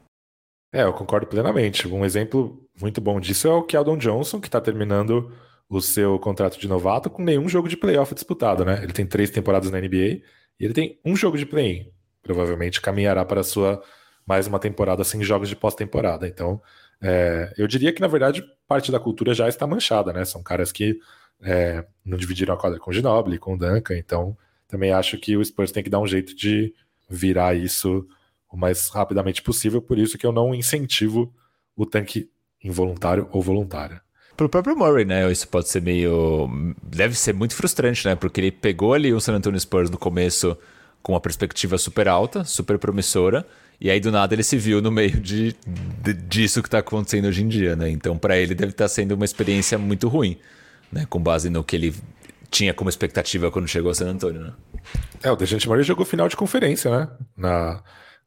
É, 0.73 0.83
eu 0.83 0.93
concordo 0.93 1.27
plenamente. 1.27 1.87
Um 1.87 2.03
exemplo 2.03 2.67
muito 2.79 2.99
bom 2.99 3.19
disso 3.19 3.47
é 3.47 3.51
o 3.51 3.63
Keldon 3.63 3.97
Johnson, 3.97 4.39
que 4.39 4.47
está 4.47 4.59
terminando 4.59 5.31
o 5.69 5.81
seu 5.81 6.19
contrato 6.19 6.59
de 6.59 6.67
novato 6.67 7.09
com 7.09 7.23
nenhum 7.23 7.47
jogo 7.47 7.67
de 7.67 7.77
playoff 7.77 8.13
disputado, 8.13 8.65
né? 8.65 8.81
Ele 8.83 8.93
tem 8.93 9.05
três 9.05 9.29
temporadas 9.29 9.71
na 9.71 9.79
NBA 9.79 9.95
e 9.97 10.23
ele 10.59 10.73
tem 10.73 10.99
um 11.03 11.15
jogo 11.15 11.37
de 11.37 11.45
play-in. 11.45 11.89
Provavelmente 12.21 12.81
caminhará 12.81 13.23
para 13.23 13.41
a 13.41 13.43
sua 13.43 13.81
mais 14.25 14.47
uma 14.47 14.59
temporada 14.59 15.03
sem 15.03 15.23
jogos 15.23 15.49
de 15.49 15.55
pós-temporada. 15.55 16.27
Então, 16.27 16.61
é, 17.01 17.53
eu 17.57 17.67
diria 17.67 17.93
que, 17.93 18.01
na 18.01 18.07
verdade, 18.07 18.43
parte 18.67 18.91
da 18.91 18.99
cultura 18.99 19.33
já 19.33 19.47
está 19.47 19.67
manchada, 19.67 20.11
né? 20.11 20.25
São 20.25 20.41
caras 20.41 20.71
que 20.71 20.99
é, 21.41 21.85
não 22.03 22.17
dividiram 22.17 22.53
a 22.53 22.57
quadra 22.57 22.79
com 22.79 22.89
o 22.89 22.93
Ginobili, 22.93 23.37
com 23.37 23.53
o 23.53 23.57
Duncan, 23.57 23.97
então 23.97 24.37
também 24.67 24.91
acho 24.91 25.17
que 25.17 25.37
o 25.37 25.45
Spurs 25.45 25.71
tem 25.71 25.83
que 25.83 25.89
dar 25.89 25.99
um 25.99 26.07
jeito 26.07 26.35
de 26.35 26.73
virar 27.09 27.55
isso 27.55 28.07
o 28.55 28.57
mais 28.57 28.87
rapidamente 28.87 29.41
possível, 29.41 29.81
por 29.81 29.99
isso 29.99 30.17
que 30.17 30.25
eu 30.25 30.31
não 30.31 30.55
incentivo 30.55 31.31
o 31.75 31.85
tanque 31.85 32.29
involuntário 32.63 33.27
ou 33.31 33.41
voluntário. 33.41 33.99
Pro 34.35 34.49
próprio 34.49 34.75
Murray, 34.75 35.05
né? 35.05 35.29
Isso 35.31 35.47
pode 35.47 35.69
ser 35.69 35.81
meio. 35.81 36.49
Deve 36.81 37.15
ser 37.15 37.33
muito 37.33 37.55
frustrante, 37.55 38.05
né? 38.05 38.15
Porque 38.15 38.41
ele 38.41 38.51
pegou 38.51 38.93
ali 38.93 39.13
o 39.13 39.19
San 39.19 39.33
Antonio 39.33 39.59
Spurs 39.59 39.89
no 39.89 39.97
começo 39.97 40.57
com 41.01 41.13
uma 41.13 41.21
perspectiva 41.21 41.77
super 41.77 42.07
alta, 42.07 42.43
super 42.43 42.79
promissora, 42.79 43.45
e 43.79 43.91
aí 43.91 43.99
do 43.99 44.11
nada 44.11 44.33
ele 44.33 44.41
se 44.41 44.57
viu 44.57 44.81
no 44.81 44.91
meio 44.91 45.19
de, 45.19 45.55
de 46.01 46.13
disso 46.13 46.63
que 46.63 46.67
está 46.67 46.79
acontecendo 46.79 47.27
hoje 47.27 47.43
em 47.43 47.47
dia, 47.47 47.75
né? 47.75 47.89
Então 47.89 48.17
para 48.17 48.37
ele 48.37 48.55
deve 48.55 48.71
estar 48.71 48.85
tá 48.85 48.89
sendo 48.89 49.11
uma 49.11 49.23
experiência 49.23 49.77
muito 49.77 50.07
ruim, 50.07 50.37
né? 50.91 51.05
Com 51.07 51.19
base 51.19 51.49
no 51.49 51.63
que 51.63 51.75
ele 51.75 51.93
tinha 52.49 52.73
como 52.73 52.89
expectativa 52.89 53.51
quando 53.51 53.67
chegou 53.67 53.91
a 53.91 53.93
San 53.93 54.09
Antonio, 54.09 54.41
né? 54.41 54.53
É, 55.21 55.31
o 55.31 55.35
Dejante 55.35 55.67
Murray 55.67 55.83
jogou 55.83 56.05
final 56.05 56.27
de 56.27 56.35
conferência, 56.35 56.89
né? 56.89 57.07
Na 57.37 57.83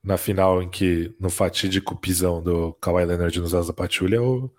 na 0.08 0.16
final 0.16 0.62
em 0.62 0.70
que, 0.70 1.14
no 1.20 1.28
fatídico 1.28 1.94
pisão 1.94 2.42
do 2.42 2.72
Kawhi 2.80 3.04
Leonard 3.04 3.38
nos 3.38 3.54
Asa 3.54 3.74
Patrulha, 3.74 4.22
o, 4.22 4.50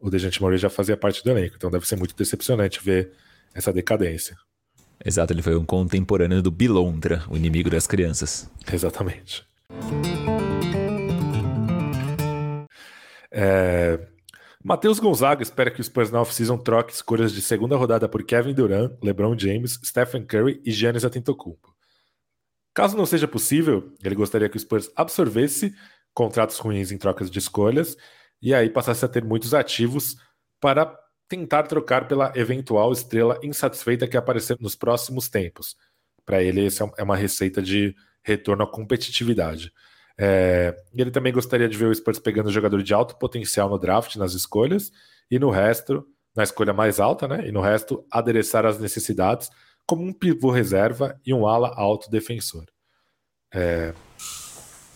o 0.00 0.08
Dejante 0.08 0.40
Murray 0.40 0.56
já 0.56 0.70
fazia 0.70 0.96
parte 0.96 1.22
do 1.22 1.30
elenco. 1.30 1.56
Então 1.58 1.70
deve 1.70 1.86
ser 1.86 1.96
muito 1.96 2.16
decepcionante 2.16 2.82
ver 2.82 3.12
essa 3.54 3.70
decadência. 3.70 4.34
Exato, 5.04 5.34
ele 5.34 5.42
foi 5.42 5.56
um 5.56 5.64
contemporâneo 5.66 6.40
do 6.40 6.50
Bilondra, 6.50 7.22
o 7.28 7.36
inimigo 7.36 7.68
das 7.68 7.86
crianças. 7.86 8.50
Exatamente. 8.72 9.46
É... 13.30 14.00
Matheus 14.64 14.98
Gonzaga 14.98 15.42
espera 15.42 15.70
que 15.70 15.82
os 15.82 15.86
Spurs 15.86 16.10
na 16.10 16.22
off-season 16.22 16.56
troque 16.56 16.94
escolhas 16.94 17.30
de 17.30 17.42
segunda 17.42 17.76
rodada 17.76 18.08
por 18.08 18.24
Kevin 18.24 18.54
Durant, 18.54 18.92
LeBron 19.02 19.38
James, 19.38 19.78
Stephen 19.84 20.24
Curry 20.24 20.62
e 20.64 20.70
Giannis 20.70 21.04
Antetokounmpo. 21.04 21.73
Caso 22.74 22.96
não 22.96 23.06
seja 23.06 23.28
possível, 23.28 23.94
ele 24.02 24.16
gostaria 24.16 24.48
que 24.48 24.56
o 24.56 24.60
Spurs 24.60 24.90
absorvesse 24.96 25.72
contratos 26.12 26.58
ruins 26.58 26.90
em 26.90 26.98
trocas 26.98 27.30
de 27.30 27.38
escolhas 27.38 27.96
e 28.42 28.52
aí 28.52 28.68
passasse 28.68 29.04
a 29.04 29.08
ter 29.08 29.24
muitos 29.24 29.54
ativos 29.54 30.16
para 30.60 30.92
tentar 31.28 31.62
trocar 31.64 32.08
pela 32.08 32.32
eventual 32.34 32.92
estrela 32.92 33.38
insatisfeita 33.42 34.08
que 34.08 34.16
aparecer 34.16 34.56
nos 34.60 34.74
próximos 34.74 35.28
tempos. 35.28 35.76
Para 36.26 36.42
ele, 36.42 36.66
essa 36.66 36.90
é 36.98 37.02
uma 37.02 37.16
receita 37.16 37.62
de 37.62 37.94
retorno 38.22 38.64
à 38.64 38.66
competitividade. 38.66 39.72
É, 40.18 40.74
ele 40.94 41.10
também 41.10 41.32
gostaria 41.32 41.68
de 41.68 41.76
ver 41.76 41.86
o 41.86 41.94
Spurs 41.94 42.18
pegando 42.18 42.50
jogador 42.50 42.82
de 42.82 42.94
alto 42.94 43.16
potencial 43.18 43.68
no 43.68 43.78
draft, 43.78 44.16
nas 44.16 44.32
escolhas, 44.32 44.90
e 45.30 45.38
no 45.38 45.50
resto, 45.50 46.06
na 46.34 46.42
escolha 46.42 46.72
mais 46.72 47.00
alta, 47.00 47.26
né? 47.26 47.46
E 47.46 47.52
no 47.52 47.60
resto, 47.60 48.04
adereçar 48.10 48.66
as 48.66 48.78
necessidades 48.78 49.50
como 49.86 50.02
um 50.02 50.12
pivô 50.12 50.50
reserva 50.50 51.20
e 51.24 51.32
um 51.32 51.46
ala 51.46 51.72
alto 51.76 52.10
defensor. 52.10 52.64
É, 53.52 53.94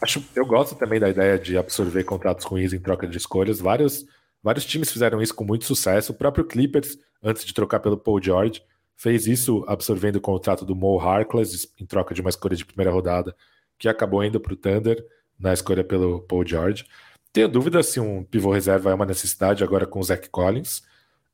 acho, 0.01 0.25
eu 0.35 0.47
gosto 0.47 0.75
também 0.75 0.99
da 0.99 1.09
ideia 1.09 1.39
de 1.39 1.57
absorver 1.57 2.05
contratos 2.05 2.45
ruins 2.45 2.73
em 2.73 2.81
troca 2.81 3.07
de 3.07 3.17
escolhas. 3.17 3.61
Vários, 3.61 4.05
vários 4.43 4.65
times 4.65 4.91
fizeram 4.91 5.21
isso 5.23 5.35
com 5.35 5.45
muito 5.45 5.65
sucesso. 5.65 6.13
O 6.13 6.15
próprio 6.17 6.45
Clippers, 6.45 6.99
antes 7.23 7.45
de 7.45 7.55
trocar 7.55 7.81
pelo 7.81 7.99
Paul 7.99 8.23
George, 8.23 8.63
fez 8.97 9.27
isso 9.27 9.65
absorvendo 9.69 10.17
o 10.17 10.21
contrato 10.21 10.65
do 10.65 10.75
Mo 10.75 10.99
Harkless 10.99 11.73
em 11.79 11.87
troca 11.87 12.15
de 12.15 12.21
uma 12.21 12.31
escolha 12.31 12.57
de 12.57 12.65
primeira 12.65 12.91
rodada, 12.91 13.35
que 13.79 13.89
acabou 13.89 14.25
indo 14.25 14.41
para 14.41 14.53
o 14.53 14.57
Thunder. 14.57 15.05
na 15.39 15.53
escolha 15.53 15.85
pelo 15.85 16.21
Paul 16.23 16.45
George. 16.45 16.85
Tenho 17.33 17.49
dúvida 17.49 17.81
se 17.85 18.01
um 18.01 18.25
pivô 18.25 18.51
reserva 18.53 18.91
é 18.91 18.95
uma 18.95 19.07
necessidade 19.07 19.63
agora 19.63 19.87
com 19.87 20.01
o 20.01 20.03
Zach 20.03 20.29
Collins, 20.31 20.83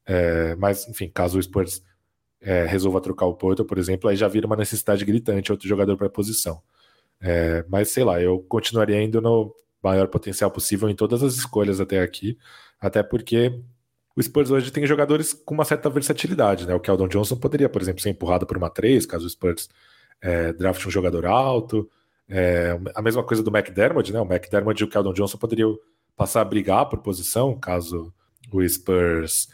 é, 0.04 0.54
mas, 0.56 0.86
enfim, 0.86 1.08
caso 1.08 1.38
o 1.38 1.42
Spurs 1.42 1.82
é, 2.44 2.66
resolva 2.66 3.00
trocar 3.00 3.24
o 3.26 3.34
Porto, 3.34 3.64
por 3.64 3.78
exemplo, 3.78 4.08
aí 4.08 4.16
já 4.16 4.28
vira 4.28 4.46
uma 4.46 4.56
necessidade 4.56 5.04
gritante 5.04 5.50
outro 5.50 5.66
jogador 5.66 5.96
para 5.96 6.06
a 6.08 6.10
posição. 6.10 6.62
É, 7.20 7.64
mas 7.70 7.90
sei 7.90 8.04
lá, 8.04 8.20
eu 8.20 8.38
continuaria 8.40 9.02
indo 9.02 9.20
no 9.20 9.54
maior 9.82 10.08
potencial 10.08 10.50
possível 10.50 10.88
em 10.88 10.94
todas 10.94 11.22
as 11.22 11.34
escolhas 11.36 11.80
até 11.80 12.00
aqui, 12.00 12.38
até 12.78 13.02
porque 13.02 13.60
o 14.14 14.22
Spurs 14.22 14.50
hoje 14.50 14.70
tem 14.70 14.86
jogadores 14.86 15.32
com 15.32 15.54
uma 15.54 15.64
certa 15.64 15.88
versatilidade, 15.88 16.66
né? 16.66 16.74
O 16.74 16.80
Keldon 16.80 17.08
Johnson 17.08 17.36
poderia, 17.36 17.68
por 17.68 17.80
exemplo, 17.80 18.02
ser 18.02 18.10
empurrado 18.10 18.46
por 18.46 18.58
uma 18.58 18.68
3, 18.70 19.06
caso 19.06 19.26
o 19.26 19.30
Spurs 19.30 19.68
é, 20.20 20.52
draft 20.52 20.86
um 20.86 20.90
jogador 20.90 21.26
alto. 21.26 21.88
É, 22.28 22.78
a 22.94 23.02
mesma 23.02 23.24
coisa 23.24 23.42
do 23.42 23.54
McDermott, 23.54 24.12
né? 24.12 24.20
O 24.20 24.24
McDermott 24.24 24.80
e 24.80 24.84
o 24.84 24.88
Keldon 24.88 25.14
Johnson 25.14 25.38
poderiam 25.38 25.78
passar 26.14 26.42
a 26.42 26.44
brigar 26.44 26.88
por 26.88 27.00
posição, 27.00 27.58
caso 27.58 28.12
o 28.52 28.68
Spurs 28.68 29.48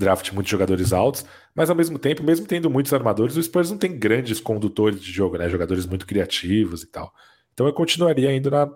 draft 0.00 0.32
muitos 0.32 0.50
jogadores 0.50 0.92
altos, 0.92 1.24
mas 1.54 1.70
ao 1.70 1.76
mesmo 1.76 1.98
tempo, 1.98 2.22
mesmo 2.22 2.46
tendo 2.46 2.70
muitos 2.70 2.92
armadores, 2.92 3.36
o 3.36 3.42
Spurs 3.42 3.70
não 3.70 3.78
tem 3.78 3.96
grandes 3.98 4.40
condutores 4.40 5.00
de 5.00 5.12
jogo, 5.12 5.36
né? 5.36 5.48
Jogadores 5.48 5.86
muito 5.86 6.06
criativos 6.06 6.82
e 6.82 6.86
tal. 6.86 7.12
Então 7.52 7.66
eu 7.66 7.72
continuaria 7.72 8.34
indo 8.34 8.50
na 8.50 8.68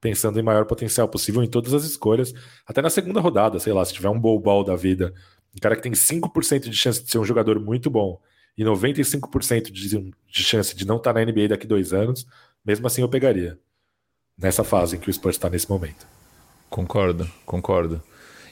pensando 0.00 0.40
em 0.40 0.42
maior 0.42 0.64
potencial 0.64 1.06
possível 1.06 1.42
em 1.42 1.46
todas 1.46 1.74
as 1.74 1.84
escolhas, 1.84 2.32
até 2.66 2.80
na 2.80 2.88
segunda 2.88 3.20
rodada, 3.20 3.60
sei 3.60 3.70
lá, 3.70 3.84
se 3.84 3.92
tiver 3.92 4.08
um 4.08 4.18
bowl 4.18 4.64
da 4.64 4.74
vida, 4.74 5.12
um 5.54 5.60
cara 5.60 5.76
que 5.76 5.82
tem 5.82 5.92
5% 5.92 6.70
de 6.70 6.76
chance 6.76 7.04
de 7.04 7.10
ser 7.10 7.18
um 7.18 7.24
jogador 7.24 7.60
muito 7.60 7.90
bom 7.90 8.18
e 8.56 8.64
95% 8.64 9.70
de, 9.70 9.88
de 9.88 10.42
chance 10.42 10.74
de 10.74 10.86
não 10.86 10.96
estar 10.96 11.12
tá 11.12 11.20
na 11.20 11.30
NBA 11.30 11.48
daqui 11.48 11.66
dois 11.66 11.92
anos, 11.92 12.26
mesmo 12.64 12.86
assim 12.86 13.02
eu 13.02 13.10
pegaria. 13.10 13.58
Nessa 14.38 14.64
fase 14.64 14.96
em 14.96 15.00
que 15.00 15.10
o 15.10 15.12
Spurs 15.12 15.36
está 15.36 15.50
nesse 15.50 15.68
momento. 15.68 16.06
Concordo, 16.70 17.30
concordo. 17.44 18.02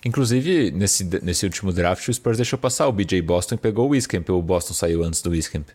Inclusive, 0.04 0.70
nesse, 0.70 1.04
nesse 1.22 1.44
último 1.44 1.72
draft, 1.72 2.06
o 2.08 2.14
Spurs 2.14 2.36
deixou 2.36 2.58
passar 2.58 2.86
o 2.86 2.92
BJ 2.92 3.20
Boston 3.20 3.56
e 3.56 3.58
pegou 3.58 3.86
o 3.86 3.90
Wiscamp. 3.90 4.28
O 4.30 4.42
Boston 4.42 4.74
saiu 4.74 5.02
antes 5.02 5.20
do 5.20 5.30
Wiscamp. 5.30 5.68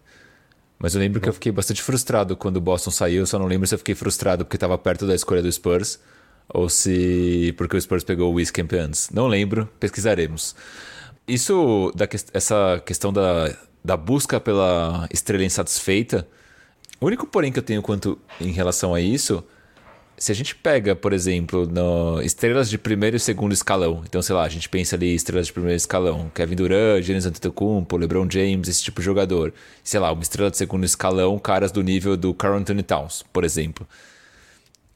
Mas 0.79 0.95
eu 0.95 0.99
lembro 0.99 1.21
que 1.21 1.29
eu 1.29 1.33
fiquei 1.33 1.51
bastante 1.51 1.81
frustrado 1.81 2.35
quando 2.35 2.57
o 2.57 2.61
Boston 2.61 2.91
saiu. 2.91 3.25
Só 3.25 3.37
não 3.37 3.45
lembro 3.45 3.67
se 3.67 3.75
eu 3.75 3.79
fiquei 3.79 3.95
frustrado 3.95 4.45
porque 4.45 4.57
estava 4.57 4.77
perto 4.77 5.05
da 5.05 5.15
escolha 5.15 5.41
do 5.41 5.51
Spurs 5.51 5.99
ou 6.49 6.69
se 6.69 7.53
porque 7.57 7.77
o 7.77 7.81
Spurs 7.81 8.03
pegou 8.03 8.31
o 8.31 8.35
Wiscamp 8.35 8.73
antes. 8.73 9.09
Não 9.09 9.27
lembro, 9.27 9.69
pesquisaremos. 9.79 10.55
Isso, 11.27 11.91
da, 11.95 12.07
essa 12.33 12.81
questão 12.85 13.13
da, 13.13 13.55
da 13.83 13.95
busca 13.95 14.39
pela 14.39 15.07
estrela 15.11 15.43
insatisfeita, 15.43 16.27
o 16.99 17.05
único 17.05 17.25
porém 17.27 17.51
que 17.51 17.59
eu 17.59 17.63
tenho 17.63 17.81
quanto 17.81 18.19
em 18.39 18.51
relação 18.51 18.93
a 18.93 18.99
isso 18.99 19.43
se 20.17 20.31
a 20.31 20.35
gente 20.35 20.55
pega, 20.55 20.95
por 20.95 21.11
exemplo, 21.11 21.65
no 21.65 22.21
estrelas 22.21 22.69
de 22.69 22.77
primeiro 22.77 23.17
e 23.17 23.19
segundo 23.19 23.51
escalão, 23.51 24.03
então 24.07 24.21
sei 24.21 24.35
lá, 24.35 24.43
a 24.43 24.49
gente 24.49 24.69
pensa 24.69 24.95
ali 24.95 25.13
estrelas 25.13 25.47
de 25.47 25.53
primeiro 25.53 25.75
escalão, 25.75 26.31
Kevin 26.33 26.55
Durant, 26.55 27.03
Giannis 27.03 27.25
Antetokounmpo, 27.25 27.97
LeBron 27.97 28.27
James, 28.29 28.67
esse 28.67 28.83
tipo 28.83 29.01
de 29.01 29.05
jogador. 29.05 29.53
Sei 29.83 29.99
lá, 29.99 30.11
uma 30.11 30.21
estrela 30.21 30.51
de 30.51 30.57
segundo 30.57 30.85
escalão, 30.85 31.37
caras 31.39 31.71
do 31.71 31.81
nível 31.81 32.15
do 32.15 32.33
Carl 32.33 32.55
Anthony 32.55 32.83
Towns, 32.83 33.23
por 33.33 33.43
exemplo. 33.43 33.87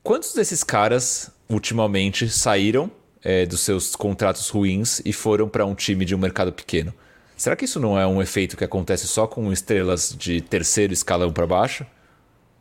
Quantos 0.04 0.34
desses 0.34 0.64
caras 0.64 1.32
ultimamente 1.50 2.30
saíram 2.30 2.90
é, 3.24 3.46
dos 3.46 3.62
seus 3.62 3.96
contratos 3.96 4.48
ruins 4.50 5.02
e 5.04 5.12
foram 5.12 5.50
para 5.50 5.66
um 5.66 5.76
time 5.76 6.06
de 6.06 6.16
um 6.16 6.18
mercado 6.18 6.54
pequeno? 6.54 6.94
Será 7.36 7.56
que 7.56 7.66
isso 7.66 7.80
não 7.80 8.00
é 8.00 8.08
um 8.08 8.22
efeito 8.22 8.56
que 8.56 8.64
acontece 8.64 9.08
só 9.08 9.28
com 9.28 9.52
estrelas 9.52 10.16
de 10.18 10.42
terceiro 10.42 10.94
escalão 10.94 11.32
para 11.32 11.46
baixo? 11.46 11.86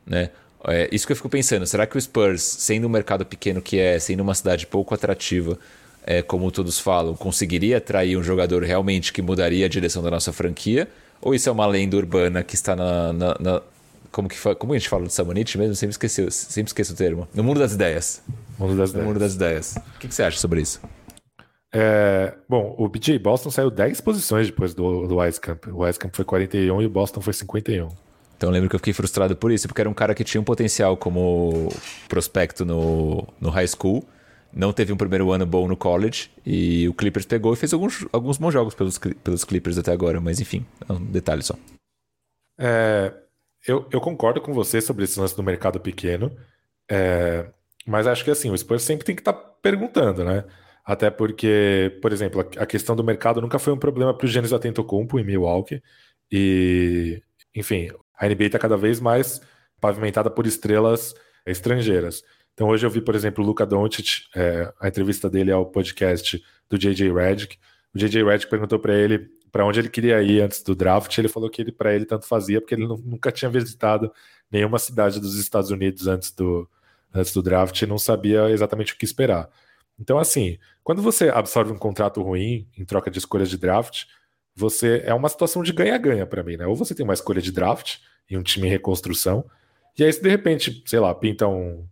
Né? 0.05 0.31
É, 0.69 0.89
isso 0.91 1.07
que 1.07 1.12
eu 1.12 1.17
fico 1.17 1.29
pensando, 1.29 1.67
será 1.67 1.87
que 1.87 1.97
o 1.97 2.01
Spurs, 2.01 2.43
sendo 2.43 2.87
um 2.87 2.91
mercado 2.91 3.25
pequeno 3.25 3.62
que 3.62 3.79
é, 3.79 3.99
sendo 3.99 4.21
uma 4.21 4.35
cidade 4.35 4.67
pouco 4.67 4.95
atrativa, 4.95 5.59
é, 6.05 6.23
como 6.23 6.51
todos 6.51 6.79
falam, 6.79 7.14
conseguiria 7.14 7.79
atrair 7.79 8.17
um 8.17 8.23
jogador 8.23 8.62
realmente 8.62 9.12
que 9.12 9.23
mudaria 9.23 9.67
a 9.67 9.69
direção 9.69 10.03
da 10.03 10.11
nossa 10.11 10.33
franquia? 10.33 10.89
Ou 11.21 11.35
isso 11.35 11.49
é 11.49 11.53
uma 11.53 11.67
lenda 11.67 11.97
urbana 11.97 12.43
que 12.43 12.55
está 12.55 12.77
na. 12.77 13.12
na, 13.12 13.37
na 13.39 13.62
como, 14.11 14.29
que, 14.29 14.37
como 14.57 14.73
a 14.73 14.79
gente 14.79 14.89
fala 14.89 15.05
do 15.05 15.11
Samonite 15.11 15.59
mesmo? 15.59 15.75
Sempre, 15.75 15.93
esqueci, 15.93 16.31
sempre 16.31 16.71
esqueço 16.71 16.93
o 16.93 16.97
termo. 16.97 17.29
No 17.35 17.43
mundo 17.43 17.59
das 17.59 17.73
ideias. 17.73 18.23
Mundo 18.59 18.77
das 18.77 18.91
no 18.91 18.97
ideias. 18.97 19.07
mundo 19.07 19.21
das 19.21 19.35
ideias. 19.35 19.77
O 19.77 19.99
que, 19.99 20.09
que 20.09 20.14
você 20.14 20.23
acha 20.23 20.39
sobre 20.39 20.61
isso? 20.61 20.81
É, 21.73 22.33
bom, 22.49 22.75
o 22.79 22.89
BJ 22.89 23.19
Boston 23.19 23.51
saiu 23.51 23.71
10 23.71 24.01
posições 24.01 24.47
depois 24.47 24.73
do, 24.73 25.07
do 25.07 25.17
Camp. 25.41 25.67
O 25.67 25.99
Camp 25.99 26.14
foi 26.14 26.25
41 26.25 26.81
e 26.83 26.87
o 26.87 26.91
Boston 26.91 27.21
foi 27.21 27.33
51. 27.33 27.89
Então 28.37 28.51
eu 28.51 28.53
lembro 28.53 28.68
que 28.68 28.74
eu 28.74 28.80
fiquei 28.80 28.93
frustrado 28.93 29.34
por 29.34 29.51
isso, 29.51 29.66
porque 29.66 29.80
era 29.80 29.89
um 29.89 29.95
cara 29.95 30.14
que 30.14 30.22
tinha 30.22 30.41
um 30.41 30.45
potencial 30.45 30.97
como 30.97 31.68
prospecto 32.09 32.64
no, 32.64 33.26
no 33.41 33.49
high 33.49 33.66
school, 33.66 34.07
não 34.53 34.72
teve 34.72 34.93
um 34.93 34.97
primeiro 34.97 35.30
ano 35.32 35.47
bom 35.47 35.66
no 35.66 35.76
college, 35.76 36.30
e 36.45 36.89
o 36.89 36.95
Clippers 36.95 37.26
pegou 37.26 37.53
e 37.53 37.57
fez 37.57 37.72
alguns, 37.72 38.07
alguns 38.12 38.39
bons 38.39 38.53
jogos 38.53 38.74
pelos, 38.74 38.99
pelos 38.99 39.45
Clippers 39.45 39.78
até 39.78 39.93
agora, 39.93 40.20
mas 40.20 40.41
enfim, 40.41 40.64
é 40.89 40.93
um 40.93 41.05
detalhe 41.05 41.43
só. 41.43 41.55
É, 42.59 43.12
eu, 43.66 43.87
eu 43.91 44.01
concordo 44.01 44.41
com 44.41 44.53
você 44.53 44.80
sobre 44.80 45.05
esse 45.05 45.18
lance 45.18 45.34
do 45.34 45.43
mercado 45.43 45.80
pequeno, 45.80 46.30
é, 46.91 47.47
mas 47.87 48.07
acho 48.07 48.24
que 48.24 48.30
assim, 48.30 48.51
o 48.51 48.57
Spurs 48.57 48.82
sempre 48.82 49.05
tem 49.05 49.14
que 49.14 49.22
estar 49.22 49.32
tá 49.32 49.53
perguntando, 49.62 50.24
né? 50.24 50.45
Até 50.84 51.11
porque, 51.11 51.99
por 52.01 52.12
exemplo, 52.12 52.41
a, 52.57 52.66
questão 52.66 52.95
do 52.95 53.03
mercado 53.03 53.41
nunca 53.41 53.59
foi 53.59 53.72
um 53.72 53.78
problema 53.78 54.14
para 54.14 54.24
o 54.24 54.28
Giannis 54.28 54.53
Antetokounmpo 54.53 55.18
em 55.18 55.24
Milwaukee, 55.24 55.82
e 56.30 57.20
enfim, 57.55 57.91
a 58.19 58.27
NBA 58.27 58.45
está 58.45 58.59
cada 58.59 58.77
vez 58.77 59.01
mais 59.01 59.41
pavimentada 59.81 60.31
por 60.31 60.47
estrelas 60.47 61.14
estrangeiras. 61.45 62.23
Então 62.55 62.69
hoje 62.69 62.87
eu 62.87 62.91
vi, 62.91 63.01
por 63.01 63.14
exemplo, 63.14 63.45
o 63.45 63.47
Luca 63.47 63.67
Doncic, 63.67 64.23
é, 64.35 64.73
a 64.81 64.89
entrevista 64.89 65.29
dele 65.29 65.53
ao 65.53 65.67
podcast 65.67 66.43
do 66.69 66.79
JJ 66.79 67.12
Redick. 67.12 67.59
O 67.95 67.99
JJ 67.99 68.25
Redick 68.25 68.51
perguntou 68.51 68.79
para 68.79 68.95
ele 68.95 69.31
para 69.53 69.64
onde 69.64 69.79
ele 69.79 69.89
queria 69.89 70.23
ir 70.23 70.41
antes 70.41 70.62
do 70.62 70.75
draft. 70.75 71.17
Ele 71.17 71.29
falou 71.29 71.51
que 71.51 71.61
ele 71.61 71.71
para 71.71 71.95
ele 71.95 72.07
tanto 72.07 72.27
fazia 72.27 72.61
porque 72.61 72.75
ele 72.75 72.87
nunca 72.87 73.31
tinha 73.31 73.51
visitado 73.51 74.11
nenhuma 74.51 74.79
cidade 74.79 75.21
dos 75.21 75.39
Estados 75.39 75.71
Unidos 75.71 76.07
antes 76.07 76.31
do 76.31 76.69
antes 77.14 77.33
do 77.33 77.43
draft 77.43 77.81
e 77.81 77.87
não 77.87 77.99
sabia 77.99 78.51
exatamente 78.51 78.93
o 78.93 78.99
que 78.99 79.05
esperar. 79.05 79.49
Então 79.99 80.19
assim, 80.19 80.59
quando 80.83 81.03
você 81.03 81.29
absorve 81.29 81.73
um 81.73 81.79
contrato 81.79 82.23
ruim 82.23 82.67
em 82.77 82.85
troca 82.85 83.11
de 83.11 83.19
escolhas 83.19 83.49
de 83.49 83.57
draft, 83.59 84.05
você 84.57 85.03
é 85.05 85.13
uma 85.13 85.29
situação 85.29 85.63
de 85.63 85.73
ganha-ganha 85.73 86.27
para 86.27 86.43
mim, 86.43 86.57
né? 86.57 86.67
Ou 86.67 86.75
você 86.75 86.95
tem 86.95 87.05
uma 87.05 87.15
escolha 87.15 87.43
de 87.43 87.53
draft 87.53 87.99
e 88.29 88.37
um 88.37 88.43
time 88.43 88.67
em 88.67 88.71
reconstrução, 88.71 89.45
e 89.99 90.05
aí 90.05 90.13
se 90.13 90.23
de 90.23 90.29
repente, 90.29 90.83
sei 90.87 90.99
lá, 90.99 91.15
pinta 91.15 91.47
um, 91.47 91.87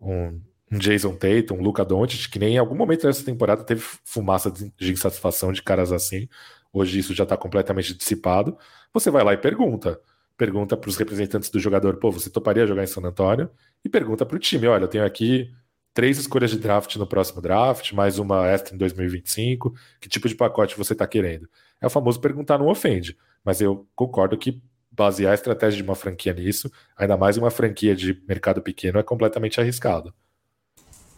um, 0.00 0.40
um 0.72 0.78
Jason 0.78 1.14
Tatum, 1.14 1.56
um 1.56 1.62
Luca 1.62 1.84
Doncic, 1.84 2.30
que 2.30 2.38
nem 2.38 2.54
em 2.54 2.58
algum 2.58 2.74
momento 2.74 3.06
dessa 3.06 3.24
temporada 3.24 3.64
teve 3.64 3.82
fumaça 4.04 4.50
de 4.50 4.92
insatisfação 4.92 5.52
de 5.52 5.62
caras 5.62 5.92
assim, 5.92 6.28
hoje 6.72 6.98
isso 6.98 7.14
já 7.14 7.24
está 7.24 7.36
completamente 7.36 7.94
dissipado, 7.94 8.56
você 8.92 9.10
vai 9.10 9.24
lá 9.24 9.32
e 9.34 9.38
pergunta. 9.38 10.00
Pergunta 10.36 10.76
para 10.76 10.88
os 10.90 10.96
representantes 10.96 11.48
do 11.48 11.60
jogador, 11.60 11.96
pô, 11.98 12.10
você 12.10 12.28
toparia 12.28 12.66
jogar 12.66 12.82
em 12.82 12.88
San 12.88 13.02
Antonio? 13.02 13.48
E 13.84 13.88
pergunta 13.88 14.26
para 14.26 14.36
o 14.36 14.38
time, 14.38 14.66
olha, 14.66 14.84
eu 14.84 14.88
tenho 14.88 15.04
aqui 15.04 15.52
três 15.92 16.18
escolhas 16.18 16.50
de 16.50 16.58
draft 16.58 16.96
no 16.96 17.06
próximo 17.06 17.40
draft, 17.40 17.92
mais 17.92 18.18
uma 18.18 18.44
extra 18.48 18.74
em 18.74 18.78
2025, 18.78 19.72
que 20.00 20.08
tipo 20.08 20.28
de 20.28 20.34
pacote 20.34 20.76
você 20.76 20.92
está 20.92 21.06
querendo? 21.06 21.48
É 21.80 21.86
o 21.86 21.90
famoso 21.90 22.20
perguntar 22.20 22.58
não 22.58 22.68
ofende, 22.68 23.16
mas 23.44 23.60
eu 23.60 23.86
concordo 23.94 24.36
que 24.38 24.62
basear 24.90 25.32
a 25.32 25.34
estratégia 25.34 25.76
de 25.76 25.82
uma 25.82 25.94
franquia 25.94 26.32
nisso, 26.32 26.70
ainda 26.96 27.16
mais 27.16 27.36
uma 27.36 27.50
franquia 27.50 27.94
de 27.94 28.22
mercado 28.28 28.62
pequeno, 28.62 28.98
é 28.98 29.02
completamente 29.02 29.60
arriscado. 29.60 30.14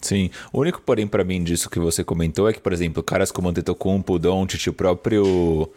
Sim, 0.01 0.31
o 0.53 0.61
único 0.61 0.81
porém 0.81 1.07
para 1.07 1.25
mim 1.25 1.43
disso 1.43 1.69
que 1.69 1.79
você 1.79 2.05
comentou 2.05 2.49
é 2.49 2.53
que, 2.53 2.61
por 2.61 2.73
exemplo, 2.73 3.03
caras 3.03 3.33
como 3.33 3.49
Antetokounmpo, 3.49 4.19
Doncic, 4.19 4.69
o 4.69 4.73
próprio 4.73 5.71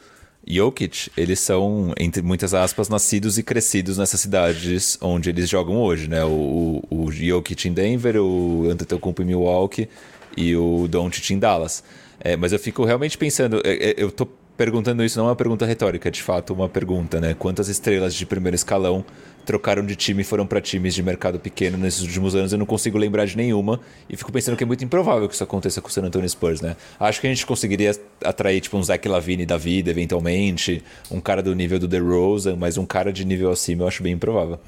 Jokic, 0.48 1.12
eles 1.18 1.40
são, 1.40 1.94
entre 1.98 2.22
muitas 2.22 2.54
aspas, 2.54 2.90
nascidos 2.90 3.38
e 3.38 3.44
crescidos 3.44 3.98
nessas 3.98 4.22
cidades 4.22 4.98
onde 5.02 5.30
eles 5.30 5.50
jogam 5.50 5.78
hoje, 5.78 6.08
né? 6.08 6.24
O, 6.24 6.82
o, 6.90 7.06
o 7.06 7.12
Jokic 7.12 7.68
em 7.68 7.74
Denver, 7.74 8.18
o 8.18 8.70
Antetokounmpo 8.70 9.22
em 9.22 9.26
Milwaukee 9.26 9.90
e 10.38 10.56
o 10.56 10.88
Doncic 10.88 11.32
em 11.32 11.40
Dallas. 11.40 11.84
É, 12.20 12.36
mas 12.36 12.52
eu 12.52 12.60
fico 12.60 12.84
realmente 12.84 13.18
pensando, 13.18 13.62
é, 13.64 13.92
é, 13.92 13.96
eu 13.98 14.12
tô 14.12 14.28
perguntando 14.60 15.06
isso 15.06 15.18
não 15.18 15.28
é 15.28 15.30
uma 15.30 15.38
pergunta 15.38 15.66
retórica, 15.66 16.10
é 16.10 16.12
de 16.12 16.22
fato 16.22 16.54
uma 16.54 16.68
pergunta, 16.68 17.22
né? 17.22 17.34
Quantas 17.34 17.70
estrelas 17.70 18.14
de 18.14 18.26
primeiro 18.26 18.56
escalão 18.56 19.06
trocaram 19.46 19.86
de 19.86 19.96
time 19.96 20.22
e 20.22 20.26
foram 20.26 20.46
para 20.46 20.60
times 20.60 20.94
de 20.94 21.02
mercado 21.02 21.40
pequeno 21.40 21.78
nesses 21.78 22.02
últimos 22.02 22.36
anos? 22.36 22.52
Eu 22.52 22.60
não 22.60 22.66
consigo 22.66 22.98
lembrar 22.98 23.24
de 23.24 23.38
nenhuma 23.38 23.80
e 24.10 24.18
fico 24.18 24.34
pensando 24.34 24.58
que 24.58 24.64
é 24.66 24.68
muito 24.68 24.84
improvável 24.84 25.30
que 25.30 25.34
isso 25.34 25.46
aconteça 25.46 25.80
com 25.80 25.88
o 25.88 25.92
San 25.92 26.04
Antonio 26.04 26.28
Spurs, 26.28 26.60
né? 26.60 26.76
Acho 27.00 27.22
que 27.22 27.28
a 27.28 27.30
gente 27.30 27.46
conseguiria 27.46 27.92
atrair 28.22 28.60
tipo 28.60 28.76
um 28.76 28.84
Zach 28.84 29.08
Lavine 29.08 29.46
da 29.46 29.56
vida, 29.56 29.92
eventualmente, 29.92 30.84
um 31.10 31.22
cara 31.22 31.42
do 31.42 31.56
nível 31.56 31.80
do 31.80 31.88
DeRozan, 31.88 32.58
mas 32.58 32.78
um 32.78 32.86
cara 32.86 33.14
de 33.14 33.24
nível 33.24 33.52
acima 33.52 33.84
eu 33.84 33.88
acho 33.88 34.04
bem 34.04 34.12
improvável. 34.12 34.60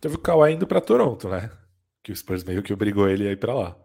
Teve 0.00 0.16
o 0.16 0.18
Kawhi 0.18 0.54
indo 0.54 0.66
para 0.66 0.80
Toronto, 0.80 1.28
né? 1.28 1.48
Que 2.02 2.10
o 2.10 2.16
Spurs 2.16 2.42
meio 2.42 2.60
que 2.60 2.72
obrigou 2.72 3.08
ele 3.08 3.28
a 3.28 3.30
ir 3.30 3.36
para 3.36 3.54
lá. 3.54 3.76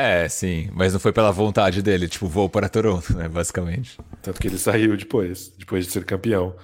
É, 0.00 0.28
sim, 0.28 0.70
mas 0.72 0.92
não 0.92 1.00
foi 1.00 1.12
pela 1.12 1.32
vontade 1.32 1.82
dele, 1.82 2.08
tipo, 2.08 2.28
vou 2.28 2.48
para 2.48 2.68
Toronto, 2.68 3.12
né, 3.16 3.28
basicamente. 3.28 3.98
Tanto 4.22 4.40
que 4.40 4.46
ele 4.46 4.56
saiu 4.56 4.96
depois, 4.96 5.48
depois 5.58 5.86
de 5.86 5.90
ser 5.90 6.04
campeão. 6.04 6.54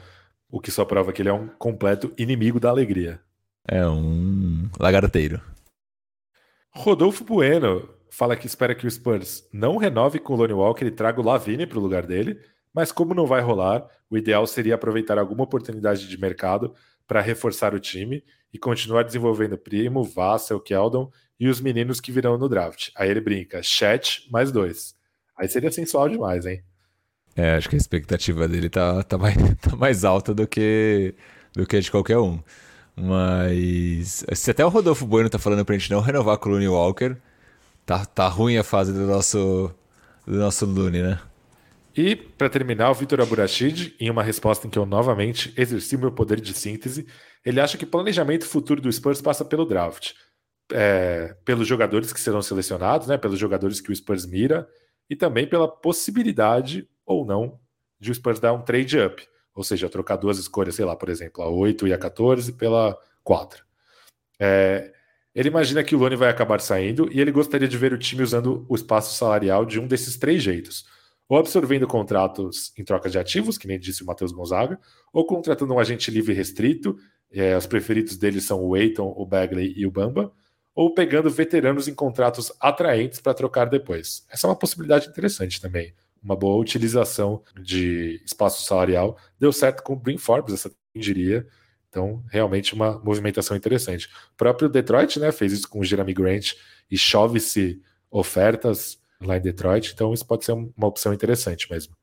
O 0.49 0.61
que 0.61 0.70
só 0.70 0.85
prova 0.85 1.12
que 1.12 1.20
ele 1.20 1.30
é 1.30 1.32
um 1.32 1.49
completo 1.49 2.12
inimigo 2.16 2.61
da 2.61 2.70
alegria. 2.70 3.20
É 3.66 3.85
um 3.89 4.70
lagarteiro. 4.78 5.43
Rodolfo 6.70 7.24
Bueno 7.24 7.89
fala 8.09 8.37
que 8.37 8.47
espera 8.47 8.72
que 8.72 8.87
o 8.87 8.91
Spurs 8.91 9.49
não 9.53 9.78
renove 9.78 10.20
com 10.20 10.35
o 10.35 10.37
Lonnie 10.37 10.55
Walker 10.55 10.85
e 10.85 10.91
traga 10.93 11.20
o 11.20 11.24
Lavine 11.24 11.66
para 11.66 11.78
o 11.78 11.82
lugar 11.82 12.07
dele, 12.07 12.39
mas 12.72 12.93
como 12.93 13.14
não 13.14 13.26
vai 13.26 13.41
rolar, 13.41 13.85
o 14.09 14.16
ideal 14.16 14.47
seria 14.47 14.76
aproveitar 14.76 15.18
alguma 15.18 15.43
oportunidade 15.43 16.09
de 16.09 16.20
mercado 16.20 16.72
para 17.05 17.20
reforçar 17.20 17.74
o 17.74 17.80
time 17.80 18.22
e 18.55 18.59
continuar 18.59 19.02
desenvolvendo 19.02 19.59
Primo, 19.59 20.05
Vassel, 20.05 20.61
Keldon 20.61 21.11
e 21.40 21.48
os 21.48 21.61
meninos 21.61 22.00
que 22.00 22.12
virão 22.12 22.38
no 22.38 22.48
draft. 22.48 22.90
Aí 22.94 23.11
ele 23.11 23.20
brinca, 23.20 23.61
chat 23.64 24.28
mais 24.30 24.52
dois. 24.52 24.94
Aí 25.36 25.48
seria 25.48 25.72
sensual 25.72 26.09
demais, 26.09 26.46
hein? 26.46 26.62
É, 27.34 27.57
acho 27.57 27.68
que 27.68 27.74
a 27.74 27.78
expectativa 27.78 28.46
dele 28.46 28.70
tá, 28.70 29.02
tá, 29.02 29.18
mais, 29.18 29.34
tá 29.61 29.74
mais 29.74 30.05
alta 30.05 30.32
do 30.32 30.46
que, 30.46 31.12
do 31.52 31.66
que 31.66 31.76
a 31.76 31.80
de 31.80 31.90
qualquer 31.90 32.18
um. 32.18 32.38
Mas 32.94 34.24
se 34.34 34.52
até 34.52 34.64
o 34.64 34.68
Rodolfo 34.68 35.05
Bueno 35.05 35.28
tá 35.28 35.38
falando 35.38 35.64
pra 35.64 35.76
gente 35.76 35.90
não 35.90 36.00
renovar 36.00 36.38
com 36.38 36.48
o 36.48 36.52
Looney 36.52 36.68
Walker, 36.68 37.16
tá, 37.84 38.07
tá 38.07 38.28
ruim 38.28 38.57
a 38.57 38.62
fase 38.62 38.92
do 38.92 39.05
nosso, 39.05 39.74
do 40.24 40.36
nosso 40.36 40.64
Looney, 40.64 41.02
né? 41.02 41.18
E, 41.97 42.16
para 42.16 42.51
terminar, 42.51 42.90
o 42.90 42.95
Vitor 42.95 43.20
Aburachid, 43.20 43.95
em 44.01 44.11
uma 44.11 44.22
resposta 44.22 44.66
em 44.66 44.70
que 44.70 44.78
eu 44.78 44.84
novamente 44.84 45.55
exerci 45.57 45.97
meu 45.97 46.11
poder 46.11 46.40
de 46.40 46.53
síntese, 46.53 47.07
ele 47.45 47.61
acha 47.61 47.78
que 47.78 47.84
o 47.84 47.88
planejamento 47.88 48.47
futuro 48.47 48.80
do 48.80 48.92
Spurs 48.92 49.22
passa 49.22 49.45
pelo 49.45 49.64
draft. 49.64 50.12
É, 50.72 51.36
pelos 51.45 51.68
jogadores 51.68 52.12
que 52.12 52.20
serão 52.20 52.40
selecionados, 52.42 53.07
né, 53.07 53.18
pelos 53.18 53.38
jogadores 53.38 53.80
que 53.80 53.92
o 53.92 53.97
Spurs 53.97 54.26
mira, 54.26 54.66
e 55.09 55.14
também 55.14 55.47
pela 55.47 55.68
possibilidade 55.68 56.88
ou 57.05 57.24
não 57.24 57.61
de 58.01 58.11
o 58.11 58.14
Spurs 58.14 58.40
dar 58.40 58.53
um 58.55 58.62
trade 58.62 58.99
up, 58.99 59.22
ou 59.55 59.62
seja, 59.62 59.88
trocar 59.88 60.16
duas 60.16 60.38
escolhas, 60.38 60.74
sei 60.74 60.84
lá, 60.84 60.97
por 60.97 61.09
exemplo, 61.09 61.42
a 61.42 61.49
8 61.49 61.86
e 61.86 61.92
a 61.92 61.99
14 61.99 62.55
pela 62.55 62.99
4. 63.22 63.62
É, 64.40 64.92
ele 65.34 65.49
imagina 65.49 65.84
que 65.84 65.95
o 65.95 65.99
Lone 65.99 66.16
vai 66.16 66.28
acabar 66.28 66.61
saindo 66.61 67.09
e 67.12 67.20
ele 67.20 67.30
gostaria 67.30 67.68
de 67.68 67.78
ver 67.78 67.92
o 67.92 67.99
time 67.99 68.22
usando 68.22 68.64
o 68.68 68.74
espaço 68.74 69.14
salarial 69.16 69.64
de 69.64 69.78
um 69.78 69.86
desses 69.86 70.16
três 70.16 70.42
jeitos. 70.42 70.86
Ou 71.29 71.39
absorvendo 71.39 71.87
contratos 71.87 72.72
em 72.79 72.85
troca 72.85 73.09
de 73.09 73.18
ativos, 73.18 73.57
que 73.57 73.66
nem 73.66 73.79
disse 73.79 74.03
o 74.03 74.07
Matheus 74.07 74.33
Gonzaga, 74.33 74.79
ou 75.12 75.27
contratando 75.27 75.72
um 75.72 75.79
agente 75.79 76.11
livre 76.11 76.35
restrito, 76.35 76.97
é, 77.33 77.57
os 77.57 77.66
preferidos 77.66 78.16
dele 78.16 78.41
são 78.41 78.62
o 78.62 78.77
Eiton, 78.77 79.12
o 79.16 79.25
Bagley 79.25 79.72
e 79.77 79.87
o 79.87 79.91
Bamba, 79.91 80.33
ou 80.75 80.93
pegando 80.93 81.31
veteranos 81.31 81.89
em 81.89 81.95
contratos 81.95 82.53
atraentes 82.61 83.20
para 83.20 83.35
trocar 83.35 83.66
depois. 83.66 84.27
Essa 84.31 84.47
é 84.47 84.51
uma 84.51 84.57
possibilidade 84.57 85.09
interessante 85.09 85.61
também 85.61 85.95
uma 86.25 86.35
boa 86.35 86.59
utilização 86.59 87.43
de 87.61 88.20
espaço 88.25 88.64
salarial. 88.64 89.18
Deu 89.39 89.53
certo 89.53 89.83
com 89.83 89.93
o 89.93 89.97
Brin 89.97 90.16
Forbes, 90.16 90.55
essa 90.55 90.72
diria. 90.97 91.47
Então, 91.91 92.25
realmente 92.31 92.72
uma 92.72 92.99
movimentação 92.99 93.57
interessante. 93.57 94.09
O 94.33 94.37
próprio 94.37 94.68
Detroit 94.68 95.20
né, 95.20 95.31
fez 95.31 95.53
isso 95.53 95.68
com 95.68 95.81
o 95.81 95.85
Jeremy 95.85 96.14
Grant 96.14 96.55
e 96.91 96.97
chove-se 96.97 97.81
ofertas 98.11 98.99
lá 99.21 99.37
em 99.37 99.41
Detroit. 99.41 99.93
Então, 99.95 100.12
isso 100.12 100.27
pode 100.27 100.45
ser 100.45 100.53
uma 100.53 100.87
opção 100.87 101.12
interessante 101.12 101.71
mesmo. 101.71 101.95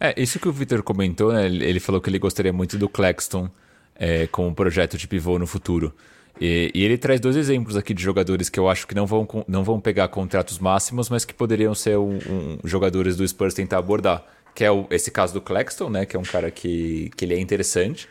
É, 0.00 0.14
isso 0.20 0.38
que 0.38 0.48
o 0.48 0.52
Victor 0.52 0.82
comentou, 0.82 1.32
né? 1.32 1.46
Ele 1.46 1.80
falou 1.80 2.00
que 2.00 2.08
ele 2.08 2.18
gostaria 2.18 2.52
muito 2.52 2.78
do 2.78 2.88
Claxton 2.88 3.50
é, 3.96 4.26
como 4.28 4.54
projeto 4.54 4.96
de 4.96 5.08
pivô 5.08 5.38
no 5.38 5.46
futuro. 5.46 5.92
E, 6.40 6.70
e, 6.72 6.84
ele 6.84 6.96
traz 6.96 7.18
dois 7.18 7.34
exemplos 7.34 7.76
aqui 7.76 7.92
de 7.92 8.00
jogadores 8.00 8.48
que 8.48 8.60
eu 8.60 8.68
acho 8.68 8.86
que 8.86 8.94
não 8.94 9.06
vão, 9.06 9.26
não 9.48 9.64
vão 9.64 9.80
pegar 9.80 10.06
contratos 10.06 10.60
máximos, 10.60 11.08
mas 11.10 11.24
que 11.24 11.34
poderiam 11.34 11.74
ser 11.74 11.98
um, 11.98 12.16
um, 12.16 12.58
jogadores 12.64 13.16
do 13.16 13.26
Spurs 13.26 13.54
tentar 13.54 13.78
abordar. 13.78 14.24
Que 14.54 14.64
é 14.64 14.70
o, 14.70 14.86
esse 14.90 15.10
caso 15.10 15.34
do 15.34 15.40
Claxton, 15.40 15.90
né? 15.90 16.06
Que 16.06 16.16
é 16.16 16.18
um 16.18 16.24
cara 16.24 16.50
que, 16.50 17.10
que 17.16 17.24
ele 17.24 17.34
é 17.34 17.40
interessante. 17.40 18.08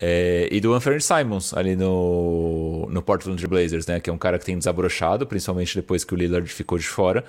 É, 0.00 0.48
e 0.50 0.60
do 0.60 0.72
Anthony 0.72 1.00
Simons 1.00 1.54
ali 1.54 1.76
no, 1.76 2.88
no 2.90 3.02
Portland 3.02 3.46
Blazers, 3.46 3.86
né? 3.86 4.00
Que 4.00 4.10
é 4.10 4.12
um 4.12 4.18
cara 4.18 4.36
que 4.38 4.44
tem 4.44 4.58
desabrochado, 4.58 5.24
principalmente 5.26 5.76
depois 5.76 6.02
que 6.02 6.12
o 6.12 6.16
Lillard 6.16 6.48
ficou 6.52 6.76
de 6.76 6.88
fora. 6.88 7.24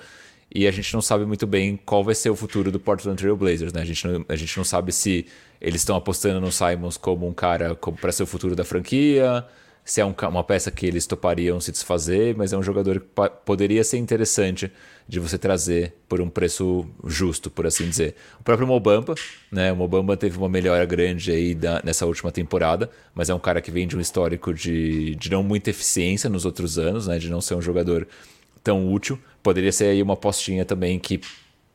E 0.54 0.66
a 0.66 0.70
gente 0.70 0.92
não 0.92 1.00
sabe 1.00 1.24
muito 1.24 1.46
bem 1.46 1.78
qual 1.84 2.04
vai 2.04 2.14
ser 2.14 2.28
o 2.28 2.36
futuro 2.36 2.70
do 2.70 2.78
Portland 2.78 3.16
Trail 3.16 3.36
Blazers, 3.36 3.72
né? 3.72 3.80
A 3.80 3.84
gente 3.84 4.06
não, 4.06 4.24
a 4.28 4.36
gente 4.36 4.56
não 4.56 4.64
sabe 4.64 4.92
se 4.92 5.26
eles 5.60 5.80
estão 5.80 5.96
apostando 5.96 6.40
no 6.40 6.52
Simons 6.52 6.96
como 6.96 7.26
um 7.26 7.32
cara 7.32 7.74
para 7.74 8.12
ser 8.12 8.24
o 8.24 8.26
futuro 8.26 8.54
da 8.54 8.64
franquia, 8.64 9.46
se 9.84 10.00
é 10.00 10.04
um, 10.04 10.14
uma 10.28 10.44
peça 10.44 10.70
que 10.70 10.86
eles 10.86 11.06
topariam 11.06 11.58
se 11.60 11.72
desfazer, 11.72 12.36
mas 12.36 12.52
é 12.52 12.58
um 12.58 12.62
jogador 12.62 13.00
que 13.00 13.06
poderia 13.44 13.82
ser 13.82 13.96
interessante 13.96 14.70
de 15.08 15.18
você 15.18 15.36
trazer 15.36 15.94
por 16.08 16.20
um 16.20 16.28
preço 16.28 16.86
justo, 17.06 17.50
por 17.50 17.66
assim 17.66 17.88
dizer. 17.88 18.14
O 18.38 18.44
próprio 18.44 18.66
Mobamba, 18.66 19.14
né? 19.50 19.72
O 19.72 19.76
Mobamba 19.76 20.16
teve 20.16 20.36
uma 20.36 20.48
melhora 20.48 20.84
grande 20.84 21.32
aí 21.32 21.54
da, 21.54 21.80
nessa 21.82 22.06
última 22.06 22.30
temporada, 22.30 22.90
mas 23.14 23.28
é 23.30 23.34
um 23.34 23.40
cara 23.40 23.60
que 23.60 23.70
vem 23.70 23.86
de 23.86 23.96
um 23.96 24.00
histórico 24.00 24.52
de, 24.52 25.14
de 25.16 25.30
não 25.30 25.42
muita 25.42 25.70
eficiência 25.70 26.28
nos 26.30 26.44
outros 26.44 26.78
anos, 26.78 27.06
né? 27.06 27.18
De 27.18 27.30
não 27.30 27.40
ser 27.40 27.54
um 27.54 27.62
jogador 27.62 28.06
tão 28.62 28.92
útil. 28.92 29.18
Poderia 29.42 29.72
ser 29.72 29.86
aí 29.86 30.02
uma 30.02 30.16
postinha 30.16 30.64
também 30.64 30.98
que 30.98 31.20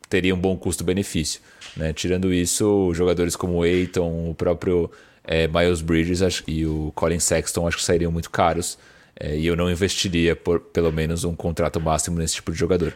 teria 0.09 0.33
um 0.33 0.39
bom 0.39 0.57
custo-benefício. 0.57 1.41
Né? 1.75 1.93
Tirando 1.93 2.33
isso, 2.33 2.93
jogadores 2.93 3.35
como 3.35 3.57
o 3.57 3.65
Eiton, 3.65 4.29
o 4.29 4.35
próprio 4.35 4.89
é, 5.23 5.47
Miles 5.47 5.81
Bridges 5.81 6.43
e 6.47 6.65
o 6.65 6.91
Colin 6.95 7.19
Sexton 7.19 7.67
acho 7.67 7.77
que 7.77 7.83
sairiam 7.83 8.11
muito 8.11 8.29
caros. 8.29 8.77
É, 9.19 9.35
e 9.35 9.45
eu 9.45 9.55
não 9.55 9.69
investiria 9.69 10.35
por 10.35 10.59
pelo 10.59 10.91
menos 10.91 11.23
um 11.23 11.35
contrato 11.35 11.79
máximo 11.79 12.17
nesse 12.17 12.35
tipo 12.35 12.51
de 12.51 12.57
jogador. 12.57 12.95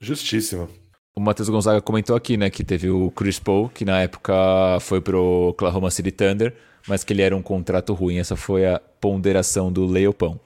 Justíssimo. 0.00 0.68
O 1.14 1.20
Matheus 1.20 1.48
Gonzaga 1.48 1.80
comentou 1.80 2.16
aqui, 2.16 2.36
né, 2.36 2.48
que 2.50 2.64
teve 2.64 2.88
o 2.88 3.10
Chris 3.10 3.38
Paul, 3.38 3.68
que 3.68 3.84
na 3.84 4.00
época 4.00 4.32
foi 4.80 5.00
pro 5.00 5.50
Oklahoma 5.50 5.90
City 5.90 6.10
Thunder, 6.10 6.54
mas 6.88 7.04
que 7.04 7.12
ele 7.12 7.22
era 7.22 7.36
um 7.36 7.42
contrato 7.42 7.92
ruim. 7.92 8.16
Essa 8.16 8.34
foi 8.34 8.66
a 8.66 8.80
ponderação 9.00 9.70
do 9.70 9.86
Leopão. 9.86 10.40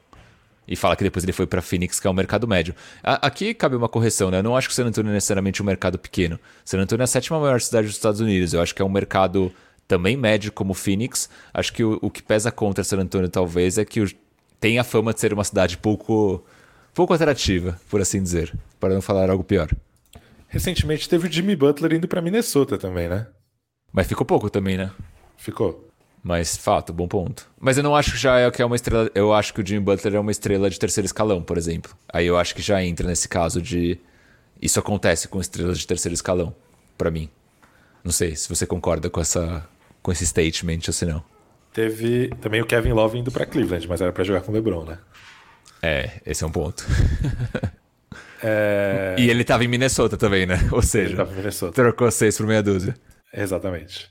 E 0.69 0.75
fala 0.75 0.97
que 0.97 1.05
depois 1.05 1.25
ele 1.25 1.33
foi 1.33 1.47
para 1.47 1.63
Phoenix, 1.63 2.01
que 2.01 2.07
é 2.07 2.11
o 2.11 2.13
um 2.13 2.17
mercado 2.17 2.47
médio. 2.49 2.75
aqui 3.03 3.55
cabe 3.55 3.77
uma 3.77 3.89
correção, 3.89 4.31
né? 4.31 4.39
Eu 4.39 4.43
não 4.43 4.57
acho 4.57 4.69
que 4.69 4.73
o 4.73 4.75
San 4.75 4.87
Antonio 4.87 5.11
é 5.11 5.15
necessariamente 5.15 5.63
um 5.63 5.67
mercado 5.67 5.99
pequeno. 5.99 6.39
San 6.65 6.79
Antonio 6.79 7.03
é 7.03 7.05
a 7.05 7.07
sétima 7.07 7.39
maior 7.39 7.61
cidade 7.61 7.87
dos 7.87 7.97
Estados 7.97 8.21
Unidos. 8.21 8.53
Eu 8.53 8.61
acho 8.61 8.75
que 8.75 8.83
é 8.83 8.85
um 8.85 8.89
mercado 8.89 9.53
também 9.87 10.17
médio 10.17 10.51
como 10.51 10.75
Phoenix. 10.75 11.29
Acho 11.55 11.73
que 11.73 11.85
o, 11.85 11.99
o 12.03 12.11
que 12.11 12.23
pesa 12.23 12.51
contra 12.51 12.83
San 12.83 12.99
Antonio 12.99 13.29
talvez 13.29 13.79
é 13.79 13.85
que 13.85 14.01
o, 14.01 14.11
tem 14.59 14.79
a 14.79 14.85
fama 14.85 15.15
de 15.15 15.21
ser 15.21 15.33
uma 15.33 15.45
cidade 15.45 15.79
pouco, 15.79 16.45
pouco 16.95 17.15
atrativa, 17.15 17.81
por 17.89 18.01
assim 18.01 18.23
dizer, 18.23 18.53
para 18.81 18.95
não 18.95 19.03
falar 19.03 19.31
algo 19.31 19.45
pior. 19.45 19.71
Recentemente 20.49 21.09
teve 21.09 21.29
o 21.29 21.33
Jimmy 21.33 21.55
Butler 21.55 21.95
indo 21.95 22.09
para 22.09 22.23
Minnesota 22.23 22.79
também, 22.79 23.09
né? 23.09 23.27
Mas 23.93 24.07
ficou 24.07 24.27
pouco 24.27 24.51
também, 24.51 24.77
né? 24.77 24.91
Ficou. 25.37 25.89
Mas 26.27 26.57
fato, 26.57 26.93
bom 26.93 27.07
ponto. 27.07 27.49
Mas 27.57 27.77
eu 27.77 27.85
não 27.85 27.95
acho 27.95 28.11
que 28.11 28.19
já 28.19 28.41
é 28.41 28.51
que 28.51 28.61
é 28.61 28.67
uma 28.67 28.75
estrela. 28.75 29.09
Eu 29.15 29.33
acho 29.33 29.55
que 29.55 29.61
o 29.61 29.65
Jimmy 29.65 29.79
Butler 29.79 30.17
é 30.17 30.19
uma 30.19 30.33
estrela 30.33 30.69
de 30.69 30.77
terceiro 30.77 31.07
escalão, 31.07 31.41
por 31.41 31.57
exemplo. 31.57 31.97
Aí 32.13 32.27
eu 32.27 32.37
acho 32.37 32.53
que 32.53 32.61
já 32.61 32.83
entra 32.83 33.07
nesse 33.07 33.29
caso 33.29 33.63
de 33.63 33.97
isso 34.61 34.81
acontece 34.81 35.29
com 35.29 35.41
estrelas 35.41 35.79
de 35.79 35.87
terceiro 35.87 36.15
escalão, 36.15 36.53
para 36.99 37.13
mim. 37.13 37.31
Não 38.03 38.11
sei 38.11 38.35
se 38.35 38.49
você 38.49 38.67
concorda 38.67 39.09
com 39.09 39.21
essa 39.21 39.65
com 40.03 40.11
esse 40.11 40.27
statement 40.27 40.81
ou 40.89 40.93
se 40.93 41.07
não. 41.07 41.23
Teve 41.73 42.31
também 42.41 42.61
o 42.61 42.67
Kevin 42.67 42.91
Love 42.91 43.19
indo 43.19 43.31
para 43.31 43.47
Cleveland, 43.47 43.87
mas 43.87 44.01
era 44.01 44.13
para 44.13 44.25
jogar 44.25 44.41
com 44.41 44.51
o 44.51 44.55
LeBron, 44.57 44.85
né? 44.85 44.99
É, 45.81 46.11
esse 46.27 46.43
é 46.43 46.47
um 46.49 46.51
ponto. 46.51 46.85
é... 48.43 49.15
E 49.17 49.31
ele 49.31 49.45
tava 49.45 49.63
em 49.63 49.69
Minnesota 49.69 50.17
também, 50.17 50.45
né? 50.45 50.59
Ou 50.73 50.83
seja, 50.83 51.11
ele 51.11 51.17
tava 51.19 51.33
em 51.33 51.37
Minnesota. 51.37 51.73
trocou 51.73 52.11
seis 52.11 52.37
por 52.37 52.49
meia 52.49 52.65
dúzia. 52.65 52.97
Exatamente. 53.33 54.11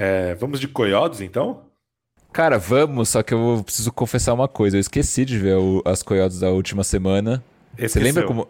É, 0.00 0.34
vamos 0.34 0.58
de 0.58 0.66
Coyotes, 0.66 1.20
então? 1.20 1.60
Cara, 2.32 2.56
vamos, 2.58 3.10
só 3.10 3.22
que 3.22 3.34
eu 3.34 3.60
preciso 3.62 3.92
confessar 3.92 4.32
uma 4.32 4.48
coisa. 4.48 4.78
Eu 4.78 4.80
esqueci 4.80 5.26
de 5.26 5.36
ver 5.36 5.56
o, 5.56 5.82
as 5.84 6.02
Coyotes 6.02 6.40
da 6.40 6.48
última 6.48 6.82
semana. 6.82 7.44
Você 7.78 8.00
lembra 8.00 8.24
como. 8.24 8.48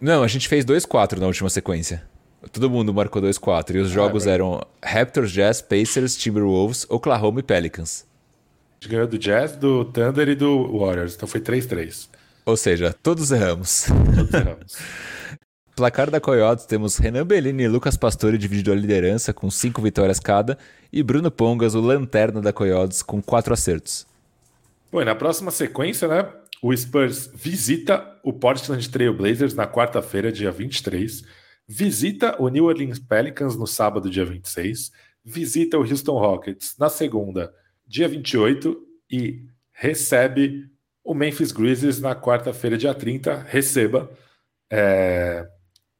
Não, 0.00 0.22
a 0.22 0.28
gente 0.28 0.48
fez 0.48 0.64
2-4 0.64 1.18
na 1.18 1.26
última 1.26 1.50
sequência. 1.50 2.02
Todo 2.50 2.70
mundo 2.70 2.94
marcou 2.94 3.20
2-4. 3.20 3.74
E 3.74 3.78
os 3.78 3.90
ah, 3.90 3.92
jogos 3.92 4.26
ah, 4.26 4.30
eram 4.30 4.62
Raptors, 4.82 5.30
Jazz, 5.30 5.60
Pacers, 5.60 6.16
Timberwolves, 6.16 6.86
Oklahoma 6.88 7.40
e 7.40 7.42
Pelicans. 7.42 8.06
A 8.80 8.84
gente 8.84 8.90
ganhou 8.90 9.06
do 9.06 9.18
Jazz, 9.18 9.56
do 9.56 9.84
Thunder 9.84 10.30
e 10.30 10.34
do 10.34 10.78
Warriors. 10.78 11.14
Então 11.14 11.28
foi 11.28 11.42
3-3. 11.42 12.08
Ou 12.46 12.56
seja, 12.56 12.94
todos 13.02 13.30
erramos. 13.30 13.84
Todos 14.16 14.32
erramos. 14.32 14.76
Placar 15.80 16.10
da 16.10 16.20
Coyotes 16.20 16.66
temos 16.66 16.98
Renan 16.98 17.24
Bellini 17.24 17.62
e 17.62 17.66
Lucas 17.66 17.96
Pastore 17.96 18.36
dividindo 18.36 18.70
a 18.70 18.74
liderança 18.74 19.32
com 19.32 19.50
5 19.50 19.80
vitórias 19.80 20.20
cada 20.20 20.58
e 20.92 21.02
Bruno 21.02 21.30
Pongas, 21.30 21.74
o 21.74 21.80
lanterna 21.80 22.42
da 22.42 22.52
Coyotes, 22.52 23.02
com 23.02 23.22
4 23.22 23.54
acertos. 23.54 24.06
Bom, 24.92 25.00
e 25.00 25.06
na 25.06 25.14
próxima 25.14 25.50
sequência, 25.50 26.06
né? 26.06 26.30
O 26.60 26.76
Spurs 26.76 27.30
visita 27.34 28.14
o 28.22 28.30
Portland 28.30 28.86
Trail 28.90 29.16
Blazers 29.16 29.54
na 29.54 29.66
quarta-feira, 29.66 30.30
dia 30.30 30.50
23. 30.50 31.24
Visita 31.66 32.36
o 32.38 32.50
New 32.50 32.66
Orleans 32.66 32.98
Pelicans 32.98 33.56
no 33.56 33.66
sábado, 33.66 34.10
dia 34.10 34.26
26. 34.26 34.92
Visita 35.24 35.78
o 35.78 35.80
Houston 35.80 36.18
Rockets 36.18 36.76
na 36.78 36.90
segunda, 36.90 37.54
dia 37.86 38.06
28. 38.06 38.76
E 39.10 39.46
recebe 39.72 40.70
o 41.02 41.14
Memphis 41.14 41.52
Grizzlies 41.52 42.02
na 42.02 42.14
quarta-feira, 42.14 42.76
dia 42.76 42.92
30. 42.92 43.46
Receba. 43.48 44.10
É... 44.70 45.48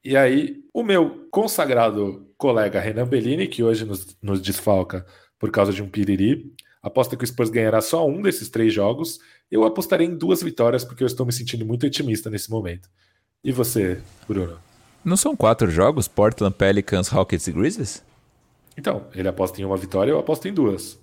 E 0.03 0.17
aí, 0.17 0.65
o 0.73 0.83
meu 0.83 1.29
consagrado 1.31 2.27
colega 2.39 2.81
Renan 2.81 3.07
Bellini, 3.07 3.47
que 3.47 3.63
hoje 3.63 3.85
nos, 3.85 4.17
nos 4.23 4.41
desfalca 4.41 5.05
por 5.39 5.51
causa 5.51 5.73
de 5.73 5.83
um 5.83 5.89
piriri, 5.89 6.55
aposta 6.83 7.17
que 7.17 7.25
o 7.25 7.27
Spurs 7.27 7.51
ganhará 7.51 7.81
só 7.81 8.07
um 8.07 8.23
desses 8.23 8.49
três 8.49 8.73
jogos. 8.73 9.19
Eu 9.51 9.65
apostarei 9.65 10.07
em 10.07 10.17
duas 10.17 10.43
vitórias, 10.43 10.85
porque 10.85 11.03
eu 11.03 11.07
estou 11.07 11.27
me 11.27 11.33
sentindo 11.33 11.67
muito 11.67 11.87
otimista 11.87 12.31
nesse 12.31 12.51
momento. 12.51 12.89
E 13.45 13.53
você, 13.53 14.01
Bruno? 14.27 14.59
Não 15.05 15.17
são 15.17 15.37
quatro 15.37 15.71
jogos? 15.71 16.09
Portland, 16.09 16.55
Pelicans, 16.55 17.09
Rockets 17.09 17.47
e 17.47 17.53
Grizzlies? 17.53 18.03
Então, 18.77 19.07
ele 19.15 19.29
aposta 19.29 19.61
em 19.61 19.65
uma 19.65 19.77
vitória, 19.77 20.11
eu 20.11 20.19
aposto 20.19 20.49
em 20.49 20.53
duas. 20.53 20.99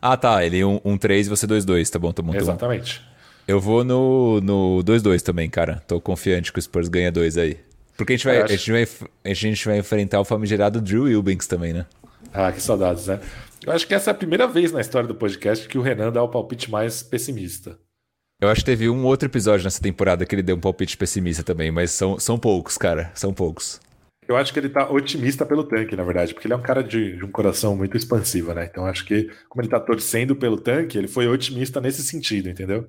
Ah, 0.00 0.16
tá. 0.16 0.44
Ele 0.44 0.60
1-3 0.60 0.60
um, 0.60 0.80
um 0.84 0.96
e 0.96 1.24
você 1.24 1.46
2-2. 1.46 1.90
Tá 1.90 1.98
bom, 1.98 2.12
tá 2.12 2.22
bom. 2.22 2.32
Tá 2.32 2.38
Exatamente. 2.38 3.00
Bom. 3.00 3.16
Eu 3.48 3.60
vou 3.60 3.84
no 3.84 4.40
2-2 4.84 5.22
também, 5.22 5.48
cara. 5.48 5.82
Tô 5.86 6.00
confiante 6.00 6.52
que 6.52 6.58
o 6.58 6.62
Spurs 6.62 6.88
ganha 6.88 7.12
dois 7.12 7.38
aí. 7.38 7.56
Porque 7.96 8.12
a 8.12 8.16
gente, 8.16 8.26
vai, 8.26 8.42
a, 8.42 8.46
gente 8.46 8.72
vai, 8.72 8.88
a 9.24 9.34
gente 9.34 9.66
vai 9.66 9.78
enfrentar 9.78 10.20
o 10.20 10.24
famigerado 10.24 10.80
Drew 10.80 11.08
Eubanks 11.08 11.46
também, 11.46 11.72
né? 11.72 11.86
Ah, 12.32 12.52
que 12.52 12.60
saudades, 12.60 13.06
né? 13.06 13.20
Eu 13.64 13.72
acho 13.72 13.86
que 13.86 13.94
essa 13.94 14.10
é 14.10 14.12
a 14.12 14.14
primeira 14.14 14.46
vez 14.46 14.70
na 14.70 14.80
história 14.80 15.08
do 15.08 15.14
podcast 15.14 15.66
que 15.66 15.78
o 15.78 15.82
Renan 15.82 16.12
dá 16.12 16.22
o 16.22 16.28
palpite 16.28 16.70
mais 16.70 17.02
pessimista. 17.02 17.78
Eu 18.40 18.50
acho 18.50 18.60
que 18.60 18.66
teve 18.66 18.88
um 18.88 19.04
outro 19.04 19.26
episódio 19.26 19.64
nessa 19.64 19.80
temporada 19.80 20.26
que 20.26 20.34
ele 20.34 20.42
deu 20.42 20.56
um 20.56 20.60
palpite 20.60 20.96
pessimista 20.96 21.42
também, 21.42 21.70
mas 21.70 21.90
são, 21.90 22.18
são 22.20 22.38
poucos, 22.38 22.76
cara. 22.76 23.10
São 23.14 23.32
poucos. 23.32 23.80
Eu 24.28 24.36
acho 24.36 24.52
que 24.52 24.58
ele 24.58 24.68
tá 24.68 24.90
otimista 24.90 25.46
pelo 25.46 25.64
tanque, 25.64 25.96
na 25.96 26.04
verdade, 26.04 26.34
porque 26.34 26.46
ele 26.46 26.54
é 26.54 26.56
um 26.56 26.62
cara 26.62 26.82
de, 26.82 27.16
de 27.16 27.24
um 27.24 27.30
coração 27.30 27.76
muito 27.76 27.96
expansivo, 27.96 28.52
né? 28.52 28.68
Então 28.70 28.84
acho 28.84 29.06
que, 29.06 29.30
como 29.48 29.62
ele 29.62 29.70
tá 29.70 29.80
torcendo 29.80 30.36
pelo 30.36 30.58
tanque, 30.58 30.98
ele 30.98 31.08
foi 31.08 31.26
otimista 31.28 31.80
nesse 31.80 32.02
sentido, 32.02 32.50
entendeu? 32.50 32.88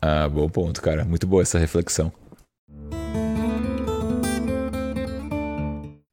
Ah, 0.00 0.28
bom 0.28 0.48
ponto, 0.48 0.80
cara. 0.80 1.04
Muito 1.04 1.26
boa 1.26 1.42
essa 1.42 1.58
reflexão. 1.58 2.12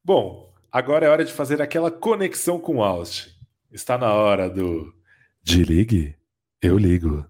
Bom, 0.06 0.52
agora 0.70 1.06
é 1.06 1.10
hora 1.10 1.24
de 1.24 1.32
fazer 1.32 1.62
aquela 1.62 1.90
conexão 1.90 2.60
com 2.60 2.84
Austin. 2.84 3.30
Está 3.72 3.98
na 3.98 4.14
hora 4.14 4.50
do. 4.50 4.94
De 5.42 5.64
ligue, 5.64 6.14
eu 6.62 6.78
ligo. 6.78 7.26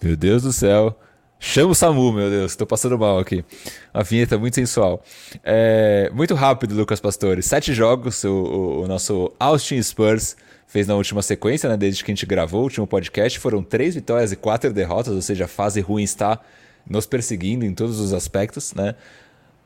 Meu 0.00 0.16
Deus 0.16 0.44
do 0.44 0.52
céu. 0.52 0.96
Chama 1.40 1.72
o 1.72 1.74
Samu, 1.74 2.12
meu 2.12 2.30
Deus, 2.30 2.54
tô 2.54 2.64
passando 2.64 2.96
mal 2.96 3.18
aqui. 3.18 3.44
A 3.92 4.04
vinheta 4.04 4.38
muito 4.38 4.54
sensual. 4.54 5.02
É, 5.42 6.12
muito 6.14 6.36
rápido, 6.36 6.76
Lucas 6.76 7.00
Pastore. 7.00 7.42
Sete 7.42 7.74
jogos, 7.74 8.22
o, 8.22 8.30
o, 8.30 8.82
o, 8.82 8.86
nosso 8.86 9.32
Austin 9.40 9.82
Spurs 9.82 10.36
fez 10.68 10.86
na 10.86 10.94
última 10.94 11.22
sequência, 11.22 11.68
né? 11.68 11.76
Desde 11.76 12.04
que 12.04 12.12
a 12.12 12.14
gente 12.14 12.24
gravou 12.24 12.60
o 12.60 12.64
último 12.64 12.86
podcast. 12.86 13.36
Foram 13.40 13.64
três 13.64 13.96
vitórias 13.96 14.30
e 14.30 14.36
quatro 14.36 14.72
derrotas, 14.72 15.12
ou 15.12 15.22
seja, 15.22 15.46
a 15.46 15.48
fase 15.48 15.80
ruim 15.80 16.04
está 16.04 16.40
nos 16.88 17.04
perseguindo 17.04 17.64
em 17.64 17.74
todos 17.74 17.98
os 17.98 18.12
aspectos, 18.12 18.72
né? 18.74 18.94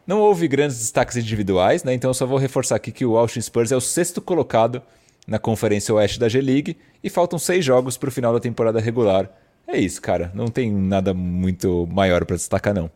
Não 0.06 0.20
houve 0.20 0.46
grandes 0.46 0.78
destaques 0.78 1.16
individuais, 1.16 1.82
né? 1.82 1.92
Então 1.92 2.10
eu 2.10 2.14
só 2.14 2.24
vou 2.24 2.38
reforçar 2.38 2.76
aqui 2.76 2.92
que 2.92 3.04
o 3.04 3.16
Austin 3.16 3.40
Spurs 3.40 3.72
é 3.72 3.76
o 3.76 3.80
sexto 3.80 4.20
colocado 4.20 4.82
na 5.26 5.38
Conferência 5.38 5.94
Oeste 5.94 6.20
da 6.20 6.28
G-League 6.28 6.76
e 7.02 7.10
faltam 7.10 7.38
seis 7.38 7.64
jogos 7.64 7.96
para 7.96 8.08
o 8.08 8.12
final 8.12 8.32
da 8.32 8.38
temporada 8.38 8.80
regular. 8.80 9.28
É 9.66 9.76
isso, 9.76 10.00
cara. 10.00 10.30
Não 10.34 10.46
tem 10.46 10.70
nada 10.70 11.12
muito 11.12 11.86
maior 11.90 12.24
para 12.24 12.36
destacar, 12.36 12.72
não. 12.72 12.90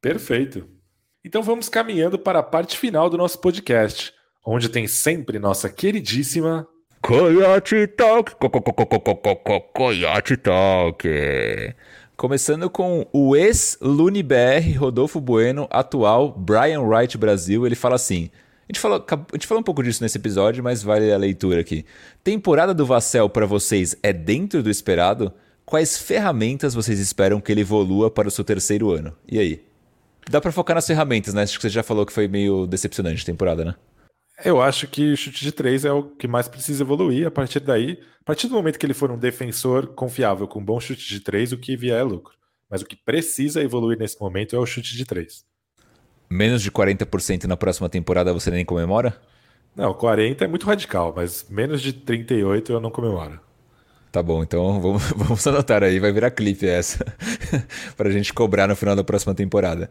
Perfeito. 0.00 0.66
Então 1.24 1.42
vamos 1.42 1.68
caminhando 1.68 2.18
para 2.18 2.38
a 2.38 2.42
parte 2.42 2.78
final 2.78 3.10
do 3.10 3.18
nosso 3.18 3.38
podcast, 3.38 4.14
onde 4.44 4.68
tem 4.68 4.86
sempre 4.86 5.38
nossa 5.38 5.68
queridíssima 5.68 6.66
Coyote 7.02 7.86
Talk. 7.88 8.32
Coyote 9.74 10.36
Talk. 10.36 11.08
Começando 12.16 12.70
com 12.70 13.06
o 13.12 13.36
ex-LuniBR 13.36 14.78
Rodolfo 14.78 15.20
Bueno, 15.20 15.68
atual 15.70 16.32
Brian 16.32 16.80
Wright 16.80 17.18
Brasil. 17.18 17.66
Ele 17.66 17.74
fala 17.74 17.96
assim: 17.96 18.30
a 18.66 18.72
gente, 18.72 18.80
falou, 18.80 19.04
a 19.06 19.36
gente 19.36 19.46
falou 19.46 19.60
um 19.60 19.62
pouco 19.62 19.82
disso 19.82 20.02
nesse 20.02 20.16
episódio, 20.16 20.64
mas 20.64 20.82
vale 20.82 21.12
a 21.12 21.18
leitura 21.18 21.60
aqui. 21.60 21.84
Temporada 22.24 22.72
do 22.72 22.86
Vassell 22.86 23.28
para 23.28 23.44
vocês 23.44 23.94
é 24.02 24.14
dentro 24.14 24.62
do 24.62 24.70
esperado? 24.70 25.30
Quais 25.66 25.98
ferramentas 25.98 26.72
vocês 26.72 26.98
esperam 26.98 27.38
que 27.38 27.52
ele 27.52 27.60
evolua 27.60 28.10
para 28.10 28.28
o 28.28 28.30
seu 28.30 28.44
terceiro 28.44 28.92
ano? 28.92 29.14
E 29.30 29.38
aí? 29.38 29.62
Dá 30.30 30.40
para 30.40 30.50
focar 30.50 30.74
nas 30.74 30.86
ferramentas, 30.86 31.34
né? 31.34 31.42
Acho 31.42 31.56
que 31.58 31.62
você 31.62 31.68
já 31.68 31.82
falou 31.82 32.06
que 32.06 32.14
foi 32.14 32.26
meio 32.28 32.66
decepcionante 32.66 33.24
a 33.24 33.26
temporada, 33.26 33.62
né? 33.62 33.74
Eu 34.44 34.60
acho 34.60 34.86
que 34.86 35.12
o 35.12 35.16
chute 35.16 35.42
de 35.42 35.52
três 35.52 35.84
é 35.84 35.92
o 35.92 36.02
que 36.02 36.28
mais 36.28 36.46
precisa 36.46 36.82
evoluir. 36.82 37.26
A 37.26 37.30
partir 37.30 37.60
daí, 37.60 37.98
a 38.20 38.24
partir 38.24 38.48
do 38.48 38.54
momento 38.54 38.78
que 38.78 38.84
ele 38.84 38.94
for 38.94 39.10
um 39.10 39.18
defensor 39.18 39.88
confiável 39.88 40.46
com 40.46 40.60
um 40.60 40.64
bom 40.64 40.78
chute 40.78 41.08
de 41.08 41.20
três, 41.20 41.52
o 41.52 41.58
que 41.58 41.76
vier 41.76 41.98
é 41.98 42.02
lucro. 42.02 42.34
Mas 42.68 42.82
o 42.82 42.86
que 42.86 42.96
precisa 42.96 43.62
evoluir 43.62 43.98
nesse 43.98 44.20
momento 44.20 44.54
é 44.54 44.58
o 44.58 44.66
chute 44.66 44.96
de 44.96 45.04
três. 45.04 45.44
Menos 46.28 46.60
de 46.60 46.70
40% 46.70 47.44
na 47.44 47.56
próxima 47.56 47.88
temporada 47.88 48.32
você 48.32 48.50
nem 48.50 48.64
comemora? 48.64 49.18
Não, 49.74 49.94
40 49.94 50.44
é 50.44 50.48
muito 50.48 50.66
radical, 50.66 51.12
mas 51.14 51.46
menos 51.48 51.80
de 51.80 51.92
38 51.92 52.72
eu 52.72 52.80
não 52.80 52.90
comemoro. 52.90 53.40
Tá 54.10 54.22
bom, 54.22 54.42
então 54.42 54.80
vamos, 54.80 55.02
vamos 55.12 55.46
anotar 55.46 55.82
aí, 55.82 55.98
vai 56.00 56.12
virar 56.12 56.30
clipe 56.30 56.66
essa. 56.66 57.04
pra 57.96 58.10
gente 58.10 58.32
cobrar 58.34 58.66
no 58.66 58.74
final 58.74 58.96
da 58.96 59.04
próxima 59.04 59.34
temporada. 59.34 59.90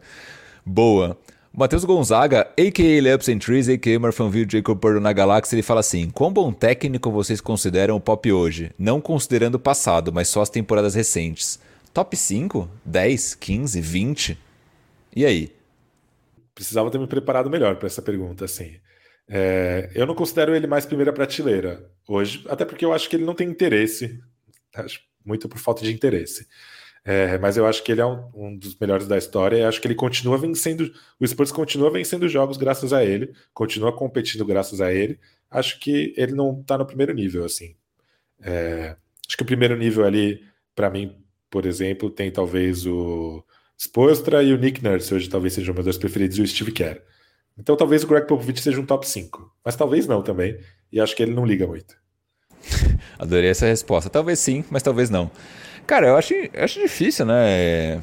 Boa. 0.64 1.18
Matheus 1.56 1.86
Gonzaga, 1.86 2.52
a.k.a. 2.58 3.02
Lamps 3.02 3.30
and 3.30 3.38
Trees, 3.38 3.66
a.k.a. 3.66 3.98
Marfanville 3.98 4.46
Jacob 4.46 4.78
Purdo 4.78 5.00
na 5.00 5.10
Galáxia, 5.10 5.54
ele 5.54 5.62
fala 5.62 5.80
assim: 5.80 6.10
Quão 6.10 6.30
bom 6.30 6.52
técnico 6.52 7.10
vocês 7.10 7.40
consideram 7.40 7.96
o 7.96 8.00
Pop 8.00 8.30
hoje? 8.30 8.72
Não 8.78 9.00
considerando 9.00 9.54
o 9.54 9.58
passado, 9.58 10.12
mas 10.12 10.28
só 10.28 10.42
as 10.42 10.50
temporadas 10.50 10.94
recentes. 10.94 11.58
Top 11.94 12.14
5? 12.14 12.68
10? 12.84 13.36
15? 13.36 13.80
20? 13.80 14.38
E 15.16 15.24
aí? 15.24 15.50
Precisava 16.54 16.90
ter 16.90 16.98
me 16.98 17.06
preparado 17.06 17.48
melhor 17.48 17.76
para 17.76 17.86
essa 17.86 18.02
pergunta, 18.02 18.44
assim. 18.44 18.76
É, 19.26 19.90
eu 19.94 20.04
não 20.04 20.14
considero 20.14 20.54
ele 20.54 20.66
mais 20.66 20.84
primeira 20.84 21.10
prateleira 21.10 21.90
hoje, 22.06 22.44
até 22.50 22.66
porque 22.66 22.84
eu 22.84 22.92
acho 22.92 23.08
que 23.08 23.16
ele 23.16 23.24
não 23.24 23.34
tem 23.34 23.48
interesse, 23.48 24.20
acho, 24.74 25.00
muito 25.24 25.48
por 25.48 25.58
falta 25.58 25.82
de 25.82 25.90
interesse. 25.90 26.46
É, 27.08 27.38
mas 27.38 27.56
eu 27.56 27.64
acho 27.64 27.84
que 27.84 27.92
ele 27.92 28.00
é 28.00 28.04
um, 28.04 28.28
um, 28.34 28.56
dos 28.56 28.76
melhores 28.76 29.06
da 29.06 29.16
história 29.16 29.58
e 29.58 29.62
acho 29.62 29.80
que 29.80 29.86
ele 29.86 29.94
continua 29.94 30.36
vencendo. 30.36 30.92
O 31.20 31.26
Spurs 31.26 31.52
continua 31.52 31.88
vencendo 31.88 32.28
jogos 32.28 32.56
graças 32.56 32.92
a 32.92 33.04
ele, 33.04 33.32
continua 33.54 33.96
competindo 33.96 34.44
graças 34.44 34.80
a 34.80 34.92
ele. 34.92 35.20
Acho 35.48 35.78
que 35.78 36.12
ele 36.16 36.32
não 36.32 36.60
está 36.60 36.76
no 36.76 36.84
primeiro 36.84 37.14
nível, 37.14 37.44
assim. 37.44 37.76
É, 38.42 38.96
acho 39.24 39.36
que 39.36 39.42
o 39.44 39.46
primeiro 39.46 39.76
nível 39.76 40.04
ali, 40.04 40.42
para 40.74 40.90
mim, 40.90 41.16
por 41.48 41.64
exemplo, 41.64 42.10
tem 42.10 42.28
talvez 42.28 42.84
o 42.84 43.44
Spostra 43.80 44.42
e 44.42 44.52
o 44.52 44.58
Nick 44.58 44.82
Nurse, 44.82 45.14
hoje 45.14 45.30
talvez 45.30 45.52
sejam 45.52 45.72
meus 45.74 45.84
dois 45.84 45.98
preferidos, 45.98 46.36
e 46.38 46.42
o 46.42 46.46
Steve 46.46 46.72
Kerr. 46.72 47.00
Então 47.56 47.76
talvez 47.76 48.02
o 48.02 48.08
Greg 48.08 48.26
Popovich 48.26 48.60
seja 48.60 48.80
um 48.80 48.84
top 48.84 49.06
5, 49.08 49.54
mas 49.64 49.76
talvez 49.76 50.08
não 50.08 50.22
também, 50.22 50.58
e 50.90 51.00
acho 51.00 51.14
que 51.14 51.22
ele 51.22 51.34
não 51.34 51.46
liga 51.46 51.68
muito. 51.68 51.96
Adorei 53.16 53.50
essa 53.50 53.66
resposta. 53.66 54.10
Talvez 54.10 54.40
sim, 54.40 54.64
mas 54.70 54.82
talvez 54.82 55.08
não. 55.08 55.30
Cara, 55.86 56.08
eu 56.08 56.16
acho, 56.16 56.34
eu 56.34 56.64
acho 56.64 56.80
difícil, 56.80 57.24
né? 57.24 58.02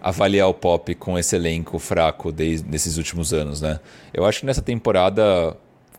Avaliar 0.00 0.48
o 0.48 0.54
pop 0.54 0.94
com 0.94 1.18
esse 1.18 1.34
elenco 1.34 1.78
fraco 1.78 2.30
desde 2.30 2.68
nesses 2.68 2.96
últimos 2.96 3.34
anos, 3.34 3.60
né? 3.60 3.80
Eu 4.14 4.24
acho 4.24 4.40
que 4.40 4.46
nessa 4.46 4.62
temporada, 4.62 5.56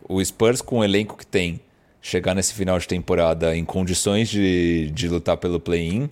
o 0.07 0.24
Spurs, 0.24 0.62
com 0.62 0.80
o 0.80 0.84
elenco 0.84 1.18
que 1.18 1.26
tem, 1.26 1.59
chegar 2.01 2.34
nesse 2.34 2.53
final 2.53 2.80
de 2.80 2.88
temporada 2.88 3.55
em 3.55 3.66
condições 3.66 4.30
de, 4.30 4.89
de 4.91 5.07
lutar 5.09 5.38
pelo 5.38 5.59
play-in, 5.59 6.09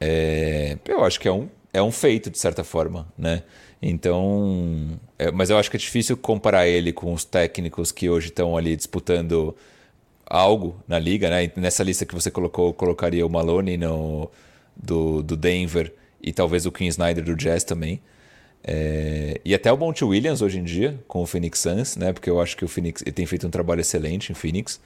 é, 0.00 0.78
eu 0.86 1.04
acho 1.04 1.20
que 1.20 1.28
é 1.28 1.32
um, 1.32 1.48
é 1.72 1.82
um 1.82 1.92
feito, 1.92 2.30
de 2.30 2.38
certa 2.38 2.64
forma, 2.64 3.06
né? 3.18 3.42
Então. 3.80 4.98
É, 5.18 5.30
mas 5.30 5.50
eu 5.50 5.58
acho 5.58 5.70
que 5.70 5.76
é 5.76 5.80
difícil 5.80 6.16
comparar 6.16 6.66
ele 6.66 6.92
com 6.92 7.12
os 7.12 7.24
técnicos 7.24 7.92
que 7.92 8.08
hoje 8.08 8.28
estão 8.28 8.56
ali 8.56 8.74
disputando 8.76 9.54
algo 10.26 10.76
na 10.86 10.98
liga, 10.98 11.30
né? 11.30 11.50
Nessa 11.56 11.82
lista 11.82 12.04
que 12.04 12.14
você 12.14 12.30
colocou, 12.30 12.72
colocaria 12.74 13.24
o 13.26 13.30
Malone 13.30 13.76
no, 13.76 14.30
do, 14.76 15.22
do 15.22 15.36
Denver 15.36 15.92
e 16.22 16.32
talvez 16.32 16.66
o 16.66 16.72
King 16.72 16.88
Snyder 16.88 17.24
do 17.24 17.36
Jazz 17.36 17.64
também. 17.64 18.00
É, 18.64 19.40
e 19.44 19.54
até 19.54 19.72
o 19.72 19.76
Monty 19.76 20.04
Williams 20.04 20.42
hoje 20.42 20.58
em 20.58 20.64
dia, 20.64 20.98
com 21.06 21.22
o 21.22 21.26
Phoenix 21.26 21.60
Suns, 21.60 21.96
né? 21.96 22.12
Porque 22.12 22.28
eu 22.28 22.40
acho 22.40 22.56
que 22.56 22.64
o 22.64 22.68
Phoenix 22.68 23.02
ele 23.02 23.12
tem 23.12 23.24
feito 23.24 23.46
um 23.46 23.50
trabalho 23.50 23.80
excelente 23.80 24.32
em 24.32 24.34
Phoenix. 24.34 24.80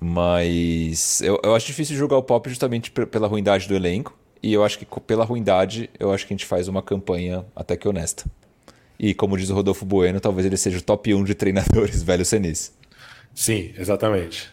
Mas 0.00 1.20
eu, 1.20 1.40
eu 1.42 1.54
acho 1.54 1.66
difícil 1.66 1.96
julgar 1.96 2.16
o 2.16 2.22
Pop 2.22 2.48
justamente 2.48 2.90
pela 2.90 3.26
ruindade 3.26 3.68
do 3.68 3.74
elenco. 3.74 4.16
E 4.42 4.52
eu 4.52 4.64
acho 4.64 4.78
que 4.78 4.86
pela 5.00 5.24
ruindade, 5.24 5.90
eu 5.98 6.12
acho 6.12 6.26
que 6.26 6.32
a 6.32 6.36
gente 6.36 6.46
faz 6.46 6.68
uma 6.68 6.80
campanha 6.80 7.44
até 7.54 7.76
que 7.76 7.88
honesta. 7.88 8.24
E 8.98 9.12
como 9.12 9.36
diz 9.36 9.50
o 9.50 9.54
Rodolfo 9.54 9.84
Bueno, 9.84 10.20
talvez 10.20 10.46
ele 10.46 10.56
seja 10.56 10.78
o 10.78 10.82
top 10.82 11.12
1 11.12 11.24
de 11.24 11.34
treinadores 11.34 12.02
velho 12.04 12.24
Senis. 12.24 12.72
Sim, 13.38 13.72
exatamente. 13.78 14.50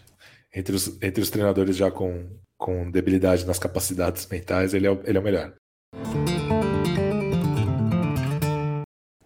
Entre 0.53 0.75
os, 0.75 1.01
entre 1.01 1.19
os 1.19 1.31
treinadores 1.31 1.75
já 1.75 1.89
com, 1.89 2.29
com 2.55 2.91
debilidade 2.91 3.43
nas 3.43 3.57
capacidades 3.57 4.27
mentais, 4.27 4.75
ele 4.75 4.85
é, 4.85 4.91
o, 4.91 5.01
ele 5.03 5.17
é 5.17 5.19
o 5.19 5.23
melhor. 5.23 5.55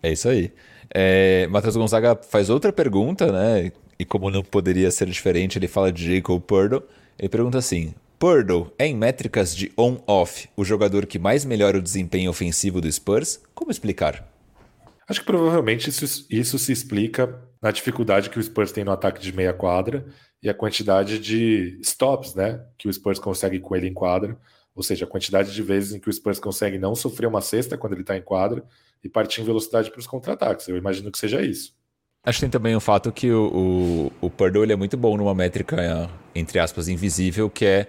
É 0.02 0.14
isso 0.14 0.30
aí. 0.30 0.54
É, 0.96 1.46
Matheus 1.48 1.76
Gonzaga 1.76 2.16
faz 2.16 2.50
outra 2.50 2.72
pergunta, 2.72 3.34
né? 3.34 3.74
E 4.00 4.06
como 4.06 4.32
não 4.32 4.42
poderia 4.42 4.90
ser 4.92 5.08
diferente, 5.08 5.60
ele 5.60 5.68
fala 5.68 5.92
de 5.92 6.16
Jacob 6.16 6.42
Purdo. 6.42 6.82
Ele 7.20 7.28
pergunta 7.28 7.58
assim: 7.58 7.94
Purdo 8.18 8.72
é 8.80 8.88
em 8.88 8.96
métricas 8.96 9.54
de 9.54 9.74
on-off 9.78 10.48
o 10.56 10.64
jogador 10.64 11.06
que 11.06 11.20
mais 11.20 11.44
melhora 11.44 11.78
o 11.78 11.82
desempenho 11.82 12.32
ofensivo 12.32 12.80
do 12.80 12.90
Spurs? 12.90 13.42
Como 13.54 13.72
explicar? 13.72 14.26
Acho 15.06 15.20
que 15.20 15.26
provavelmente 15.26 15.90
isso, 15.90 16.26
isso 16.30 16.58
se 16.58 16.72
explica 16.72 17.49
na 17.62 17.72
dificuldade 17.72 18.30
que 18.30 18.40
o 18.40 18.44
Spurs 18.44 18.72
tem 18.72 18.84
no 18.84 18.92
ataque 18.92 19.22
de 19.22 19.34
meia 19.36 19.54
quadra 19.54 20.06
e 20.42 20.50
a 20.50 20.54
quantidade 20.54 21.20
de 21.20 21.78
stops 21.82 22.34
né, 22.36 22.64
que 22.78 22.88
o 22.88 22.94
Spurs 22.94 23.20
consegue 23.20 23.60
com 23.60 23.76
ele 23.76 23.88
em 23.88 23.94
quadra, 23.94 24.38
ou 24.74 24.82
seja, 24.82 25.06
a 25.06 25.08
quantidade 25.08 25.54
de 25.54 25.62
vezes 25.62 25.94
em 25.94 26.00
que 26.00 26.10
o 26.10 26.14
Spurs 26.14 26.40
consegue 26.40 26.78
não 26.78 26.96
sofrer 26.96 27.28
uma 27.28 27.42
cesta 27.42 27.78
quando 27.78 27.94
ele 27.94 28.02
está 28.02 28.16
em 28.16 28.22
quadra 28.22 28.64
e 29.04 29.10
partir 29.10 29.42
em 29.42 29.44
velocidade 29.44 29.92
para 29.92 30.00
os 30.00 30.08
contra-ataques. 30.08 30.68
Eu 30.68 30.78
imagino 30.78 31.12
que 31.12 31.18
seja 31.18 31.42
isso. 31.42 31.78
Acho 32.24 32.38
que 32.38 32.42
tem 32.42 32.50
também 32.50 32.76
o 32.76 32.80
fato 32.80 33.12
que 33.12 33.32
o, 33.32 34.12
o, 34.22 34.28
o 34.28 34.30
Purdue 34.30 34.64
ele 34.64 34.74
é 34.74 34.76
muito 34.76 34.98
bom 34.98 35.18
numa 35.18 35.34
métrica, 35.34 36.10
entre 36.36 36.60
aspas, 36.60 36.88
invisível, 36.88 37.50
que 37.50 37.66
é 37.66 37.88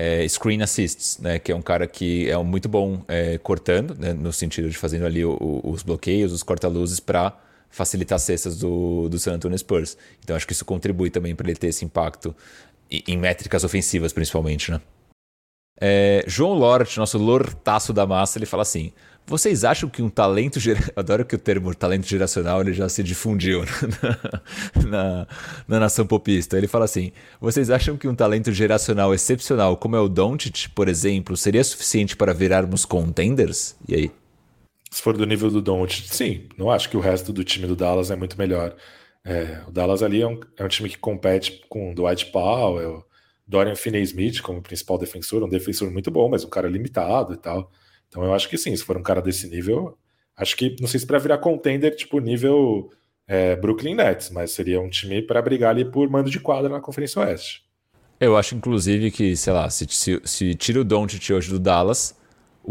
é, 0.00 0.26
screen 0.26 0.62
assists, 0.62 1.18
né, 1.18 1.38
que 1.38 1.52
é 1.52 1.54
um 1.54 1.60
cara 1.60 1.86
que 1.86 2.30
é 2.30 2.36
muito 2.38 2.70
bom 2.70 3.02
é, 3.06 3.36
cortando, 3.36 3.94
né, 3.98 4.14
no 4.14 4.32
sentido 4.32 4.70
de 4.70 4.78
fazendo 4.78 5.04
ali 5.04 5.22
o, 5.22 5.60
os 5.62 5.82
bloqueios, 5.82 6.32
os 6.32 6.42
corta-luzes 6.42 7.00
para 7.00 7.38
facilitar 7.70 8.16
as 8.16 8.22
cestas 8.22 8.58
do, 8.58 9.08
do 9.08 9.18
San 9.18 9.34
Antonio 9.34 9.58
Spurs. 9.58 9.96
Então 10.22 10.36
acho 10.36 10.46
que 10.46 10.52
isso 10.52 10.64
contribui 10.64 11.10
também 11.10 11.34
para 11.34 11.48
ele 11.48 11.56
ter 11.56 11.68
esse 11.68 11.84
impacto 11.84 12.34
em, 12.90 13.02
em 13.06 13.16
métricas 13.16 13.64
ofensivas, 13.64 14.12
principalmente, 14.12 14.70
né? 14.70 14.80
É, 15.82 16.22
João 16.26 16.52
Lort, 16.52 16.98
nosso 16.98 17.16
lortaço 17.16 17.92
da 17.92 18.06
massa, 18.06 18.36
ele 18.38 18.44
fala 18.44 18.62
assim: 18.62 18.92
vocês 19.26 19.64
acham 19.64 19.88
que 19.88 20.02
um 20.02 20.10
talento 20.10 20.58
geracional. 20.58 20.92
Adoro 20.98 21.24
que 21.24 21.34
o 21.34 21.38
termo 21.38 21.74
talento 21.74 22.06
geracional 22.06 22.60
ele 22.60 22.72
já 22.72 22.88
se 22.88 23.02
difundiu 23.02 23.64
na, 24.82 24.84
na, 24.84 25.26
na, 25.66 25.80
nação 25.80 26.06
popista. 26.06 26.58
Ele 26.58 26.66
fala 26.66 26.84
assim: 26.84 27.12
vocês 27.40 27.70
acham 27.70 27.96
que 27.96 28.08
um 28.08 28.14
talento 28.14 28.52
geracional 28.52 29.14
excepcional, 29.14 29.76
como 29.76 29.96
é 29.96 30.00
o 30.00 30.08
Doncic, 30.08 30.68
por 30.74 30.88
exemplo, 30.88 31.36
seria 31.36 31.64
suficiente 31.64 32.16
para 32.16 32.34
virarmos 32.34 32.84
contenders? 32.84 33.76
E 33.88 33.94
aí? 33.94 34.10
Se 34.90 35.00
for 35.00 35.16
do 35.16 35.24
nível 35.24 35.50
do 35.50 35.62
Doncic, 35.62 36.08
sim. 36.12 36.48
Não 36.58 36.70
acho 36.70 36.88
que 36.90 36.96
o 36.96 37.00
resto 37.00 37.32
do 37.32 37.44
time 37.44 37.66
do 37.66 37.76
Dallas 37.76 38.10
é 38.10 38.16
muito 38.16 38.36
melhor. 38.36 38.76
É, 39.24 39.62
o 39.68 39.70
Dallas 39.70 40.02
ali 40.02 40.20
é 40.20 40.26
um, 40.26 40.40
é 40.56 40.64
um 40.64 40.68
time 40.68 40.88
que 40.88 40.98
compete 40.98 41.64
com 41.68 41.94
Dwight 41.94 42.26
Powell, 42.26 43.04
Dorian 43.46 43.76
Finney-Smith 43.76 44.40
como 44.42 44.62
principal 44.62 44.98
defensor, 44.98 45.42
um 45.42 45.48
defensor 45.48 45.90
muito 45.90 46.10
bom, 46.10 46.28
mas 46.28 46.44
um 46.44 46.48
cara 46.48 46.68
limitado 46.68 47.34
e 47.34 47.36
tal. 47.36 47.70
Então 48.08 48.24
eu 48.24 48.34
acho 48.34 48.48
que 48.48 48.58
sim, 48.58 48.74
se 48.74 48.82
for 48.82 48.96
um 48.96 49.02
cara 49.02 49.22
desse 49.22 49.48
nível, 49.48 49.96
acho 50.36 50.56
que, 50.56 50.74
não 50.80 50.88
sei 50.88 50.98
se 51.00 51.06
para 51.06 51.18
virar 51.18 51.38
contender, 51.38 51.94
tipo 51.94 52.18
nível 52.18 52.90
é, 53.28 53.54
Brooklyn 53.54 53.94
Nets, 53.94 54.30
mas 54.30 54.50
seria 54.50 54.80
um 54.80 54.88
time 54.88 55.22
para 55.22 55.40
brigar 55.40 55.70
ali 55.70 55.84
por 55.84 56.08
mando 56.10 56.30
de 56.30 56.40
quadra 56.40 56.68
na 56.68 56.80
Conferência 56.80 57.22
Oeste. 57.22 57.62
Eu 58.18 58.36
acho, 58.36 58.54
inclusive, 58.54 59.10
que, 59.10 59.36
sei 59.36 59.52
lá, 59.52 59.70
se, 59.70 59.86
se, 59.88 60.20
se 60.24 60.54
tira 60.54 60.80
o 60.80 60.84
Doncic 60.84 61.30
hoje 61.30 61.48
do 61.48 61.58
Dallas, 61.58 62.14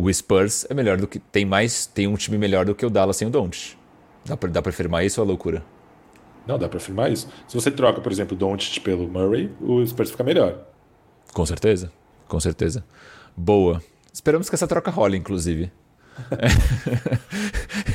o 0.02 0.14
Spurs 0.14 0.66
é 0.70 0.74
melhor 0.74 0.98
do 0.98 1.08
que. 1.08 1.20
Tem 1.20 1.46
mais. 1.46 1.86
Tem 1.86 2.08
um 2.08 2.16
time 2.16 2.38
melhor 2.38 2.66
do 2.66 2.74
que 2.74 2.86
o 2.86 2.90
Dallas 2.90 3.18
sem 3.18 3.28
o 3.28 3.32
Doncic. 3.32 3.78
Dá 4.26 4.38
pra, 4.38 4.50
dá 4.50 4.62
pra 4.62 4.70
afirmar 4.70 5.06
isso 5.06 5.20
ou 5.20 5.26
é 5.26 5.28
loucura? 5.28 5.64
Não, 6.48 6.58
dá 6.58 6.70
pra 6.70 6.78
afirmar 6.78 7.12
isso. 7.12 7.28
Se 7.48 7.56
você 7.56 7.70
troca, 7.70 8.02
por 8.02 8.12
exemplo, 8.12 8.36
o 8.36 8.40
Doncic 8.40 8.80
pelo 8.82 9.08
Murray, 9.08 9.52
o 9.60 9.86
Spurs 9.86 10.12
fica 10.12 10.24
melhor. 10.24 10.66
Com 11.34 11.46
certeza, 11.46 11.92
com 12.28 12.40
certeza. 12.40 12.84
Boa. 13.36 13.82
Esperamos 14.12 14.50
que 14.50 14.56
essa 14.56 14.68
troca 14.68 14.90
role, 14.90 15.18
inclusive. 15.18 15.72
É. 16.32 16.50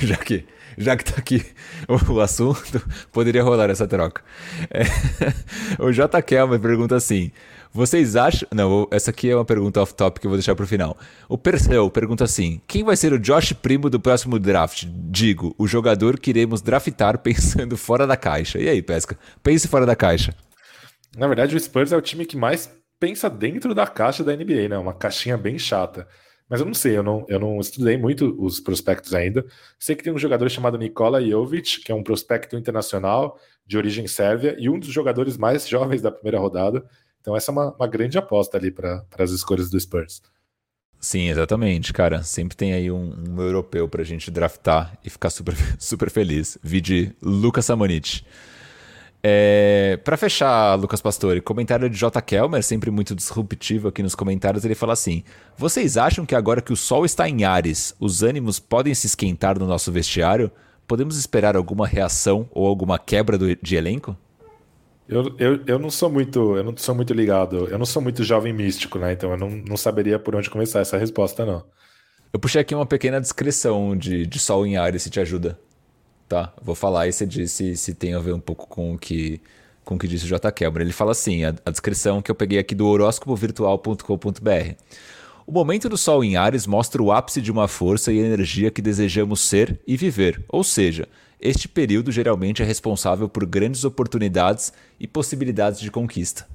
já 0.07 0.17
que 0.17 0.47
já 0.77 0.97
que 0.97 1.05
tá 1.05 1.15
aqui 1.19 1.45
o, 1.89 2.15
o, 2.15 2.21
assunto, 2.21 2.83
poderia 3.13 3.43
rolar 3.43 3.71
essa 3.71 3.87
troca. 3.87 4.23
É. 4.71 4.85
o 5.83 5.93
J. 5.93 6.21
Kelmer 6.23 6.61
pergunta 6.61 6.97
assim: 6.97 7.31
vocês 7.75 8.15
acham. 8.15 8.49
Não, 8.55 8.87
essa 8.93 9.11
aqui 9.11 9.29
é 9.29 9.35
uma 9.35 9.45
pergunta 9.45 9.83
off-top 9.83 10.21
que 10.21 10.27
eu 10.27 10.31
vou 10.31 10.39
deixar 10.39 10.55
pro 10.55 10.65
final. 10.65 10.97
O 11.29 11.37
Perseu 11.37 11.91
pergunta 11.91 12.23
assim: 12.23 12.61
quem 12.69 12.85
vai 12.85 12.97
ser 12.97 13.13
o 13.13 13.19
Josh 13.19 13.53
Primo 13.53 13.91
do 13.91 13.99
próximo 13.99 14.39
draft? 14.39 14.85
Digo, 14.87 15.53
o 15.59 15.67
jogador 15.67 16.21
que 16.21 16.31
iremos 16.31 16.63
draftar 16.63 17.19
pensando 17.19 17.77
fora 17.77 18.07
da 18.07 18.17
caixa. 18.17 18.61
E 18.61 18.69
aí, 18.69 18.81
Pesca? 18.81 19.19
Pense 19.43 19.67
fora 19.67 19.85
da 19.85 19.97
caixa. 19.97 20.33
Na 21.17 21.27
verdade, 21.27 21.57
o 21.57 21.61
Spurs 21.61 21.91
é 21.91 21.97
o 21.97 22.01
time 22.01 22.25
que 22.25 22.37
mais 22.37 22.73
pensa 23.01 23.29
dentro 23.29 23.75
da 23.75 23.89
caixa 23.89 24.23
da 24.23 24.37
NBA, 24.37 24.69
né? 24.69 24.79
Uma 24.79 24.95
caixinha 24.95 25.37
bem 25.37 25.59
chata. 25.59 26.07
Mas 26.49 26.61
eu 26.61 26.67
não 26.67 26.75
sei, 26.75 26.97
eu 26.97 27.03
não, 27.03 27.27
eu 27.29 27.41
não 27.41 27.59
estudei 27.59 27.97
muito 27.97 28.37
os 28.39 28.61
prospectos 28.61 29.15
ainda. 29.15 29.45
Sei 29.81 29.97
que 29.97 30.05
tem 30.05 30.13
um 30.13 30.19
jogador 30.19 30.49
chamado 30.49 30.79
Nikola 30.79 31.21
Jovic, 31.21 31.81
que 31.81 31.91
é 31.91 31.95
um 31.95 32.03
prospecto 32.05 32.57
internacional 32.57 33.37
de 33.67 33.77
origem 33.77 34.07
sérvia 34.07 34.55
e 34.59 34.69
um 34.69 34.79
dos 34.79 34.91
jogadores 34.91 35.37
mais 35.37 35.67
jovens 35.67 36.03
da 36.03 36.13
primeira 36.13 36.39
rodada. 36.39 36.85
Então, 37.25 37.35
essa 37.35 37.51
é 37.51 37.53
uma, 37.53 37.71
uma 37.71 37.87
grande 37.87 38.19
aposta 38.19 38.59
ali 38.59 38.71
para 38.71 39.03
as 39.19 39.31
escolhas 39.31 39.71
do 39.71 39.81
Spurs. 39.81 40.21
Sim, 41.01 41.31
exatamente, 41.31 41.91
cara. 41.91 42.23
Sempre 42.23 42.55
tem 42.55 42.75
aí 42.75 42.91
um, 42.91 43.15
um 43.31 43.41
europeu 43.41 43.89
a 43.91 44.03
gente 44.03 44.31
draftar 44.31 44.99
e 45.03 45.09
ficar 45.09 45.31
super, 45.31 45.55
super 45.81 46.11
feliz. 46.11 46.59
Vide 46.63 47.17
Lucas 47.23 47.65
Samonich. 47.65 48.27
É, 49.23 49.99
para 50.05 50.19
fechar, 50.19 50.75
Lucas 50.75 51.01
Pastore, 51.01 51.41
comentário 51.41 51.89
de 51.89 51.97
J. 51.97 52.21
Kelmer, 52.21 52.63
sempre 52.63 52.91
muito 52.91 53.15
disruptivo 53.15 53.89
aqui 53.89 54.03
nos 54.03 54.15
comentários, 54.15 54.63
ele 54.67 54.75
fala 54.75 54.93
assim: 54.93 55.25
Vocês 55.57 55.97
acham 55.97 56.27
que 56.27 56.35
agora 56.35 56.61
que 56.61 56.75
o 56.75 56.77
sol 56.77 57.07
está 57.07 57.27
em 57.27 57.43
Ares, 57.43 57.95
os 57.99 58.23
ânimos 58.23 58.61
podem 58.61 58.95
se 58.95 59.07
esquentar 59.07 59.59
no 59.59 59.67
nosso 59.67 59.91
vestiário? 59.91 60.53
Podemos 60.87 61.17
esperar 61.17 61.57
alguma 61.57 61.87
reação 61.87 62.47
ou 62.53 62.67
alguma 62.67 62.99
quebra 62.99 63.39
do, 63.39 63.57
de 63.57 63.77
elenco? 63.77 64.15
Eu, 65.09 65.35
eu, 65.39 65.61
eu 65.67 65.79
não 65.79 65.91
sou 65.91 66.11
muito, 66.11 66.57
eu 66.57 66.65
não 66.65 66.77
sou 66.77 66.95
muito 66.95 67.13
ligado, 67.13 67.69
eu 67.69 67.79
não 67.79 67.85
sou 67.85 68.01
muito 68.01 68.25
jovem 68.25 68.53
místico, 68.53 68.99
né? 68.99 69.13
Então 69.13 69.31
eu 69.31 69.37
não, 69.37 69.51
não 69.51 69.77
saberia 69.77 70.19
por 70.19 70.35
onde 70.35 70.49
começar 70.49 70.81
essa 70.81 70.97
resposta, 70.97 71.45
não. 71.45 71.65
Eu 72.33 72.41
puxei 72.41 72.61
aqui 72.61 72.75
uma 72.75 72.87
pequena 72.87 73.21
descrição 73.21 73.97
de, 73.97 74.27
de 74.27 74.39
Sol 74.39 74.67
em 74.67 74.77
Ares, 74.77 75.03
se 75.03 75.11
te 75.11 75.21
ajuda 75.21 75.59
tá? 76.29 76.53
Vou 76.63 76.75
falar 76.75 77.07
e 77.07 77.13
você 77.13 77.27
diz 77.27 77.53
se, 77.53 77.77
se 77.77 77.95
tem 77.95 78.15
a 78.15 78.19
ver 78.19 78.33
um 78.33 78.41
pouco 78.41 78.67
com 78.67 78.95
o 78.95 78.99
que, 78.99 79.41
com 79.85 79.95
o 79.95 79.99
que 79.99 80.09
disse 80.09 80.25
o 80.25 80.29
J. 80.29 80.51
Kelmer. 80.53 80.83
Ele 80.83 80.93
fala 80.93 81.13
assim, 81.13 81.45
a, 81.45 81.55
a 81.65 81.71
descrição 81.71 82.21
que 82.23 82.31
eu 82.31 82.35
peguei 82.35 82.59
aqui 82.59 82.75
do 82.75 82.87
horóscopovirtual.com.br. 82.87 84.75
O 85.47 85.53
momento 85.53 85.89
do 85.89 85.97
Sol 85.97 86.25
em 86.25 86.37
Ares 86.37 86.67
mostra 86.67 87.03
o 87.03 87.13
ápice 87.13 87.41
de 87.41 87.53
uma 87.53 87.69
força 87.69 88.13
e 88.13 88.19
energia 88.19 88.71
que 88.71 88.81
desejamos 88.81 89.41
ser 89.41 89.79
e 89.87 89.97
viver, 89.97 90.43
ou 90.49 90.65
seja, 90.65 91.07
este 91.45 91.69
período 91.69 92.11
geralmente 92.11 92.63
é 92.63 92.65
responsável 92.65 93.29
por 93.29 93.45
grandes 93.45 93.85
oportunidades 93.85 94.73
e 94.99 95.07
possibilidades 95.07 95.79
de 95.79 95.91
conquista. 95.91 96.49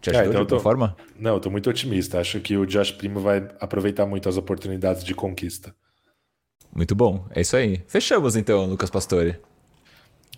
Te 0.00 0.10
ajudou 0.10 0.24
é, 0.24 0.28
então 0.28 0.32
de 0.32 0.38
alguma 0.38 0.58
tô... 0.58 0.62
forma? 0.62 0.96
Não, 1.16 1.34
eu 1.34 1.40
tô 1.40 1.48
muito 1.48 1.70
otimista. 1.70 2.18
Acho 2.18 2.40
que 2.40 2.56
o 2.56 2.66
Josh 2.66 2.90
Primo 2.90 3.20
vai 3.20 3.48
aproveitar 3.60 4.04
muito 4.04 4.28
as 4.28 4.36
oportunidades 4.36 5.04
de 5.04 5.14
conquista. 5.14 5.72
Muito 6.74 6.94
bom. 6.94 7.24
É 7.30 7.42
isso 7.42 7.56
aí. 7.56 7.82
Fechamos 7.86 8.34
então, 8.34 8.66
Lucas 8.66 8.90
Pastore. 8.90 9.36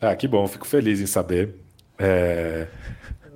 Ah, 0.01 0.15
que 0.15 0.29
bom. 0.29 0.47
Fico 0.47 0.67
feliz 0.67 1.01
em 1.01 1.07
saber. 1.07 1.55
É... 1.99 2.69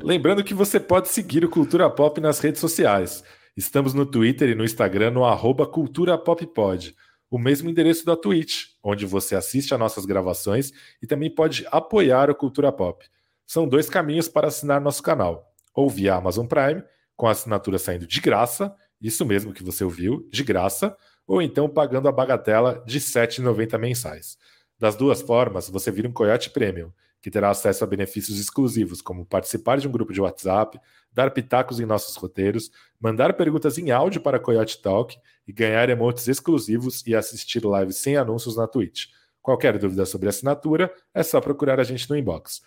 Lembrando 0.03 0.45
que 0.45 0.53
você 0.53 0.79
pode 0.79 1.09
seguir 1.09 1.45
o 1.45 1.49
Cultura 1.49 1.89
Pop 1.89 2.21
nas 2.21 2.39
redes 2.41 2.61
sociais. 2.61 3.25
Estamos 3.57 3.95
no 3.95 4.05
Twitter 4.05 4.51
e 4.51 4.55
no 4.55 4.65
Instagram 4.65 5.13
no 5.13 5.25
arroba 5.25 5.67
Cultura 5.67 6.19
Pop 6.19 6.47
Pod. 6.49 6.95
O 7.31 7.39
mesmo 7.39 7.69
endereço 7.69 8.07
da 8.07 8.17
Twitch, 8.17 8.69
onde 8.83 9.05
você 9.05 9.35
assiste 9.37 9.75
a 9.75 9.79
nossas 9.79 10.07
gravações 10.07 10.73
e 11.03 11.07
também 11.07 11.29
pode 11.33 11.67
apoiar 11.71 12.31
o 12.31 12.35
Cultura 12.35 12.73
Pop. 12.73 13.05
São 13.47 13.69
dois 13.69 13.91
caminhos 13.91 14.29
para 14.29 14.49
assinar 14.49 14.81
nosso 14.81 15.03
canal. 15.03 15.53
Ou 15.75 15.91
via 15.91 16.15
Amazon 16.15 16.47
Prime, 16.47 16.83
com 17.17 17.27
a 17.27 17.33
assinatura 17.33 17.79
saindo 17.79 18.07
de 18.07 18.21
graça, 18.21 18.75
isso 19.01 19.25
mesmo 19.27 19.53
que 19.53 19.63
você 19.63 19.85
ouviu, 19.85 20.27
de 20.31 20.43
graça, 20.43 20.97
ou 21.27 21.43
então 21.43 21.69
pagando 21.69 22.09
a 22.09 22.13
bagatela 22.13 22.83
de 22.87 22.99
R$ 22.99 23.05
7,90 23.05 23.79
mensais. 23.79 24.39
Das 24.79 24.97
duas 24.97 25.21
formas, 25.21 25.69
você 25.69 25.91
vira 25.91 26.09
um 26.09 26.13
Coyote 26.13 26.51
Premium, 26.51 26.91
que 27.21 27.31
terá 27.31 27.51
acesso 27.51 27.85
a 27.85 27.87
benefícios 27.87 28.39
exclusivos, 28.39 29.03
como 29.03 29.27
participar 29.27 29.79
de 29.79 29.89
um 29.89 29.93
grupo 29.93 30.13
de 30.13 30.21
WhatsApp, 30.21 30.81
dar 31.13 31.31
pitacos 31.31 31.81
em 31.81 31.87
nossos 31.87 32.17
roteiros, 32.17 32.71
mandar 33.01 33.35
perguntas 33.35 33.79
em 33.79 33.91
áudio 33.91 34.21
para 34.21 34.39
Coyote 34.39 34.81
Talk 34.81 35.17
e 35.47 35.53
ganhar 35.53 35.89
emotes 35.89 36.29
exclusivos 36.29 37.07
e 37.07 37.15
assistir 37.15 37.63
lives 37.65 37.97
sem 37.97 38.17
anúncios 38.17 38.57
na 38.57 38.67
Twitch. 38.67 39.07
Qualquer 39.43 39.79
dúvida 39.79 40.05
sobre 40.05 40.29
assinatura, 40.29 40.93
é 41.15 41.23
só 41.23 41.41
procurar 41.41 41.81
a 41.81 41.85
gente 41.85 42.09
no 42.11 42.17
inbox. 42.17 42.63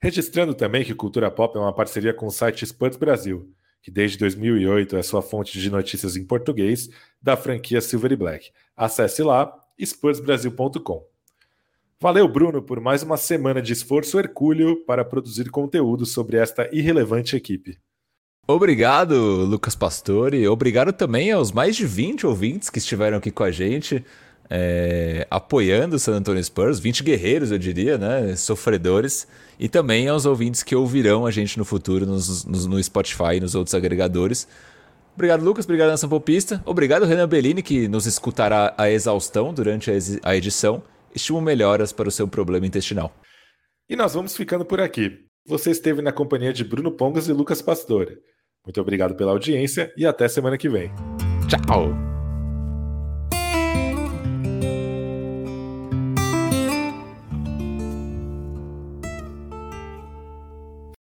Registrando 0.00 0.54
também 0.54 0.84
que 0.84 0.94
Cultura 0.94 1.30
Pop 1.30 1.56
é 1.56 1.60
uma 1.60 1.74
parceria 1.74 2.14
com 2.14 2.26
o 2.26 2.30
site 2.30 2.66
Spuds 2.66 2.96
Brasil, 2.96 3.52
que 3.82 3.90
desde 3.90 4.18
2008 4.18 4.96
é 4.96 5.02
sua 5.02 5.22
fonte 5.22 5.58
de 5.58 5.70
notícias 5.70 6.16
em 6.16 6.24
português 6.24 6.88
da 7.20 7.36
franquia 7.36 7.80
Silver 7.80 8.12
e 8.12 8.16
Black. 8.16 8.50
Acesse 8.76 9.22
lá 9.22 9.52
spursbrasil.com. 9.78 11.17
Valeu, 12.00 12.28
Bruno, 12.28 12.62
por 12.62 12.80
mais 12.80 13.02
uma 13.02 13.16
semana 13.16 13.60
de 13.60 13.72
esforço 13.72 14.20
hercúleo 14.20 14.76
para 14.86 15.04
produzir 15.04 15.50
conteúdo 15.50 16.06
sobre 16.06 16.36
esta 16.36 16.68
irrelevante 16.72 17.34
equipe. 17.34 17.76
Obrigado, 18.46 19.14
Lucas 19.44 19.74
Pastore. 19.74 20.46
Obrigado 20.46 20.92
também 20.92 21.32
aos 21.32 21.50
mais 21.50 21.74
de 21.74 21.84
20 21.84 22.24
ouvintes 22.24 22.70
que 22.70 22.78
estiveram 22.78 23.18
aqui 23.18 23.32
com 23.32 23.42
a 23.42 23.50
gente, 23.50 24.04
é, 24.48 25.26
apoiando 25.28 25.96
o 25.96 25.98
San 25.98 26.14
Antonio 26.14 26.42
Spurs, 26.42 26.78
20 26.78 27.02
guerreiros, 27.02 27.50
eu 27.50 27.58
diria, 27.58 27.98
né? 27.98 28.36
Sofredores 28.36 29.26
e 29.58 29.68
também 29.68 30.06
aos 30.06 30.24
ouvintes 30.24 30.62
que 30.62 30.76
ouvirão 30.76 31.26
a 31.26 31.32
gente 31.32 31.58
no 31.58 31.64
futuro 31.64 32.06
nos, 32.06 32.44
nos, 32.44 32.64
no 32.64 32.80
Spotify 32.80 33.34
e 33.38 33.40
nos 33.40 33.56
outros 33.56 33.74
agregadores. 33.74 34.46
Obrigado, 35.16 35.44
Lucas. 35.44 35.64
Obrigado, 35.64 35.88
Nação 35.88 36.08
Popista. 36.08 36.62
Obrigado, 36.64 37.04
Renan 37.06 37.28
Bellini, 37.28 37.60
que 37.60 37.88
nos 37.88 38.06
escutará 38.06 38.72
a 38.78 38.88
exaustão 38.88 39.52
durante 39.52 39.90
a 40.22 40.36
edição. 40.36 40.80
Estimo 41.18 41.40
melhoras 41.40 41.92
para 41.92 42.08
o 42.08 42.12
seu 42.12 42.26
problema 42.26 42.66
intestinal. 42.66 43.14
E 43.88 43.94
nós 43.94 44.14
vamos 44.14 44.36
ficando 44.36 44.64
por 44.64 44.80
aqui. 44.80 45.26
Você 45.46 45.70
esteve 45.70 46.00
na 46.00 46.12
companhia 46.12 46.52
de 46.52 46.64
Bruno 46.64 46.92
Pongas 46.92 47.28
e 47.28 47.32
Lucas 47.32 47.60
Pastore. 47.60 48.18
Muito 48.64 48.80
obrigado 48.80 49.14
pela 49.14 49.32
audiência 49.32 49.92
e 49.96 50.06
até 50.06 50.28
semana 50.28 50.58
que 50.58 50.68
vem. 50.68 50.90
Tchau! 51.48 52.17